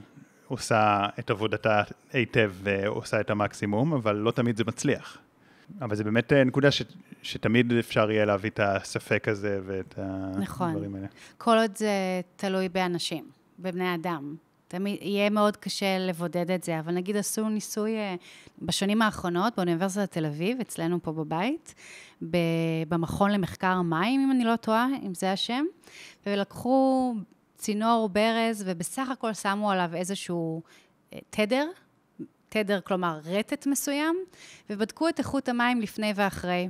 עושה 0.48 1.06
את 1.18 1.30
עבודתה 1.30 1.82
היטב 2.12 2.52
ועושה 2.62 3.20
את 3.20 3.30
המקסימום, 3.30 3.92
אבל 3.92 4.16
לא 4.16 4.30
תמיד 4.30 4.56
זה 4.56 4.64
מצליח. 4.66 5.18
אבל 5.80 5.96
זה 5.96 6.04
באמת 6.04 6.32
אה, 6.32 6.44
נקודה 6.44 6.70
ש, 6.70 6.82
שתמיד 7.22 7.72
אפשר 7.72 8.10
יהיה 8.10 8.24
להביא 8.24 8.50
את 8.50 8.60
הספק 8.62 9.28
הזה 9.28 9.60
ואת 9.66 9.98
נכון. 10.38 10.70
הדברים 10.70 10.94
האלה. 10.94 11.06
נכון. 11.06 11.18
כל 11.38 11.58
עוד 11.58 11.76
זה 11.76 12.20
תלוי 12.36 12.68
באנשים, 12.68 13.24
בבני 13.58 13.94
אדם. 13.94 14.36
תמיד 14.68 14.98
יהיה 15.02 15.30
מאוד 15.30 15.56
קשה 15.56 15.98
לבודד 15.98 16.50
את 16.50 16.64
זה, 16.64 16.80
אבל 16.80 16.92
נגיד 16.92 17.16
עשו 17.16 17.48
ניסוי 17.48 17.96
אה, 17.96 18.14
בשנים 18.62 19.02
האחרונות 19.02 19.56
באוניברסיטת 19.56 20.12
תל 20.12 20.26
אביב, 20.26 20.60
אצלנו 20.60 21.02
פה 21.02 21.12
בבית, 21.12 21.74
במכון 22.88 23.30
למחקר 23.30 23.82
מים, 23.82 24.20
אם 24.20 24.30
אני 24.30 24.44
לא 24.44 24.56
טועה, 24.56 24.88
אם 25.06 25.14
זה 25.14 25.32
השם, 25.32 25.64
ולקחו 26.26 27.14
צינור 27.56 28.08
ברז, 28.08 28.64
ובסך 28.66 29.08
הכל 29.10 29.34
שמו 29.34 29.70
עליו 29.70 29.90
איזשהו 29.94 30.62
אה, 31.12 31.18
תדר, 31.30 31.68
תדר, 32.48 32.80
כלומר 32.80 33.20
רטט 33.24 33.66
מסוים, 33.66 34.16
ובדקו 34.70 35.08
את 35.08 35.18
איכות 35.18 35.48
המים 35.48 35.80
לפני 35.80 36.12
ואחרי. 36.16 36.68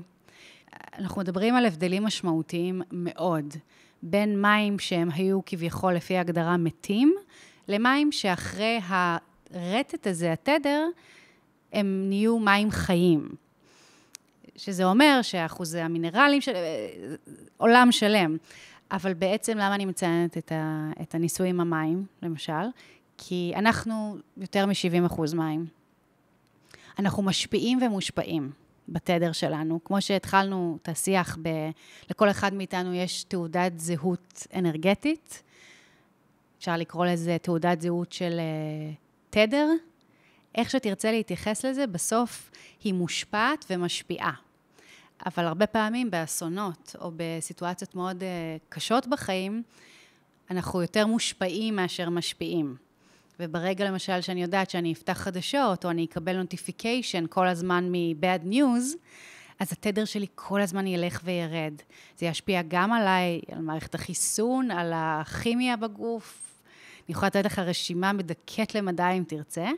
אנחנו 0.99 1.21
מדברים 1.21 1.55
על 1.55 1.67
הבדלים 1.67 2.05
משמעותיים 2.05 2.83
מאוד, 2.93 3.55
בין 4.03 4.43
מים 4.43 4.79
שהם 4.79 5.09
היו 5.13 5.41
כביכול 5.47 5.95
לפי 5.95 6.17
ההגדרה 6.17 6.57
מתים, 6.57 7.15
למים 7.69 8.13
שאחרי 8.13 8.81
הרטט 8.87 10.07
הזה, 10.07 10.33
התדר, 10.33 10.87
הם 11.73 12.05
נהיו 12.09 12.39
מים 12.39 12.71
חיים. 12.71 13.29
שזה 14.57 14.85
אומר 14.85 15.19
שאחוזי 15.23 15.81
המינרלים, 15.81 16.41
של... 16.41 16.53
עולם 17.57 17.93
שלם. 17.93 18.37
אבל 18.91 19.15
בעצם 19.15 19.59
למה 19.59 19.75
אני 19.75 19.85
מציינת 19.85 20.39
את, 20.39 20.53
ה, 20.53 20.91
את 21.03 21.15
הניסוי 21.15 21.49
עם 21.49 21.61
המים, 21.61 22.07
למשל? 22.23 22.53
כי 23.19 23.53
אנחנו 23.57 24.17
יותר 24.37 24.67
מ-70 24.67 25.07
אחוז 25.07 25.35
מים. 25.35 25.67
אנחנו 26.99 27.23
משפיעים 27.23 27.79
ומושפעים 27.83 28.51
בתדר 28.89 29.33
שלנו. 29.33 29.81
כמו 29.85 30.01
שהתחלנו 30.01 30.79
את 30.83 30.89
השיח, 30.89 31.39
ב, 31.43 31.49
לכל 32.11 32.31
אחד 32.31 32.55
מאיתנו 32.55 32.95
יש 32.95 33.25
תעודת 33.25 33.79
זהות 33.79 34.47
אנרגטית. 34.55 35.43
אפשר 36.59 36.77
לקרוא 36.77 37.07
לזה 37.07 37.37
תעודת 37.43 37.81
זהות 37.81 38.13
של 38.13 38.33
uh, 38.33 38.97
תדר. 39.31 39.69
איך 40.55 40.71
שתרצה 40.71 41.13
להתייחס 41.13 41.65
לזה, 41.65 41.87
בסוף 41.87 42.51
היא 42.85 42.95
מושפעת 42.95 43.65
ומשפיעה. 43.71 44.33
אבל 45.27 45.45
הרבה 45.45 45.67
פעמים 45.67 46.11
באסונות 46.11 46.97
או 47.01 47.11
בסיטואציות 47.17 47.95
מאוד 47.95 48.21
uh, 48.21 48.25
קשות 48.69 49.07
בחיים, 49.07 49.63
אנחנו 50.51 50.83
יותר 50.83 51.07
מושפעים 51.07 51.77
מאשר 51.77 52.11
משפיעים. 52.11 52.77
וברגע 53.41 53.85
למשל 53.85 54.21
שאני 54.21 54.43
יודעת 54.43 54.71
שאני 54.71 54.93
אפתח 54.93 55.13
חדשות, 55.13 55.85
או 55.85 55.91
אני 55.91 56.05
אקבל 56.05 56.37
נוטיפיקיישן 56.37 57.25
כל 57.29 57.49
הזמן 57.49 57.93
מ-bad 57.93 58.53
news, 58.53 58.97
אז 59.59 59.73
התדר 59.73 60.05
שלי 60.05 60.27
כל 60.35 60.61
הזמן 60.61 60.87
ילך 60.87 61.21
וירד. 61.25 61.75
זה 62.19 62.27
ישפיע 62.27 62.63
גם 62.69 62.93
עליי, 62.93 63.41
על 63.53 63.59
מערכת 63.59 63.95
החיסון, 63.95 64.71
על 64.71 64.93
הכימיה 64.95 65.77
בגוף. 65.77 66.61
אני 67.09 67.13
יכולה 67.13 67.27
לתת 67.27 67.45
לך 67.45 67.59
רשימה 67.59 68.13
מדכאת 68.13 68.75
למדי 68.75 69.15
אם 69.19 69.25
תרצה. 69.29 69.69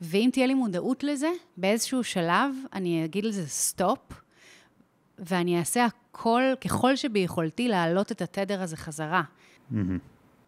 ואם 0.00 0.30
תהיה 0.32 0.46
לי 0.46 0.54
מודעות 0.54 1.02
לזה, 1.04 1.30
באיזשהו 1.56 2.04
שלב 2.04 2.54
אני 2.72 3.04
אגיד 3.04 3.24
לזה 3.24 3.48
סטופ, 3.48 3.98
ואני 5.18 5.58
אעשה 5.58 5.84
הכל, 5.84 6.42
ככל 6.60 6.96
שביכולתי, 6.96 7.68
להעלות 7.68 8.12
את 8.12 8.22
התדר 8.22 8.62
הזה 8.62 8.76
חזרה. 8.76 9.22
Mm-hmm. 9.72 9.76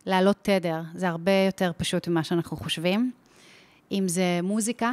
להעלות 0.07 0.37
תדר, 0.43 0.83
זה 0.95 1.09
הרבה 1.09 1.33
יותר 1.47 1.73
פשוט 1.77 2.09
ממה 2.09 2.25
שאנחנו 2.25 2.57
חושבים. 2.57 3.13
אם 3.93 4.05
זה 4.09 4.41
מוזיקה 4.43 4.93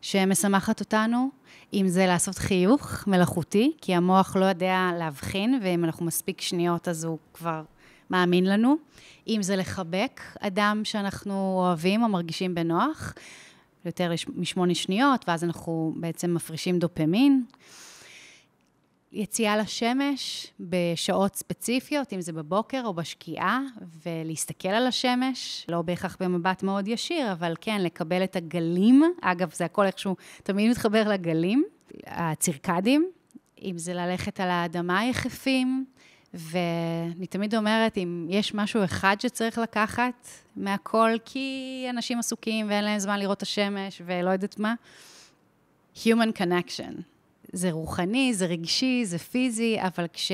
שמשמחת 0.00 0.80
אותנו, 0.80 1.30
אם 1.72 1.88
זה 1.88 2.06
לעשות 2.06 2.38
חיוך 2.38 3.06
מלאכותי, 3.06 3.72
כי 3.80 3.94
המוח 3.94 4.36
לא 4.36 4.44
יודע 4.44 4.90
להבחין, 4.98 5.60
ואם 5.62 5.84
אנחנו 5.84 6.06
מספיק 6.06 6.40
שניות 6.40 6.88
אז 6.88 7.04
הוא 7.04 7.18
כבר 7.34 7.62
מאמין 8.10 8.44
לנו. 8.44 8.76
אם 9.28 9.42
זה 9.42 9.56
לחבק 9.56 10.20
אדם 10.40 10.80
שאנחנו 10.84 11.54
אוהבים 11.58 12.02
או 12.02 12.08
מרגישים 12.08 12.54
בנוח, 12.54 13.14
יותר 13.84 14.12
משמונה 14.36 14.74
שניות, 14.74 15.24
ואז 15.28 15.44
אנחנו 15.44 15.94
בעצם 15.96 16.34
מפרישים 16.34 16.78
דופמין. 16.78 17.44
יציאה 19.12 19.56
לשמש 19.56 20.46
בשעות 20.60 21.34
ספציפיות, 21.34 22.12
אם 22.12 22.20
זה 22.20 22.32
בבוקר 22.32 22.82
או 22.84 22.94
בשקיעה, 22.94 23.60
ולהסתכל 24.04 24.68
על 24.68 24.86
השמש, 24.86 25.66
לא 25.68 25.82
בהכרח 25.82 26.16
במבט 26.20 26.62
מאוד 26.62 26.88
ישיר, 26.88 27.32
אבל 27.32 27.54
כן, 27.60 27.80
לקבל 27.80 28.24
את 28.24 28.36
הגלים. 28.36 29.02
אגב, 29.20 29.52
זה 29.54 29.64
הכל 29.64 29.86
איכשהו 29.86 30.16
תמיד 30.42 30.70
מתחבר 30.70 31.08
לגלים. 31.08 31.64
הצירקדים, 32.06 33.10
אם 33.62 33.78
זה 33.78 33.94
ללכת 33.94 34.40
על 34.40 34.50
האדמה 34.50 35.04
יחפים, 35.04 35.84
ואני 36.34 37.26
תמיד 37.26 37.54
אומרת, 37.54 37.98
אם 37.98 38.26
יש 38.30 38.54
משהו 38.54 38.84
אחד 38.84 39.16
שצריך 39.20 39.58
לקחת 39.58 40.26
מהכל, 40.56 41.10
כי 41.24 41.86
אנשים 41.90 42.18
עסוקים 42.18 42.68
ואין 42.68 42.84
להם 42.84 42.98
זמן 42.98 43.18
לראות 43.18 43.36
את 43.36 43.42
השמש 43.42 44.02
ולא 44.04 44.30
יודעת 44.30 44.58
מה, 44.58 44.74
Human 45.96 46.38
Connection. 46.38 47.17
זה 47.52 47.70
רוחני, 47.70 48.34
זה 48.34 48.46
רגשי, 48.46 49.04
זה 49.04 49.18
פיזי, 49.18 49.76
אבל 49.80 50.06
כש, 50.12 50.32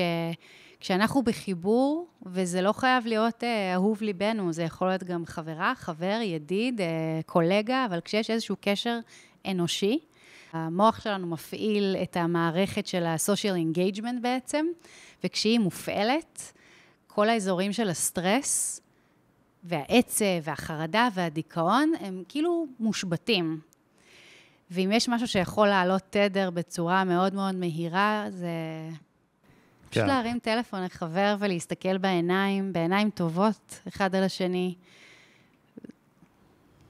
כשאנחנו 0.79 1.21
בחיבור, 1.23 2.07
וזה 2.25 2.61
לא 2.61 2.71
חייב 2.71 3.07
להיות 3.07 3.43
אה, 3.43 3.73
אהוב 3.73 4.01
ליבנו, 4.01 4.53
זה 4.53 4.63
יכול 4.63 4.87
להיות 4.87 5.03
גם 5.03 5.25
חברה, 5.25 5.73
חבר, 5.75 6.19
ידיד, 6.23 6.81
אה, 6.81 6.87
קולגה, 7.25 7.85
אבל 7.85 7.99
כשיש 7.99 8.29
איזשהו 8.29 8.55
קשר 8.61 8.99
אנושי, 9.47 9.99
המוח 10.53 11.01
שלנו 11.01 11.27
מפעיל 11.27 11.95
את 12.03 12.17
המערכת 12.17 12.87
של 12.87 13.05
ה-social 13.05 13.75
engagement 13.75 14.21
בעצם, 14.21 14.65
וכשהיא 15.23 15.59
מופעלת, 15.59 16.53
כל 17.07 17.29
האזורים 17.29 17.73
של 17.73 17.89
הסטרס 17.89 18.81
והעצב 19.63 20.25
והחרדה 20.43 21.07
והדיכאון 21.13 21.93
הם 21.99 22.23
כאילו 22.29 22.67
מושבתים. 22.79 23.59
ואם 24.71 24.91
יש 24.93 25.09
משהו 25.09 25.27
שיכול 25.27 25.67
לעלות 25.67 26.03
תדר 26.09 26.49
בצורה 26.49 27.03
מאוד 27.03 27.33
מאוד 27.33 27.55
מהירה, 27.55 28.25
זה 28.29 28.49
פשוט 29.89 30.03
כן. 30.03 30.07
להרים 30.07 30.39
טלפון 30.39 30.83
לחבר 30.83 31.35
ולהסתכל 31.39 31.97
בעיניים, 31.97 32.73
בעיניים 32.73 33.09
טובות, 33.09 33.79
אחד 33.87 34.15
על 34.15 34.23
השני. 34.23 34.75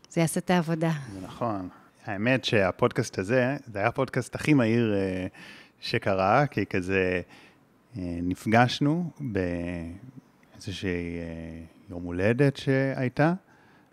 זה 0.09 0.21
יעשה 0.21 0.39
את 0.39 0.49
העבודה. 0.49 0.91
זה 1.13 1.21
נכון. 1.21 1.69
האמת 2.05 2.45
שהפודקאסט 2.45 3.19
הזה, 3.19 3.57
זה 3.67 3.79
היה 3.79 3.87
הפודקאסט 3.87 4.35
הכי 4.35 4.53
מהיר 4.53 4.93
uh, 4.93 5.37
שקרה, 5.81 6.47
כי 6.47 6.65
כזה 6.65 7.21
uh, 7.21 7.97
נפגשנו 8.23 9.11
באיזושהי 9.19 10.89
uh, 10.89 11.91
יום 11.91 12.03
הולדת 12.03 12.57
שהייתה. 12.57 13.33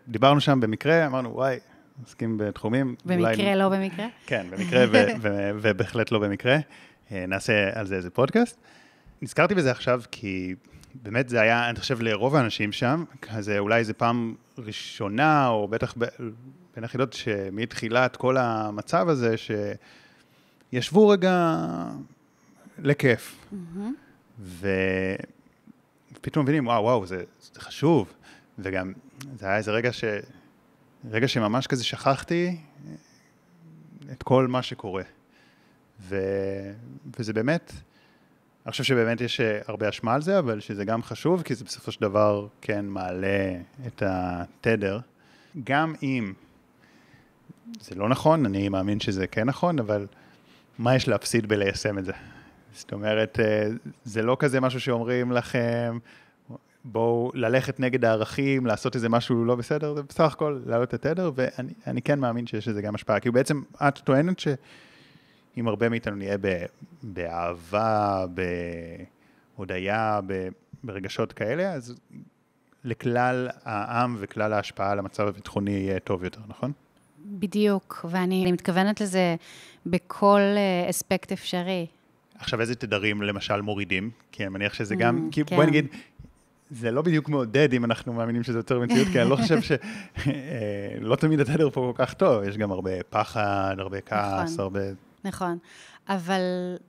דיברנו 0.08 0.40
שם 0.40 0.60
במקרה, 0.60 1.06
אמרנו, 1.06 1.34
וואי, 1.34 1.58
עוסקים 2.00 2.38
בתחומים. 2.38 2.94
במקרה, 3.04 3.32
אולי... 3.32 3.56
לא 3.56 3.68
במקרה? 3.68 4.06
כן, 4.26 4.46
במקרה 4.50 4.84
ובהחלט 5.62 6.10
לא 6.10 6.18
במקרה. 6.18 6.56
נעשה 7.10 7.70
על 7.74 7.86
זה 7.86 7.96
איזה 7.96 8.10
פודקאסט. 8.10 8.58
נזכרתי 9.22 9.54
בזה 9.54 9.70
עכשיו 9.70 10.02
כי 10.10 10.54
באמת 10.94 11.28
זה 11.28 11.40
היה, 11.40 11.70
אני 11.70 11.80
חושב, 11.80 12.02
לרוב 12.02 12.36
האנשים 12.36 12.72
שם, 12.72 13.04
כזה 13.22 13.58
אולי 13.58 13.84
זו 13.84 13.92
פעם 13.96 14.34
ראשונה, 14.58 15.48
או 15.48 15.68
בטח 15.68 15.94
בין 16.74 16.84
היחידות 16.84 17.12
שמתחילת 17.12 18.16
כל 18.16 18.36
המצב 18.36 19.08
הזה, 19.08 19.34
שישבו 20.72 21.08
רגע 21.08 21.56
לכיף. 22.78 23.46
Mm-hmm. 23.52 24.42
ופתאום 26.12 26.44
מבינים, 26.44 26.66
וואו, 26.66 26.82
וואו, 26.82 27.06
זה, 27.06 27.24
זה 27.54 27.60
חשוב. 27.60 28.12
וגם, 28.58 28.92
זה 29.38 29.46
היה 29.46 29.56
איזה 29.56 29.70
רגע 29.70 29.92
ש... 29.92 30.04
רגע 31.10 31.28
שממש 31.28 31.66
כזה 31.66 31.84
שכחתי 31.84 32.56
את 34.12 34.22
כל 34.22 34.46
מה 34.46 34.62
שקורה. 34.62 35.02
ו... 36.00 36.16
וזה 37.18 37.32
באמת, 37.32 37.72
אני 38.66 38.70
חושב 38.70 38.84
שבאמת 38.84 39.20
יש 39.20 39.40
הרבה 39.66 39.88
אשמה 39.88 40.14
על 40.14 40.22
זה, 40.22 40.38
אבל 40.38 40.60
שזה 40.60 40.84
גם 40.84 41.02
חשוב, 41.02 41.42
כי 41.42 41.54
זה 41.54 41.64
בסופו 41.64 41.92
של 41.92 42.00
דבר 42.00 42.46
כן 42.60 42.86
מעלה 42.86 43.56
את 43.86 44.02
התדר. 44.06 45.00
גם 45.64 45.94
אם 46.02 46.32
זה 47.80 47.94
לא 47.94 48.08
נכון, 48.08 48.46
אני 48.46 48.68
מאמין 48.68 49.00
שזה 49.00 49.26
כן 49.26 49.44
נכון, 49.44 49.78
אבל 49.78 50.06
מה 50.78 50.96
יש 50.96 51.08
להפסיד 51.08 51.46
בליישם 51.46 51.98
את 51.98 52.04
זה? 52.04 52.12
זאת 52.74 52.92
אומרת, 52.92 53.40
אה, 53.40 53.68
זה 54.04 54.22
לא 54.22 54.36
כזה 54.40 54.60
משהו 54.60 54.80
שאומרים 54.80 55.32
לכם, 55.32 55.98
בואו 56.84 57.30
ללכת 57.34 57.80
נגד 57.80 58.04
הערכים, 58.04 58.66
לעשות 58.66 58.94
איזה 58.94 59.08
משהו 59.08 59.44
לא 59.44 59.54
בסדר, 59.54 59.94
זה 59.94 60.02
בסך 60.02 60.32
הכל 60.32 60.60
להעלות 60.66 60.88
את 60.88 60.94
התדר, 60.94 61.30
ואני 61.34 62.02
כן 62.02 62.18
מאמין 62.18 62.46
שיש 62.46 62.68
לזה 62.68 62.82
גם 62.82 62.94
השפעה. 62.94 63.20
כי 63.20 63.30
בעצם 63.30 63.62
את 63.88 63.98
טוענת 63.98 64.38
שאם 64.38 65.68
הרבה 65.68 65.88
מאיתנו 65.88 66.16
נהיה 66.16 66.36
באהבה, 67.02 68.24
בהודיה, 69.56 70.20
ברגשות 70.84 71.32
כאלה, 71.32 71.72
אז 71.72 71.94
לכלל 72.84 73.48
העם 73.64 74.16
וכלל 74.18 74.52
ההשפעה 74.52 74.90
על 74.90 74.98
המצב 74.98 75.26
הביטחוני 75.26 75.70
יהיה 75.70 76.00
טוב 76.00 76.24
יותר, 76.24 76.40
נכון? 76.48 76.72
בדיוק, 77.24 78.06
ואני 78.10 78.52
מתכוונת 78.52 79.00
לזה 79.00 79.36
בכל 79.86 80.40
אה, 80.40 80.90
אספקט 80.90 81.32
אפשרי. 81.32 81.86
עכשיו, 82.38 82.60
איזה 82.60 82.74
תדרים 82.74 83.22
למשל 83.22 83.60
מורידים? 83.60 84.10
כי 84.32 84.42
אני 84.42 84.52
מניח 84.52 84.74
שזה 84.74 84.96
גם, 84.96 85.28
mm, 85.28 85.34
כי 85.34 85.44
כן. 85.44 85.56
בואי 85.56 85.66
נגיד, 85.66 85.86
זה 86.72 86.90
לא 86.90 87.02
בדיוק 87.02 87.28
מעודד 87.28 87.72
אם 87.72 87.84
אנחנו 87.84 88.12
מאמינים 88.12 88.42
שזה 88.42 88.58
יותר 88.58 88.80
מציאות, 88.80 89.08
כי 89.12 89.20
אני 89.22 89.30
לא 89.30 89.36
חושב 89.36 89.62
ש... 89.62 89.72
אה, 89.72 89.78
לא 91.00 91.16
תמיד 91.16 91.40
התדר 91.40 91.70
פה 91.70 91.92
כל 91.96 92.04
כך 92.06 92.14
טוב, 92.14 92.42
יש 92.42 92.56
גם 92.58 92.72
הרבה 92.72 92.90
פחד, 93.10 93.74
הרבה 93.78 94.00
כעס, 94.00 94.52
נכון, 94.52 94.60
הרבה... 94.64 94.80
נכון, 95.24 95.58
אבל 96.08 96.40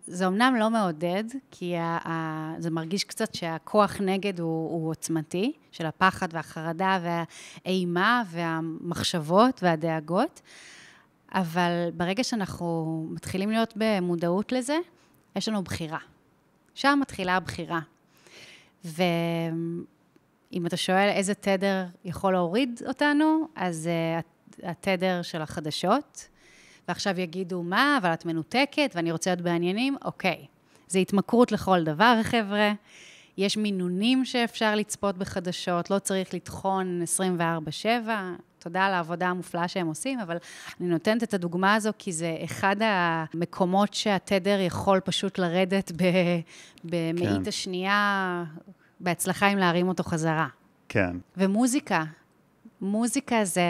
זה 0.07 0.27
אמנם 0.27 0.55
לא 0.59 0.69
מעודד, 0.69 1.23
כי 1.51 1.77
ה- 1.77 1.97
ה- 2.07 2.53
זה 2.59 2.69
מרגיש 2.69 3.03
קצת 3.03 3.35
שהכוח 3.35 4.01
נגד 4.01 4.39
הוא, 4.39 4.71
הוא 4.71 4.89
עוצמתי, 4.89 5.53
של 5.71 5.85
הפחד 5.85 6.27
והחרדה 6.31 6.99
והאימה 7.03 8.23
והמחשבות 8.31 9.63
והדאגות, 9.63 10.41
אבל 11.33 11.89
ברגע 11.93 12.23
שאנחנו 12.23 13.07
מתחילים 13.11 13.49
להיות 13.49 13.73
במודעות 13.75 14.51
לזה, 14.51 14.77
יש 15.35 15.49
לנו 15.49 15.63
בחירה. 15.63 15.99
שם 16.75 16.99
מתחילה 17.01 17.35
הבחירה. 17.35 17.79
ואם 18.85 20.65
אתה 20.65 20.77
שואל 20.77 21.09
איזה 21.09 21.33
תדר 21.33 21.85
יכול 22.05 22.33
להוריד 22.33 22.81
אותנו, 22.87 23.47
אז 23.55 23.89
uh, 23.89 24.63
התדר 24.63 25.21
של 25.21 25.41
החדשות, 25.41 26.27
ועכשיו 26.87 27.19
יגידו, 27.19 27.63
מה, 27.63 27.97
אבל 28.01 28.13
את 28.13 28.25
מנותקת 28.25 28.91
ואני 28.95 29.11
רוצה 29.11 29.29
להיות 29.29 29.41
בעניינים, 29.41 29.95
אוקיי. 30.05 30.45
זה 30.87 30.99
התמכרות 30.99 31.51
לכל 31.51 31.83
דבר, 31.83 32.19
חבר'ה. 32.23 32.73
יש 33.37 33.57
מינונים 33.57 34.25
שאפשר 34.25 34.75
לצפות 34.75 35.17
בחדשות, 35.17 35.89
לא 35.89 35.99
צריך 35.99 36.33
לטחון 36.33 37.01
24-7. 37.81 38.09
תודה 38.63 38.85
על 38.85 38.93
העבודה 38.93 39.27
המופלאה 39.27 39.67
שהם 39.67 39.87
עושים, 39.87 40.19
אבל 40.19 40.37
אני 40.79 40.87
נותנת 40.89 41.23
את 41.23 41.33
הדוגמה 41.33 41.75
הזו 41.75 41.91
כי 41.97 42.11
זה 42.11 42.37
אחד 42.43 42.75
המקומות 42.79 43.93
שהתדר 43.93 44.59
יכול 44.59 44.99
פשוט 44.99 45.37
לרדת 45.37 45.91
במאית 46.83 47.43
כן. 47.43 47.47
השנייה, 47.47 48.43
בהצלחה 48.99 49.47
עם 49.47 49.57
להרים 49.57 49.87
אותו 49.87 50.03
חזרה. 50.03 50.47
כן. 50.89 51.17
ומוזיקה, 51.37 52.03
מוזיקה 52.81 53.45
זה... 53.45 53.61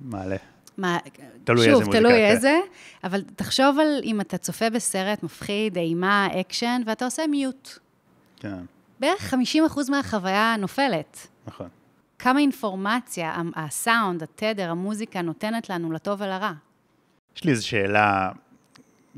מעלה. 0.00 0.36
מה, 0.78 0.98
תלוי 1.44 1.64
שוב, 1.64 1.74
איזה 1.74 1.84
מוזיקה. 1.84 1.98
תלוי 1.98 2.26
איזה, 2.26 2.58
אבל 3.04 3.22
תחשוב 3.36 3.78
על 3.78 4.00
אם 4.04 4.20
אתה 4.20 4.38
צופה 4.38 4.70
בסרט 4.70 5.22
מפחיד, 5.22 5.76
אימה, 5.76 6.28
אקשן, 6.40 6.82
ואתה 6.86 7.04
עושה 7.04 7.26
mute. 7.26 7.78
כן. 8.36 8.64
בערך 9.00 9.34
50% 9.34 9.36
מהחוויה 9.90 10.56
נופלת. 10.58 11.26
נכון. 11.46 11.68
כמה 12.22 12.40
אינפורמציה 12.40 13.42
הסאונד, 13.56 14.22
התדר, 14.22 14.70
המוזיקה 14.70 15.22
נותנת 15.22 15.70
לנו 15.70 15.92
לטוב 15.92 16.20
ולרע. 16.20 16.52
יש 17.36 17.44
לי 17.44 17.50
איזו 17.50 17.66
שאלה, 17.66 18.30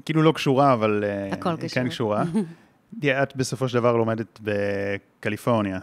כאילו 0.04 0.22
לא 0.22 0.32
קשורה, 0.32 0.72
אבל... 0.72 1.04
אה, 1.06 1.32
הכל 1.32 1.56
קשור. 1.56 1.68
כן 1.68 1.88
קשורה. 1.88 2.24
את 3.22 3.36
בסופו 3.36 3.68
של 3.68 3.74
דבר 3.74 3.96
לומדת 3.96 4.40
בקליפורניה. 4.42 5.78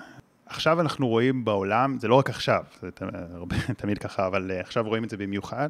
עכשיו 0.45 0.81
אנחנו 0.81 1.07
רואים 1.07 1.45
בעולם, 1.45 1.97
זה 1.99 2.07
לא 2.07 2.15
רק 2.15 2.29
עכשיו, 2.29 2.63
זה 2.81 2.89
תמיד 3.77 3.97
ככה, 3.97 4.27
אבל 4.27 4.51
אה, 4.51 4.59
עכשיו 4.59 4.83
רואים 4.87 5.03
את 5.03 5.09
זה 5.09 5.17
במיוחד, 5.17 5.69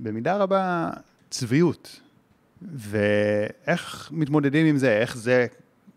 במידה 0.00 0.36
רבה 0.36 0.90
צביעות. 1.30 2.00
ואיך 2.62 4.08
מתמודדים 4.12 4.66
עם 4.66 4.76
זה, 4.76 4.98
איך 4.98 5.16
זה 5.16 5.46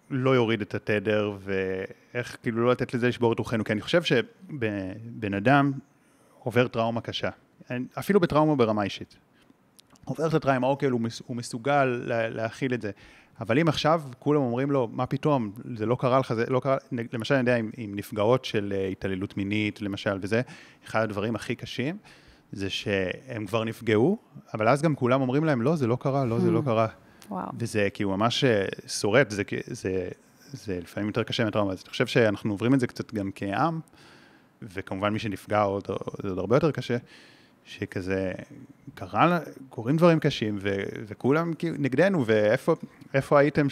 לא 0.10 0.30
יוריד 0.36 0.62
את 0.62 0.76
התדר, 0.76 1.32
ואיך 1.40 2.38
כאילו 2.44 2.64
לא 2.64 2.72
לתת 2.72 2.94
לזה 2.94 3.08
לשבור 3.08 3.34
את 3.34 3.40
רוחנו, 3.40 3.64
כי 3.64 3.74
אני 3.74 3.82
חושב 3.82 4.04
שבן 4.04 5.34
אדם 5.38 5.72
עובר 6.40 6.68
טראומה 6.68 7.02
קשה, 7.02 7.30
אפילו 8.00 8.20
בטראומה 8.20 8.56
ברמה 8.56 8.84
אישית. 8.84 9.18
עובר 10.06 10.28
את 10.28 10.34
הטראומה, 10.34 10.68
אוקיי, 10.68 10.90
הוא, 10.90 11.02
הוא 11.26 11.38
מסוגל 11.38 12.04
להכיל 12.08 12.74
את 12.74 12.82
זה. 12.82 12.92
אבל 13.40 13.60
אם 13.60 13.68
עכשיו 13.68 14.02
כולם 14.20 14.42
אומרים 14.42 14.72
לו, 14.72 14.90
מה 14.92 15.06
פתאום, 15.06 15.52
זה 15.76 15.86
לא 15.86 15.96
קרה 16.00 16.20
לך, 16.20 16.34
זה 16.34 16.46
לא 16.50 16.60
קרה, 16.60 16.78
למשל, 17.14 17.36
אני 17.36 17.42
יודע, 17.42 17.56
עם, 17.56 17.72
עם 17.78 17.96
נפגעות 17.96 18.46
של 18.46 18.74
אה, 18.76 18.88
התעללות 18.88 19.38
מינית, 19.38 19.82
למשל, 19.82 20.18
וזה, 20.22 20.42
אחד 20.86 21.02
הדברים 21.04 21.36
הכי 21.36 21.56
קשים, 21.56 21.98
זה 22.52 22.70
שהם 22.70 23.46
כבר 23.46 23.64
נפגעו, 23.64 24.18
אבל 24.54 24.68
אז 24.68 24.82
גם 24.82 24.96
כולם 24.96 25.22
אומרים 25.22 25.44
להם, 25.44 25.62
לא, 25.62 25.76
זה 25.76 25.88
לא 25.88 25.98
קרה, 26.00 26.26
לא, 26.26 26.40
זה 26.40 26.52
לא 26.52 26.60
hmm. 26.60 26.66
קרה. 26.66 26.88
וואו. 27.30 27.50
וזה 27.60 27.88
כאילו 27.94 28.18
ממש 28.18 28.44
אה, 28.44 28.66
שורט, 28.88 29.30
זה, 29.30 29.44
זה, 29.68 30.10
זה 30.54 30.80
לפעמים 30.84 31.08
יותר 31.08 31.24
קשה 31.24 31.46
מטראומה. 31.46 31.72
אז 31.72 31.82
אני 31.84 31.90
חושב 31.90 32.08
שאנחנו 32.08 32.52
עוברים 32.52 32.74
את 32.74 32.80
זה 32.80 32.88
קצת 32.88 33.14
גם 33.14 33.30
כעם, 33.36 33.80
וכמובן 34.62 35.14
מי 35.14 35.20
שנפגע 35.20 35.62
עוד, 35.62 35.84
זה 36.24 36.30
עוד 36.30 36.38
הרבה 36.38 36.56
יותר 36.56 36.72
קשה, 36.72 36.98
שכזה, 37.66 38.32
קרה, 38.96 39.40
קורים 39.70 39.98
דברים 39.98 40.20
קשים, 40.20 40.58
ו, 40.62 40.76
וכולם 41.08 41.54
כאילו 41.54 41.76
נגדנו, 41.80 42.26
ואיפה 42.26 43.40
הייתם 43.40 43.68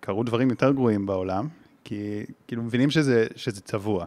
שקרו 0.00 0.22
דברים 0.22 0.50
יותר 0.50 0.72
גרועים 0.72 1.06
בעולם? 1.06 1.48
כי 1.84 2.24
כאילו 2.46 2.62
מבינים 2.62 2.90
שזה, 2.90 3.26
שזה 3.36 3.60
צבוע. 3.60 4.04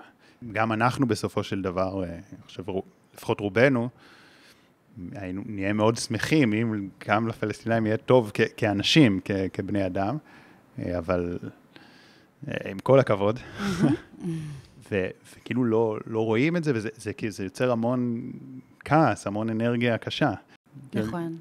גם 0.52 0.72
אנחנו 0.72 1.08
בסופו 1.08 1.44
של 1.44 1.62
דבר, 1.62 2.04
אה, 2.04 2.10
אני 2.10 2.42
חושב, 2.46 2.64
לפחות 3.14 3.40
רובנו, 3.40 3.90
היינו, 5.16 5.42
נהיה 5.46 5.74
מאוד 5.74 5.98
שמחים 5.98 6.54
אם 6.54 6.90
גם 7.08 7.28
לפלסטינאים 7.28 7.86
יהיה 7.86 7.98
טוב 7.98 8.32
כ- 8.34 8.42
כאנשים, 8.58 9.20
כ- 9.26 9.32
כבני 9.54 9.86
אדם, 9.86 10.18
אה, 10.80 10.98
אבל 10.98 11.40
אה, 12.48 12.72
עם 12.72 12.80
כל 12.80 13.00
הכבוד. 13.00 13.40
ו- 14.92 15.08
וכאילו 15.36 15.66
לא, 15.66 15.98
לא 16.06 16.26
רואים 16.26 16.58
את 16.58 16.64
זה, 16.64 16.72
וזה 16.76 16.90
זה, 16.96 17.12
זה, 17.22 17.30
זה 17.30 17.44
יוצר 17.44 17.72
המון 17.72 18.32
כעס, 18.80 19.28
המון 19.28 19.50
אנרגיה 19.50 19.98
קשה. 19.98 20.34
נכון. 20.94 21.38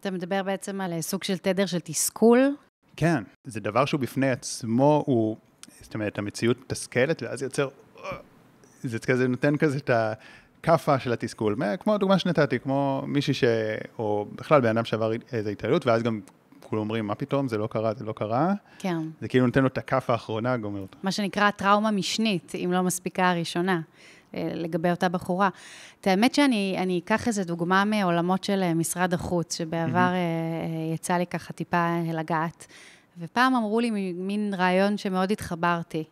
אתה 0.00 0.10
מדבר 0.10 0.42
בעצם 0.42 0.80
על 0.80 1.00
סוג 1.00 1.24
של 1.24 1.38
תדר 1.38 1.66
של 1.66 1.80
תסכול? 1.80 2.38
כן, 2.96 3.22
זה 3.44 3.60
דבר 3.60 3.84
שהוא 3.84 4.00
בפני 4.00 4.30
עצמו, 4.30 5.04
הוא, 5.06 5.36
זאת 5.80 5.94
אומרת, 5.94 6.18
המציאות 6.18 6.60
מתסכלת, 6.60 7.22
ואז 7.22 7.42
יוצר, 7.42 7.68
זה 8.82 8.98
כזה 8.98 9.28
נותן 9.28 9.56
כזה 9.56 9.78
את 9.78 9.90
ה... 9.90 10.12
כאפה 10.62 10.98
של 10.98 11.12
התסכול, 11.12 11.56
כמו 11.80 11.94
הדוגמה 11.94 12.18
שנתתי, 12.18 12.58
כמו 12.58 13.02
מישהי 13.06 13.34
ש... 13.34 13.44
או 13.98 14.26
בכלל 14.34 14.60
בן 14.60 14.68
אדם 14.68 14.84
שעבר 14.84 15.12
איזו 15.32 15.50
התעללות, 15.50 15.86
ואז 15.86 16.02
גם 16.02 16.20
כולם 16.70 16.82
אומרים, 16.82 17.06
מה 17.06 17.14
פתאום, 17.14 17.48
זה 17.48 17.58
לא 17.58 17.66
קרה, 17.66 17.94
זה 17.94 18.04
לא 18.04 18.12
קרה. 18.12 18.52
כן. 18.78 18.98
זה 19.20 19.28
כאילו 19.28 19.46
נותן 19.46 19.62
לו 19.62 19.66
את 19.66 19.78
הכאפה 19.78 20.12
האחרונה, 20.12 20.56
גומר 20.56 20.80
אותו. 20.80 20.98
מה 21.02 21.12
שנקרא 21.12 21.50
טראומה 21.50 21.90
משנית, 21.90 22.52
אם 22.64 22.72
לא 22.72 22.82
מספיקה 22.82 23.30
הראשונה, 23.30 23.80
אה, 24.34 24.50
לגבי 24.54 24.90
אותה 24.90 25.08
בחורה. 25.08 25.48
את 26.00 26.06
האמת 26.06 26.34
שאני 26.34 27.00
אקח 27.04 27.28
איזו 27.28 27.44
דוגמה 27.44 27.84
מעולמות 27.84 28.44
של 28.44 28.62
אה, 28.62 28.74
משרד 28.74 29.14
החוץ, 29.14 29.58
שבעבר 29.58 30.12
mm-hmm. 30.12 30.94
יצא 30.94 31.14
לי 31.14 31.26
ככה 31.26 31.52
טיפה 31.52 31.86
לגעת, 32.14 32.66
ופעם 33.18 33.54
אמרו 33.54 33.80
לי 33.80 34.12
מין 34.14 34.54
רעיון 34.58 34.96
שמאוד 34.96 35.32
התחברתי. 35.32 36.04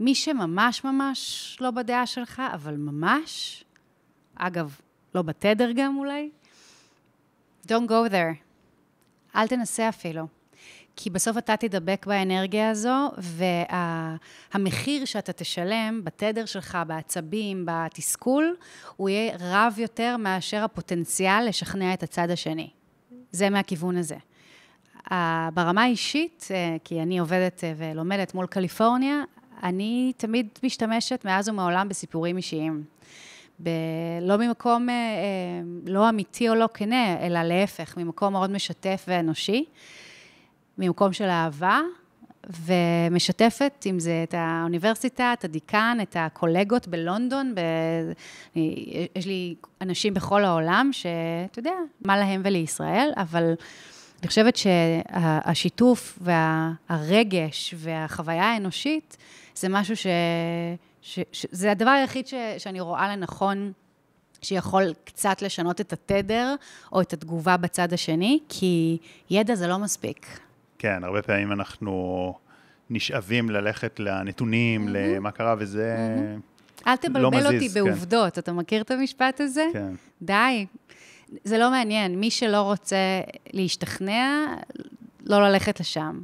מי 0.00 0.14
שממש 0.14 0.84
ממש 0.84 1.56
לא 1.60 1.70
בדעה 1.70 2.06
שלך, 2.06 2.42
אבל 2.54 2.76
ממש, 2.76 3.64
אגב, 4.46 4.76
לא 5.14 5.22
בתדר 5.22 5.70
גם 5.74 5.96
אולי, 5.98 6.30
Don't 7.66 7.88
go 7.88 8.10
there. 8.10 8.36
אל 9.36 9.46
תנסה 9.48 9.88
אפילו. 9.88 10.26
כי 10.96 11.10
בסוף 11.10 11.38
אתה 11.38 11.56
תדבק 11.56 12.06
באנרגיה 12.06 12.70
הזו, 12.70 13.10
והמחיר 13.18 15.04
שאתה 15.04 15.32
תשלם 15.32 16.00
בתדר 16.04 16.44
שלך, 16.44 16.78
בעצבים, 16.86 17.66
בתסכול, 17.66 18.56
הוא 18.96 19.08
יהיה 19.08 19.36
רב 19.40 19.74
יותר 19.78 20.16
מאשר 20.16 20.64
הפוטנציאל 20.64 21.48
לשכנע 21.48 21.94
את 21.94 22.02
הצד 22.02 22.30
השני. 22.30 22.70
זה 23.32 23.50
מהכיוון 23.50 23.96
הזה. 23.96 24.16
ברמה 25.54 25.82
האישית, 25.82 26.48
אה, 26.50 26.76
כי 26.84 27.02
אני 27.02 27.18
עובדת 27.18 27.64
אה, 27.64 27.72
ולומדת 27.76 28.34
מול 28.34 28.46
קליפורניה, 28.46 29.24
אני 29.62 30.12
תמיד 30.16 30.48
משתמשת 30.62 31.24
מאז 31.24 31.48
ומעולם 31.48 31.88
בסיפורים 31.88 32.36
אישיים. 32.36 32.84
ב- 33.62 33.68
לא 34.22 34.36
ממקום 34.36 34.88
אה, 34.88 34.94
אה, 34.94 35.00
לא 35.86 36.08
אמיתי 36.08 36.48
או 36.48 36.54
לא 36.54 36.68
כנה, 36.74 37.26
אלא 37.26 37.42
להפך, 37.42 37.96
ממקום 37.96 38.32
מאוד 38.32 38.50
משתף 38.50 39.04
ואנושי, 39.08 39.64
ממקום 40.78 41.12
של 41.12 41.24
אהבה, 41.24 41.80
ומשתפת, 42.50 43.84
אם 43.90 43.98
זה 43.98 44.24
את 44.28 44.34
האוניברסיטה, 44.38 45.32
את 45.32 45.44
הדיקן, 45.44 45.98
את 46.02 46.16
הקולגות 46.18 46.88
בלונדון, 46.88 47.54
ב... 47.54 47.60
יש 49.16 49.26
לי 49.26 49.54
אנשים 49.80 50.14
בכל 50.14 50.44
העולם 50.44 50.88
שאתה 50.92 51.58
יודע, 51.58 51.74
מה 52.04 52.16
להם 52.16 52.42
ולישראל, 52.44 53.12
אבל 53.16 53.54
אני 54.20 54.28
חושבת 54.28 54.56
שהשיתוף 54.56 56.18
והרגש 56.22 57.74
והחוויה 57.78 58.44
האנושית 58.44 59.16
זה 59.54 59.68
משהו 59.68 59.96
ש... 59.96 60.06
ש, 61.02 61.18
ש, 61.32 61.46
זה 61.50 61.70
הדבר 61.70 61.90
היחיד 61.90 62.26
ש, 62.26 62.34
שאני 62.58 62.80
רואה 62.80 63.16
לנכון 63.16 63.72
שיכול 64.42 64.82
קצת 65.04 65.42
לשנות 65.42 65.80
את 65.80 65.92
התדר 65.92 66.54
או 66.92 67.00
את 67.00 67.12
התגובה 67.12 67.56
בצד 67.56 67.92
השני, 67.92 68.38
כי 68.48 68.98
ידע 69.30 69.54
זה 69.54 69.68
לא 69.68 69.78
מספיק. 69.78 70.40
כן, 70.78 71.04
הרבה 71.04 71.22
פעמים 71.22 71.52
אנחנו 71.52 72.34
נשאבים 72.90 73.50
ללכת 73.50 74.00
לנתונים, 74.00 74.88
mm-hmm. 74.88 74.90
למה 74.90 75.30
קרה, 75.30 75.54
וזה 75.58 75.96
mm-hmm. 75.96 76.86
אל 76.86 76.96
תבלבל 76.96 77.20
לא 77.20 77.30
מזיז, 77.30 77.46
אותי 77.46 77.68
כן. 77.68 77.74
בעובדות, 77.74 78.38
אתה 78.38 78.52
מכיר 78.52 78.82
את 78.82 78.90
המשפט 78.90 79.40
הזה? 79.40 79.66
כן. 79.72 79.94
די. 80.22 80.66
זה 81.44 81.58
לא 81.58 81.70
מעניין, 81.70 82.20
מי 82.20 82.30
שלא 82.30 82.62
רוצה 82.62 83.20
להשתכנע, 83.52 84.54
לא 85.24 85.42
ללכת 85.48 85.80
לשם. 85.80 86.20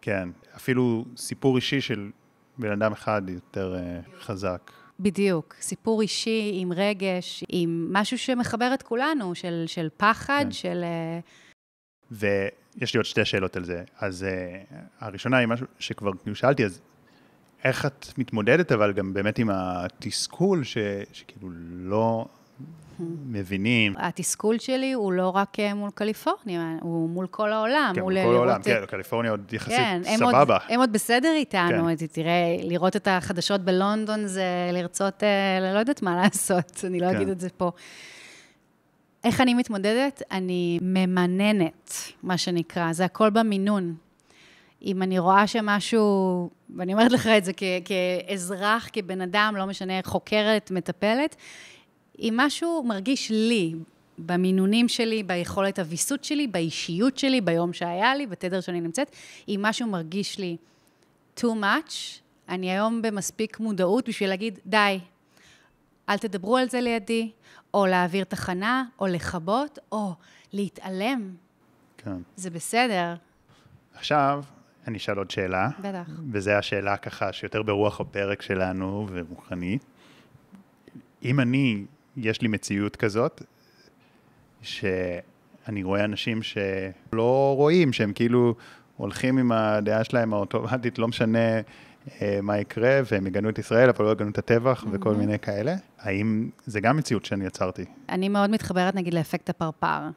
כן, 0.00 0.28
אפילו 0.56 1.04
סיפור 1.16 1.56
אישי 1.56 1.80
של 1.80 2.10
בן 2.58 2.72
אדם 2.72 2.92
אחד 2.92 3.22
יותר 3.28 3.76
uh, 3.76 4.20
חזק. 4.20 4.70
בדיוק, 5.00 5.54
סיפור 5.60 6.02
אישי 6.02 6.50
עם 6.54 6.72
רגש, 6.72 7.44
עם 7.48 7.88
משהו 7.92 8.18
שמחבר 8.18 8.74
את 8.74 8.82
כולנו, 8.82 9.34
של, 9.34 9.64
של 9.66 9.88
פחד, 9.96 10.44
כן. 10.44 10.52
של... 10.52 10.84
Uh... 10.84 12.10
ויש 12.10 12.94
לי 12.94 12.98
עוד 12.98 13.04
שתי 13.04 13.24
שאלות 13.24 13.56
על 13.56 13.64
זה. 13.64 13.84
אז 13.98 14.26
uh, 14.70 14.74
הראשונה 15.00 15.36
היא 15.36 15.48
משהו 15.48 15.66
שכבר 15.78 16.10
כאילו 16.22 16.36
שאלתי, 16.36 16.64
אז 16.64 16.80
איך 17.64 17.86
את 17.86 18.06
מתמודדת, 18.18 18.72
אבל 18.72 18.92
גם 18.92 19.14
באמת 19.14 19.38
עם 19.38 19.50
התסכול, 19.52 20.64
ש, 20.64 20.78
שכאילו 21.12 21.48
לא, 21.70 22.26
מבינים. 23.26 23.94
התסכול 23.98 24.58
שלי 24.58 24.92
הוא 24.92 25.12
לא 25.12 25.28
רק 25.30 25.60
אה, 25.60 25.74
מול 25.74 25.90
קליפורניה, 25.94 26.76
הוא 26.80 27.08
מול 27.08 27.26
כל 27.26 27.52
העולם. 27.52 27.92
כן, 27.94 28.00
מול 28.00 28.14
כל 28.24 28.34
העולם, 28.34 28.62
כן, 28.62 28.86
קליפורניה 28.88 29.30
עוד 29.30 29.52
יחסית 29.52 29.76
כן, 29.76 30.02
סבבה. 30.16 30.38
עוד, 30.56 30.62
הם 30.68 30.80
עוד 30.80 30.92
בסדר 30.92 31.32
איתנו, 31.36 31.86
כן. 31.98 32.06
תראה, 32.06 32.56
לראות 32.62 32.96
את 32.96 33.08
החדשות 33.10 33.60
בלונדון 33.60 34.26
זה 34.26 34.44
לרצות, 34.72 35.22
אה, 35.22 35.28
לא 35.74 35.78
יודעת 35.78 36.02
מה 36.02 36.16
לעשות, 36.22 36.84
אני 36.84 37.00
לא 37.00 37.10
כן. 37.10 37.16
אגיד 37.16 37.28
את 37.28 37.40
זה 37.40 37.48
פה. 37.56 37.70
איך 39.24 39.40
אני 39.40 39.54
מתמודדת? 39.54 40.22
אני 40.30 40.78
ממננת, 40.82 41.92
מה 42.22 42.38
שנקרא, 42.38 42.92
זה 42.92 43.04
הכל 43.04 43.30
במינון. 43.30 43.94
אם 44.82 45.02
אני 45.02 45.18
רואה 45.18 45.46
שמשהו, 45.46 46.50
ואני 46.76 46.92
אומרת 46.92 47.12
לך 47.12 47.26
את 47.26 47.44
זה 47.44 47.52
כ- 47.56 47.62
כאזרח, 47.84 48.88
כבן 48.92 49.20
אדם, 49.20 49.54
לא 49.56 49.66
משנה, 49.66 49.92
חוקרת, 50.04 50.70
מטפלת, 50.70 51.36
אם 52.18 52.34
משהו 52.36 52.82
מרגיש 52.82 53.30
לי, 53.30 53.74
במינונים 54.18 54.88
שלי, 54.88 55.22
ביכולת 55.22 55.78
הוויסות 55.78 56.24
שלי, 56.24 56.46
באישיות 56.46 57.18
שלי, 57.18 57.40
ביום 57.40 57.72
שהיה 57.72 58.14
לי, 58.14 58.26
בתדר 58.26 58.60
שאני 58.60 58.80
נמצאת, 58.80 59.16
אם 59.48 59.60
משהו 59.62 59.86
מרגיש 59.86 60.38
לי 60.38 60.56
too 61.40 61.42
much, 61.62 62.20
אני 62.48 62.70
היום 62.70 63.02
במספיק 63.02 63.60
מודעות 63.60 64.08
בשביל 64.08 64.28
להגיד, 64.28 64.58
די, 64.66 65.00
אל 66.08 66.18
תדברו 66.18 66.56
על 66.56 66.68
זה 66.68 66.80
לידי, 66.80 67.30
או 67.74 67.86
להעביר 67.86 68.24
תחנה, 68.24 68.84
או 68.98 69.06
לכבות, 69.06 69.78
או 69.92 70.14
להתעלם. 70.52 71.34
כן. 71.98 72.16
זה 72.36 72.50
בסדר. 72.50 73.14
עכשיו, 73.94 74.44
אני 74.86 74.98
אשאל 74.98 75.18
עוד 75.18 75.30
שאלה. 75.30 75.68
בטח. 75.78 76.10
וזו 76.32 76.50
השאלה 76.50 76.96
ככה 76.96 77.32
שיותר 77.32 77.62
ברוח 77.62 78.00
הפרק 78.00 78.42
שלנו 78.42 79.06
ורוחנית. 79.10 79.84
אם 81.24 81.40
אני, 81.40 81.84
יש 82.16 82.42
לי 82.42 82.48
מציאות 82.48 82.96
כזאת, 82.96 83.42
שאני 84.62 85.82
רואה 85.82 86.04
אנשים 86.04 86.42
שלא 86.42 87.54
רואים, 87.56 87.92
שהם 87.92 88.12
כאילו 88.12 88.54
הולכים 88.96 89.38
עם 89.38 89.52
הדעה 89.52 90.04
שלהם 90.04 90.34
האוטומטית, 90.34 90.98
לא 90.98 91.08
משנה 91.08 91.38
אה, 92.22 92.38
מה 92.42 92.58
יקרה, 92.58 93.00
והם 93.10 93.26
יגנו 93.26 93.48
את 93.48 93.58
ישראל, 93.58 93.88
אבל 93.88 94.04
לא 94.04 94.10
יגנו 94.10 94.30
את 94.30 94.38
הטבח 94.38 94.82
mm-hmm. 94.82 94.88
וכל 94.92 95.14
מיני 95.14 95.38
כאלה. 95.38 95.74
האם 95.98 96.50
זה 96.66 96.80
גם 96.80 96.96
מציאות 96.96 97.24
שאני 97.24 97.46
יצרתי? 97.46 97.84
אני 98.08 98.28
מאוד 98.28 98.50
מתחברת, 98.50 98.94
נגיד, 98.94 99.14
לאפקט 99.14 99.50
הפרפר. 99.50 100.08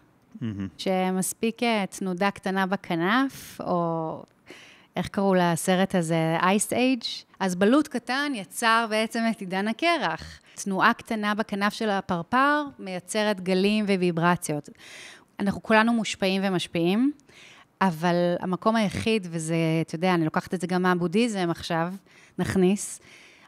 Mm-hmm. 0.41 0.45
שמספיק 0.77 1.63
אה, 1.63 1.85
תנודה 1.89 2.31
קטנה 2.31 2.65
בכנף, 2.65 3.61
או 3.61 4.23
איך 4.95 5.07
קראו 5.07 5.35
לסרט 5.35 5.95
הזה? 5.95 6.37
אייס 6.41 6.73
אייג'. 6.73 7.03
אז 7.39 7.55
בלוט 7.55 7.87
קטן 7.87 8.31
יצר 8.35 8.85
בעצם 8.89 9.19
את 9.31 9.39
עידן 9.39 9.67
הקרח. 9.67 10.39
תנועה 10.64 10.93
קטנה 10.93 11.36
בכנף 11.36 11.74
של 11.74 11.89
הפרפר 11.89 12.64
מייצרת 12.80 13.41
גלים 13.41 13.86
וויברציות. 13.86 14.70
אנחנו 15.39 15.64
כולנו 15.64 15.93
מושפעים 15.93 16.41
ומשפיעים, 16.45 17.12
אבל 17.82 18.36
המקום 18.39 18.76
היחיד, 18.76 19.28
וזה, 19.32 19.55
אתה 19.82 19.95
יודע, 19.95 20.14
אני 20.14 20.26
לוקחת 20.26 20.53
את 20.53 20.62
זה 20.62 20.68
גם 20.68 20.82
מהבודהיזם 20.82 21.49
עכשיו, 21.49 21.93
נכניס, 22.39 22.99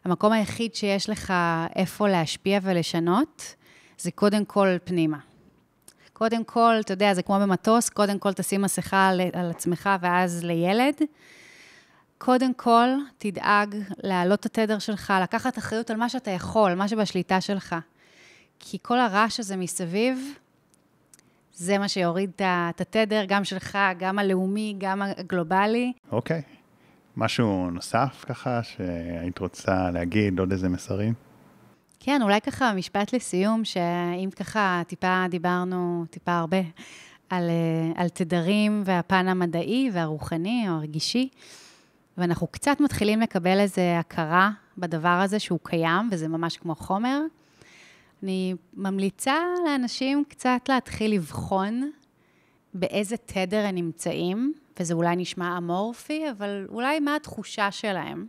המקום 0.06 0.32
היחיד 0.32 0.76
שיש 0.76 1.10
לך 1.10 1.34
איפה 1.76 2.08
להשפיע 2.08 2.60
ולשנות, 2.64 3.56
זה 3.98 4.12
קודם 4.12 4.46
כל 4.46 4.68
פנימה. 4.84 5.18
קודם 6.14 6.44
כל, 6.44 6.76
אתה 6.80 6.94
יודע, 6.94 7.14
זה 7.14 7.22
כמו 7.22 7.40
במטוס, 7.40 7.90
קודם 7.90 8.20
כל 8.20 8.34
תשים 8.34 8.62
מסכה 8.62 9.08
על, 9.08 9.22
על 9.34 9.50
עצמך 9.50 9.90
ואז 10.02 10.44
לילד. 10.44 10.96
קודם 12.20 12.54
כל, 12.54 12.88
תדאג 13.18 13.76
להעלות 14.04 14.40
את 14.40 14.46
התדר 14.46 14.80
שלך, 14.80 15.14
לקחת 15.24 15.58
אחריות 15.58 15.90
על 15.90 15.98
מה 15.98 16.10
שאתה 16.10 16.32
יכול, 16.32 16.74
מה 16.74 16.88
שבשליטה 16.88 17.42
שלך. 17.42 17.76
כי 18.60 18.78
כל 18.82 19.00
הרעש 19.00 19.40
הזה 19.40 19.58
מסביב, 19.58 20.34
זה 21.54 21.78
מה 21.78 21.88
שיוריד 21.88 22.32
את 22.40 22.82
התדר, 22.82 23.24
גם 23.28 23.44
שלך, 23.44 23.78
גם 24.00 24.20
הלאומי, 24.20 24.76
גם 24.78 25.02
הגלובלי. 25.02 25.94
אוקיי. 26.12 26.42
Okay. 26.46 26.56
משהו 27.18 27.70
נוסף 27.72 28.26
ככה 28.28 28.64
שהיית 28.64 29.40
רוצה 29.40 29.92
להגיד, 29.92 30.40
עוד 30.40 30.52
איזה 30.52 30.70
מסרים? 30.70 31.14
כן, 32.00 32.22
אולי 32.22 32.42
ככה 32.42 32.74
משפט 32.74 33.14
לסיום, 33.14 33.66
שאם 33.66 34.30
ככה 34.36 34.82
טיפה 34.88 35.26
דיברנו, 35.30 36.06
טיפה 36.10 36.38
הרבה, 36.38 36.62
על, 37.30 37.50
אה, 37.50 38.02
על 38.02 38.10
תדרים 38.10 38.82
והפן 38.86 39.28
המדעי 39.28 39.90
והרוחני 39.94 40.66
או 40.70 40.74
הרגישי, 40.74 41.30
ואנחנו 42.20 42.48
קצת 42.48 42.80
מתחילים 42.80 43.22
לקבל 43.22 43.60
איזו 43.60 43.82
הכרה 43.82 44.52
בדבר 44.78 45.08
הזה 45.24 45.40
שהוא 45.40 45.60
קיים, 45.64 46.10
וזה 46.12 46.28
ממש 46.28 46.58
כמו 46.58 46.76
חומר. 46.76 47.22
אני 48.24 48.56
ממליצה 48.74 49.36
לאנשים 49.66 50.24
קצת 50.30 50.62
להתחיל 50.70 51.14
לבחון 51.14 51.92
באיזה 52.74 53.18
תדר 53.18 53.66
הם 53.66 53.76
נמצאים, 53.76 54.54
וזה 54.80 54.94
אולי 54.94 55.16
נשמע 55.16 55.58
אמורפי, 55.58 56.30
אבל 56.32 56.68
אולי 56.70 57.00
מה 57.00 57.16
התחושה 57.16 57.72
שלהם. 57.72 58.28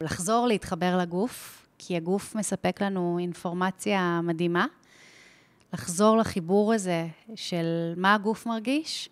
לחזור 0.00 0.46
להתחבר 0.46 0.98
לגוף, 0.98 1.66
כי 1.78 1.96
הגוף 1.96 2.34
מספק 2.34 2.82
לנו 2.82 3.18
אינפורמציה 3.20 4.20
מדהימה. 4.22 4.66
לחזור 5.72 6.16
לחיבור 6.16 6.72
הזה 6.74 7.06
של 7.34 7.92
מה 7.96 8.14
הגוף 8.14 8.46
מרגיש, 8.46 9.08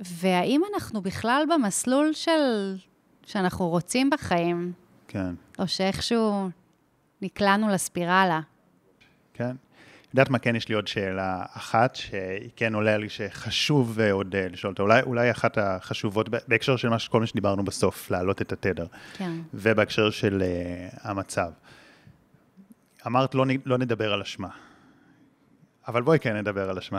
והאם 0.00 0.62
אנחנו 0.74 1.02
בכלל 1.02 1.44
במסלול 1.54 2.12
של 2.12 2.76
שאנחנו 3.30 3.68
רוצים 3.68 4.10
בחיים. 4.10 4.72
כן. 5.08 5.34
או 5.58 5.68
שאיכשהו 5.68 6.50
נקלענו 7.22 7.68
לספירלה. 7.68 8.40
כן. 9.34 9.56
יודעת 10.14 10.30
מה, 10.30 10.38
כן, 10.38 10.56
יש 10.56 10.68
לי 10.68 10.74
עוד 10.74 10.88
שאלה 10.88 11.44
אחת, 11.52 11.96
שהיא 11.96 12.50
כן 12.56 12.74
עולה 12.74 12.96
לי 12.96 13.08
שחשוב 13.08 14.00
עוד 14.00 14.34
אה, 14.34 14.46
לשאול 14.48 14.70
אותה. 14.70 14.82
אולי, 14.82 15.02
אולי 15.02 15.30
אחת 15.30 15.58
החשובות, 15.58 16.28
בהקשר 16.48 16.76
של 16.76 16.88
מה, 16.88 16.96
כל 17.10 17.20
מה 17.20 17.26
שדיברנו 17.26 17.64
בסוף, 17.64 18.10
להעלות 18.10 18.42
את 18.42 18.52
התדר. 18.52 18.86
כן. 19.16 19.32
ובהקשר 19.54 20.10
של 20.10 20.42
uh, 20.42 20.98
המצב. 21.02 21.50
אמרת, 23.06 23.34
לא, 23.34 23.44
לא 23.64 23.78
נדבר 23.78 24.12
על 24.12 24.20
אשמה. 24.20 24.48
אבל 25.88 26.02
בואי 26.02 26.18
כן 26.18 26.36
נדבר 26.36 26.70
על 26.70 26.78
אשמה. 26.78 26.98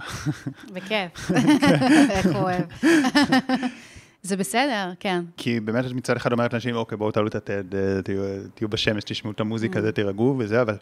בכיף. 0.73 1.31
איך 2.11 2.25
הוא 2.25 2.35
אוהב. 2.35 2.65
זה 4.23 4.37
בסדר, 4.37 4.91
כן. 4.99 5.23
כי 5.37 5.59
באמת 5.59 5.85
את 5.85 5.91
מצד 5.91 6.15
אחד 6.15 6.31
אומרת 6.31 6.53
לאנשים, 6.53 6.75
אוקיי, 6.75 6.97
בואו 6.97 7.11
תעלו 7.11 7.27
את 7.27 7.35
התד, 7.35 7.75
אה, 7.75 8.01
תהיו, 8.01 8.23
תהיו 8.55 8.69
בשמש, 8.69 9.03
תשמעו 9.03 9.33
את 9.33 9.39
המוזיקה, 9.39 9.79
mm. 9.79 9.81
זה 9.81 9.91
תירגעו 9.91 10.35
וזה, 10.39 10.61
אבל 10.61 10.77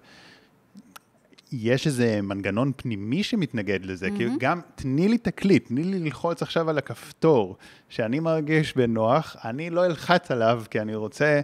יש 1.51 1.87
איזה 1.87 2.21
מנגנון 2.21 2.71
פנימי 2.75 3.23
שמתנגד 3.23 3.85
לזה, 3.85 4.07
mm-hmm. 4.07 4.17
כי 4.17 4.27
גם, 4.39 4.61
תני 4.75 5.07
לי 5.07 5.17
תקליט, 5.17 5.67
תני 5.67 5.83
לי 5.83 5.99
ללחוץ 5.99 6.41
עכשיו 6.41 6.69
על 6.69 6.77
הכפתור, 6.77 7.57
שאני 7.89 8.19
מרגיש 8.19 8.77
בנוח, 8.77 9.35
אני 9.43 9.69
לא 9.69 9.85
אלחץ 9.85 10.31
עליו, 10.31 10.63
כי 10.69 10.79
אני 10.81 10.95
רוצה... 10.95 11.41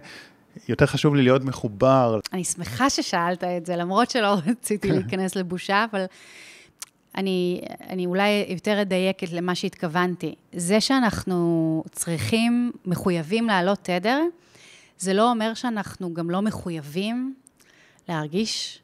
יותר 0.68 0.86
חשוב 0.86 1.14
לי 1.14 1.22
להיות 1.22 1.44
מחובר. 1.44 2.20
אני 2.32 2.44
שמחה 2.44 2.90
ששאלת 2.90 3.44
את 3.44 3.66
זה, 3.66 3.76
למרות 3.76 4.10
שלא 4.10 4.34
רציתי 4.46 4.90
להיכנס 4.90 5.36
לבושה, 5.36 5.84
אבל 5.90 6.04
אני, 7.16 7.60
אני 7.88 8.06
אולי 8.06 8.46
יותר 8.48 8.82
אדייקת 8.82 9.32
למה 9.32 9.54
שהתכוונתי. 9.54 10.34
זה 10.52 10.80
שאנחנו 10.80 11.82
צריכים, 11.92 12.72
מחויבים 12.84 13.46
לעלות 13.46 13.78
תדר, 13.82 14.22
זה 14.98 15.14
לא 15.14 15.30
אומר 15.30 15.54
שאנחנו 15.54 16.14
גם 16.14 16.30
לא 16.30 16.42
מחויבים 16.42 17.34
להרגיש 18.08 18.82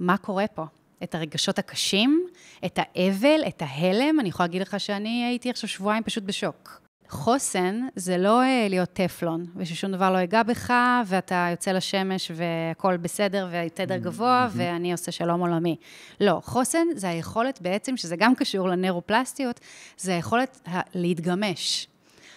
מה 0.00 0.16
קורה 0.16 0.46
פה. 0.46 0.64
את 1.02 1.14
הרגשות 1.14 1.58
הקשים, 1.58 2.26
את 2.64 2.78
האבל, 2.82 3.40
את 3.48 3.62
ההלם. 3.62 4.20
אני 4.20 4.28
יכולה 4.28 4.46
להגיד 4.46 4.62
לך 4.62 4.80
שאני 4.80 5.24
הייתי 5.24 5.50
עכשיו 5.50 5.68
שבועיים 5.68 6.02
פשוט 6.02 6.24
בשוק. 6.24 6.80
חוסן 7.12 7.86
זה 7.96 8.18
לא 8.18 8.42
אה, 8.42 8.66
להיות 8.68 8.88
טפלון, 8.92 9.46
וששום 9.56 9.92
דבר 9.92 10.10
לא 10.10 10.18
ייגע 10.18 10.42
בך, 10.42 10.72
ואתה 11.06 11.48
יוצא 11.50 11.72
לשמש 11.72 12.30
והכול 12.34 12.96
בסדר, 12.96 13.48
ותדר 13.52 13.94
mm-hmm. 13.94 13.98
גבוה, 13.98 14.46
mm-hmm. 14.48 14.56
ואני 14.56 14.92
עושה 14.92 15.12
שלום 15.12 15.40
עולמי. 15.40 15.76
לא, 16.20 16.40
חוסן 16.44 16.86
זה 16.94 17.08
היכולת 17.08 17.62
בעצם, 17.62 17.96
שזה 17.96 18.16
גם 18.16 18.34
קשור 18.34 18.68
לנeuropלסטיות, 18.68 19.60
זה 19.96 20.14
היכולת 20.14 20.68
להתגמש. 20.94 21.88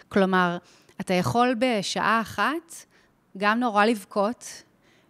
כלומר, 0.09 0.57
אתה 1.01 1.13
יכול 1.13 1.55
בשעה 1.59 2.21
אחת 2.21 2.86
גם 3.38 3.59
נורא 3.59 3.86
לבכות 3.86 4.63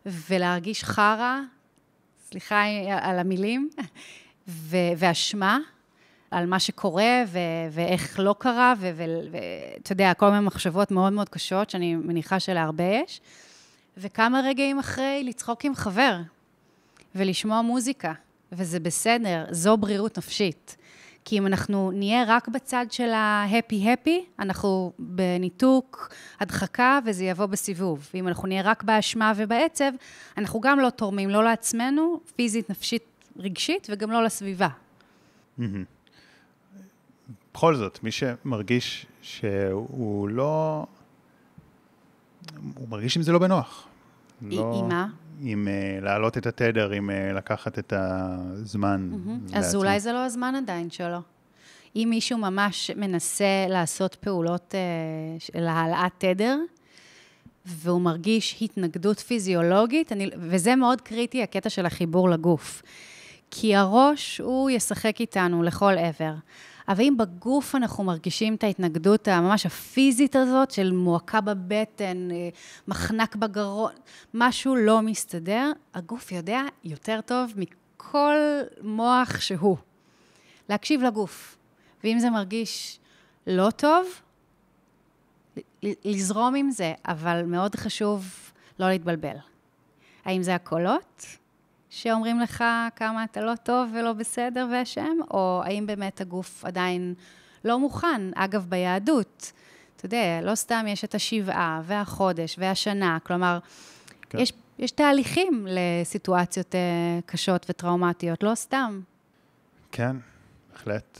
ולהרגיש 0.05 0.83
חרא, 0.83 1.39
סליחה 2.29 2.63
על 3.01 3.19
המילים, 3.19 3.69
ואשמה, 4.47 5.59
על 6.31 6.45
מה 6.45 6.59
שקורה 6.59 7.23
ו- 7.27 7.39
ואיך 7.71 8.19
לא 8.19 8.35
קרה, 8.39 8.73
ואתה 8.79 9.91
יודע, 9.91 10.13
כל 10.13 10.29
מיני 10.29 10.45
מחשבות 10.45 10.91
מאוד 10.91 11.13
מאוד 11.13 11.29
קשות, 11.29 11.69
שאני 11.69 11.95
מניחה 11.95 12.39
שלהרבה 12.39 12.83
יש, 12.83 13.21
וכמה 13.97 14.41
רגעים 14.43 14.79
אחרי 14.79 15.23
לצחוק 15.25 15.65
עם 15.65 15.75
חבר 15.75 16.17
ולשמוע 17.15 17.61
מוזיקה, 17.61 18.13
וזה 18.51 18.79
בסדר, 18.79 19.45
זו 19.51 19.77
בריאות 19.77 20.17
נפשית. 20.17 20.77
כי 21.25 21.37
אם 21.37 21.47
אנחנו 21.47 21.91
נהיה 21.91 22.23
רק 22.27 22.47
בצד 22.47 22.85
של 22.89 23.09
ההפי-הפי, 23.13 24.25
אנחנו 24.39 24.91
בניתוק, 24.99 26.09
הדחקה, 26.39 26.99
וזה 27.05 27.23
יבוא 27.23 27.45
בסיבוב. 27.45 28.09
ואם 28.13 28.27
אנחנו 28.27 28.47
נהיה 28.47 28.61
רק 28.61 28.83
באשמה 28.83 29.33
ובעצב, 29.35 29.91
אנחנו 30.37 30.61
גם 30.61 30.79
לא 30.79 30.89
תורמים, 30.89 31.29
לא 31.29 31.43
לעצמנו, 31.43 32.19
פיזית, 32.35 32.69
נפשית, 32.69 33.03
רגשית, 33.37 33.87
וגם 33.91 34.11
לא 34.11 34.23
לסביבה. 34.23 34.67
Mm-hmm. 35.59 35.94
בכל 37.55 37.75
זאת, 37.75 37.99
מי 38.03 38.11
שמרגיש 38.11 39.05
שהוא 39.21 40.29
לא... 40.29 40.85
הוא 42.75 42.89
מרגיש 42.89 43.17
עם 43.17 43.23
זה 43.23 43.31
לא 43.31 43.39
בנוח. 43.39 43.87
לא, 44.41 44.79
עם 44.79 44.89
מה? 44.89 45.07
עם 45.41 45.67
uh, 45.67 46.03
להעלות 46.03 46.37
את 46.37 46.45
התדר, 46.45 46.91
עם 46.91 47.09
uh, 47.09 47.37
לקחת 47.37 47.79
את 47.79 47.93
הזמן. 47.95 49.09
Mm-hmm. 49.11 49.57
אז 49.57 49.75
אולי 49.75 49.99
זה 49.99 50.11
לא 50.11 50.25
הזמן 50.25 50.55
עדיין 50.55 50.89
שלו. 50.89 51.17
אם 51.95 52.07
מישהו 52.09 52.37
ממש 52.37 52.91
מנסה 52.95 53.65
לעשות 53.69 54.15
פעולות 54.15 54.73
uh, 54.73 55.43
של 55.43 55.67
העלאת 55.67 56.11
תדר, 56.17 56.59
והוא 57.65 58.01
מרגיש 58.01 58.57
התנגדות 58.61 59.19
פיזיולוגית, 59.19 60.11
אני, 60.11 60.29
וזה 60.37 60.75
מאוד 60.75 61.01
קריטי, 61.01 61.43
הקטע 61.43 61.69
של 61.69 61.85
החיבור 61.85 62.29
לגוף. 62.29 62.81
כי 63.51 63.75
הראש, 63.75 64.41
הוא 64.41 64.69
ישחק 64.69 65.21
איתנו 65.21 65.63
לכל 65.63 65.93
עבר. 65.97 66.33
אבל 66.87 67.03
אם 67.03 67.17
בגוף 67.17 67.75
אנחנו 67.75 68.03
מרגישים 68.03 68.55
את 68.55 68.63
ההתנגדות 68.63 69.27
הממש 69.27 69.65
הפיזית 69.65 70.35
הזאת 70.35 70.71
של 70.71 70.91
מועקה 70.91 71.41
בבטן, 71.41 72.31
אה, 72.31 72.49
מחנק 72.87 73.35
בגרון, 73.35 73.93
משהו 74.33 74.75
לא 74.75 75.01
מסתדר, 75.01 75.71
הגוף 75.93 76.31
יודע 76.31 76.61
יותר 76.83 77.19
טוב 77.25 77.53
מכל 77.55 78.35
מוח 78.81 79.39
שהוא. 79.39 79.77
להקשיב 80.69 81.01
לגוף. 81.01 81.57
ואם 82.03 82.19
זה 82.19 82.29
מרגיש 82.29 82.99
לא 83.47 83.69
טוב, 83.69 84.07
לזרום 85.83 86.55
עם 86.55 86.71
זה, 86.71 86.93
אבל 87.05 87.43
מאוד 87.45 87.75
חשוב 87.75 88.51
לא 88.79 88.89
להתבלבל. 88.89 89.35
האם 90.25 90.43
זה 90.43 90.55
הקולות 90.55 91.25
שאומרים 91.95 92.39
לך 92.39 92.63
כמה 92.95 93.23
אתה 93.23 93.41
לא 93.41 93.53
טוב 93.63 93.89
ולא 93.93 94.13
בסדר 94.13 94.67
ואשם, 94.71 95.17
או 95.31 95.61
האם 95.65 95.85
באמת 95.85 96.21
הגוף 96.21 96.65
עדיין 96.65 97.13
לא 97.65 97.79
מוכן? 97.79 98.21
אגב, 98.35 98.65
ביהדות, 98.69 99.51
אתה 99.95 100.05
יודע, 100.05 100.39
לא 100.43 100.55
סתם 100.55 100.85
יש 100.87 101.03
את 101.03 101.15
השבעה 101.15 101.81
והחודש 101.83 102.55
והשנה, 102.59 103.17
כלומר, 103.23 103.59
כן. 104.29 104.39
יש, 104.39 104.53
יש 104.79 104.91
תהליכים 104.91 105.67
לסיטואציות 105.69 106.75
uh, 106.75 106.77
קשות 107.25 107.65
וטראומטיות, 107.69 108.43
לא 108.43 108.55
סתם. 108.55 109.01
כן, 109.91 110.15
בהחלט. 110.73 111.19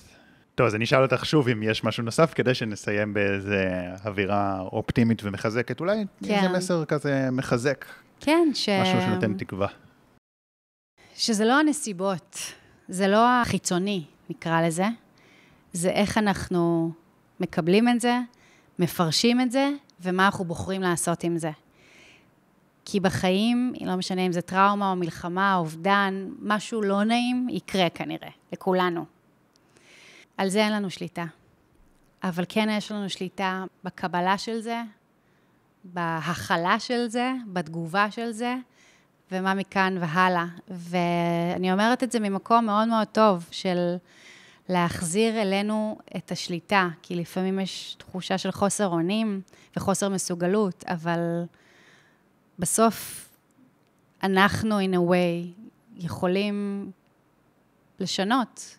טוב, 0.55 0.67
אז 0.67 0.75
אני 0.75 0.83
אשאל 0.83 1.03
אותך 1.03 1.25
שוב 1.25 1.47
אם 1.47 1.63
יש 1.63 1.83
משהו 1.83 2.03
נוסף, 2.03 2.33
כדי 2.33 2.53
שנסיים 2.53 3.13
באיזה 3.13 3.69
אווירה 4.05 4.59
אופטימית 4.59 5.23
ומחזקת. 5.23 5.79
אולי 5.79 6.05
כן. 6.23 6.33
איזה 6.33 6.49
מסר 6.49 6.85
כזה 6.85 7.29
מחזק. 7.31 7.85
כן, 8.19 8.47
ש... 8.53 8.69
משהו 8.69 9.01
שנותן 9.01 9.33
תקווה. 9.33 9.67
שזה 11.15 11.45
לא 11.45 11.59
הנסיבות, 11.59 12.37
זה 12.87 13.07
לא 13.07 13.41
החיצוני, 13.41 14.03
נקרא 14.29 14.61
לזה. 14.61 14.85
זה 15.73 15.89
איך 15.89 16.17
אנחנו 16.17 16.91
מקבלים 17.39 17.89
את 17.89 18.01
זה, 18.01 18.19
מפרשים 18.79 19.41
את 19.41 19.51
זה, 19.51 19.69
ומה 20.01 20.25
אנחנו 20.25 20.45
בוחרים 20.45 20.81
לעשות 20.81 21.23
עם 21.23 21.37
זה. 21.37 21.51
כי 22.85 22.99
בחיים, 22.99 23.73
לא 23.81 23.95
משנה 23.95 24.21
אם 24.21 24.31
זה 24.31 24.41
טראומה 24.41 24.91
או 24.91 24.95
מלחמה, 24.95 25.55
אובדן, 25.55 26.29
משהו 26.39 26.81
לא 26.81 27.03
נעים, 27.03 27.47
יקרה 27.49 27.89
כנראה, 27.89 28.29
לכולנו. 28.53 29.05
על 30.37 30.49
זה 30.49 30.63
אין 30.63 30.73
לנו 30.73 30.89
שליטה. 30.89 31.25
אבל 32.23 32.43
כן 32.49 32.67
יש 32.71 32.91
לנו 32.91 33.09
שליטה 33.09 33.63
בקבלה 33.83 34.37
של 34.37 34.59
זה, 34.59 34.81
בהכלה 35.83 36.79
של 36.79 37.07
זה, 37.07 37.33
בתגובה 37.47 38.11
של 38.11 38.31
זה, 38.31 38.55
ומה 39.31 39.53
מכאן 39.53 39.97
והלאה. 39.99 40.45
ואני 40.67 41.71
אומרת 41.71 42.03
את 42.03 42.11
זה 42.11 42.19
ממקום 42.19 42.65
מאוד 42.65 42.87
מאוד 42.87 43.07
טוב 43.07 43.47
של 43.51 43.95
להחזיר 44.69 45.41
אלינו 45.41 45.97
את 46.17 46.31
השליטה, 46.31 46.89
כי 47.01 47.15
לפעמים 47.15 47.59
יש 47.59 47.95
תחושה 47.99 48.37
של 48.37 48.51
חוסר 48.51 48.87
אונים 48.87 49.41
וחוסר 49.77 50.09
מסוגלות, 50.09 50.83
אבל 50.87 51.43
בסוף 52.59 53.29
אנחנו, 54.23 54.79
in 54.79 54.93
a 54.93 55.11
way, 55.11 55.61
יכולים 55.95 56.91
לשנות 57.99 58.77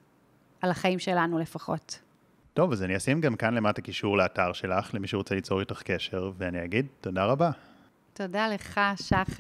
על 0.62 0.70
החיים 0.70 0.98
שלנו 0.98 1.38
לפחות. 1.38 1.98
טוב, 2.54 2.72
אז 2.72 2.82
אני 2.82 2.96
אשים 2.96 3.20
גם 3.20 3.36
כאן 3.36 3.54
למטה 3.54 3.82
קישור 3.82 4.18
לאתר 4.18 4.52
שלך, 4.52 4.94
למי 4.94 5.08
שרוצה 5.08 5.34
ליצור 5.34 5.60
איתך 5.60 5.82
קשר, 5.82 6.30
ואני 6.38 6.64
אגיד 6.64 6.86
תודה 7.00 7.24
רבה. 7.24 7.50
תודה 8.12 8.48
לך, 8.48 8.80
שחר. 8.96 9.32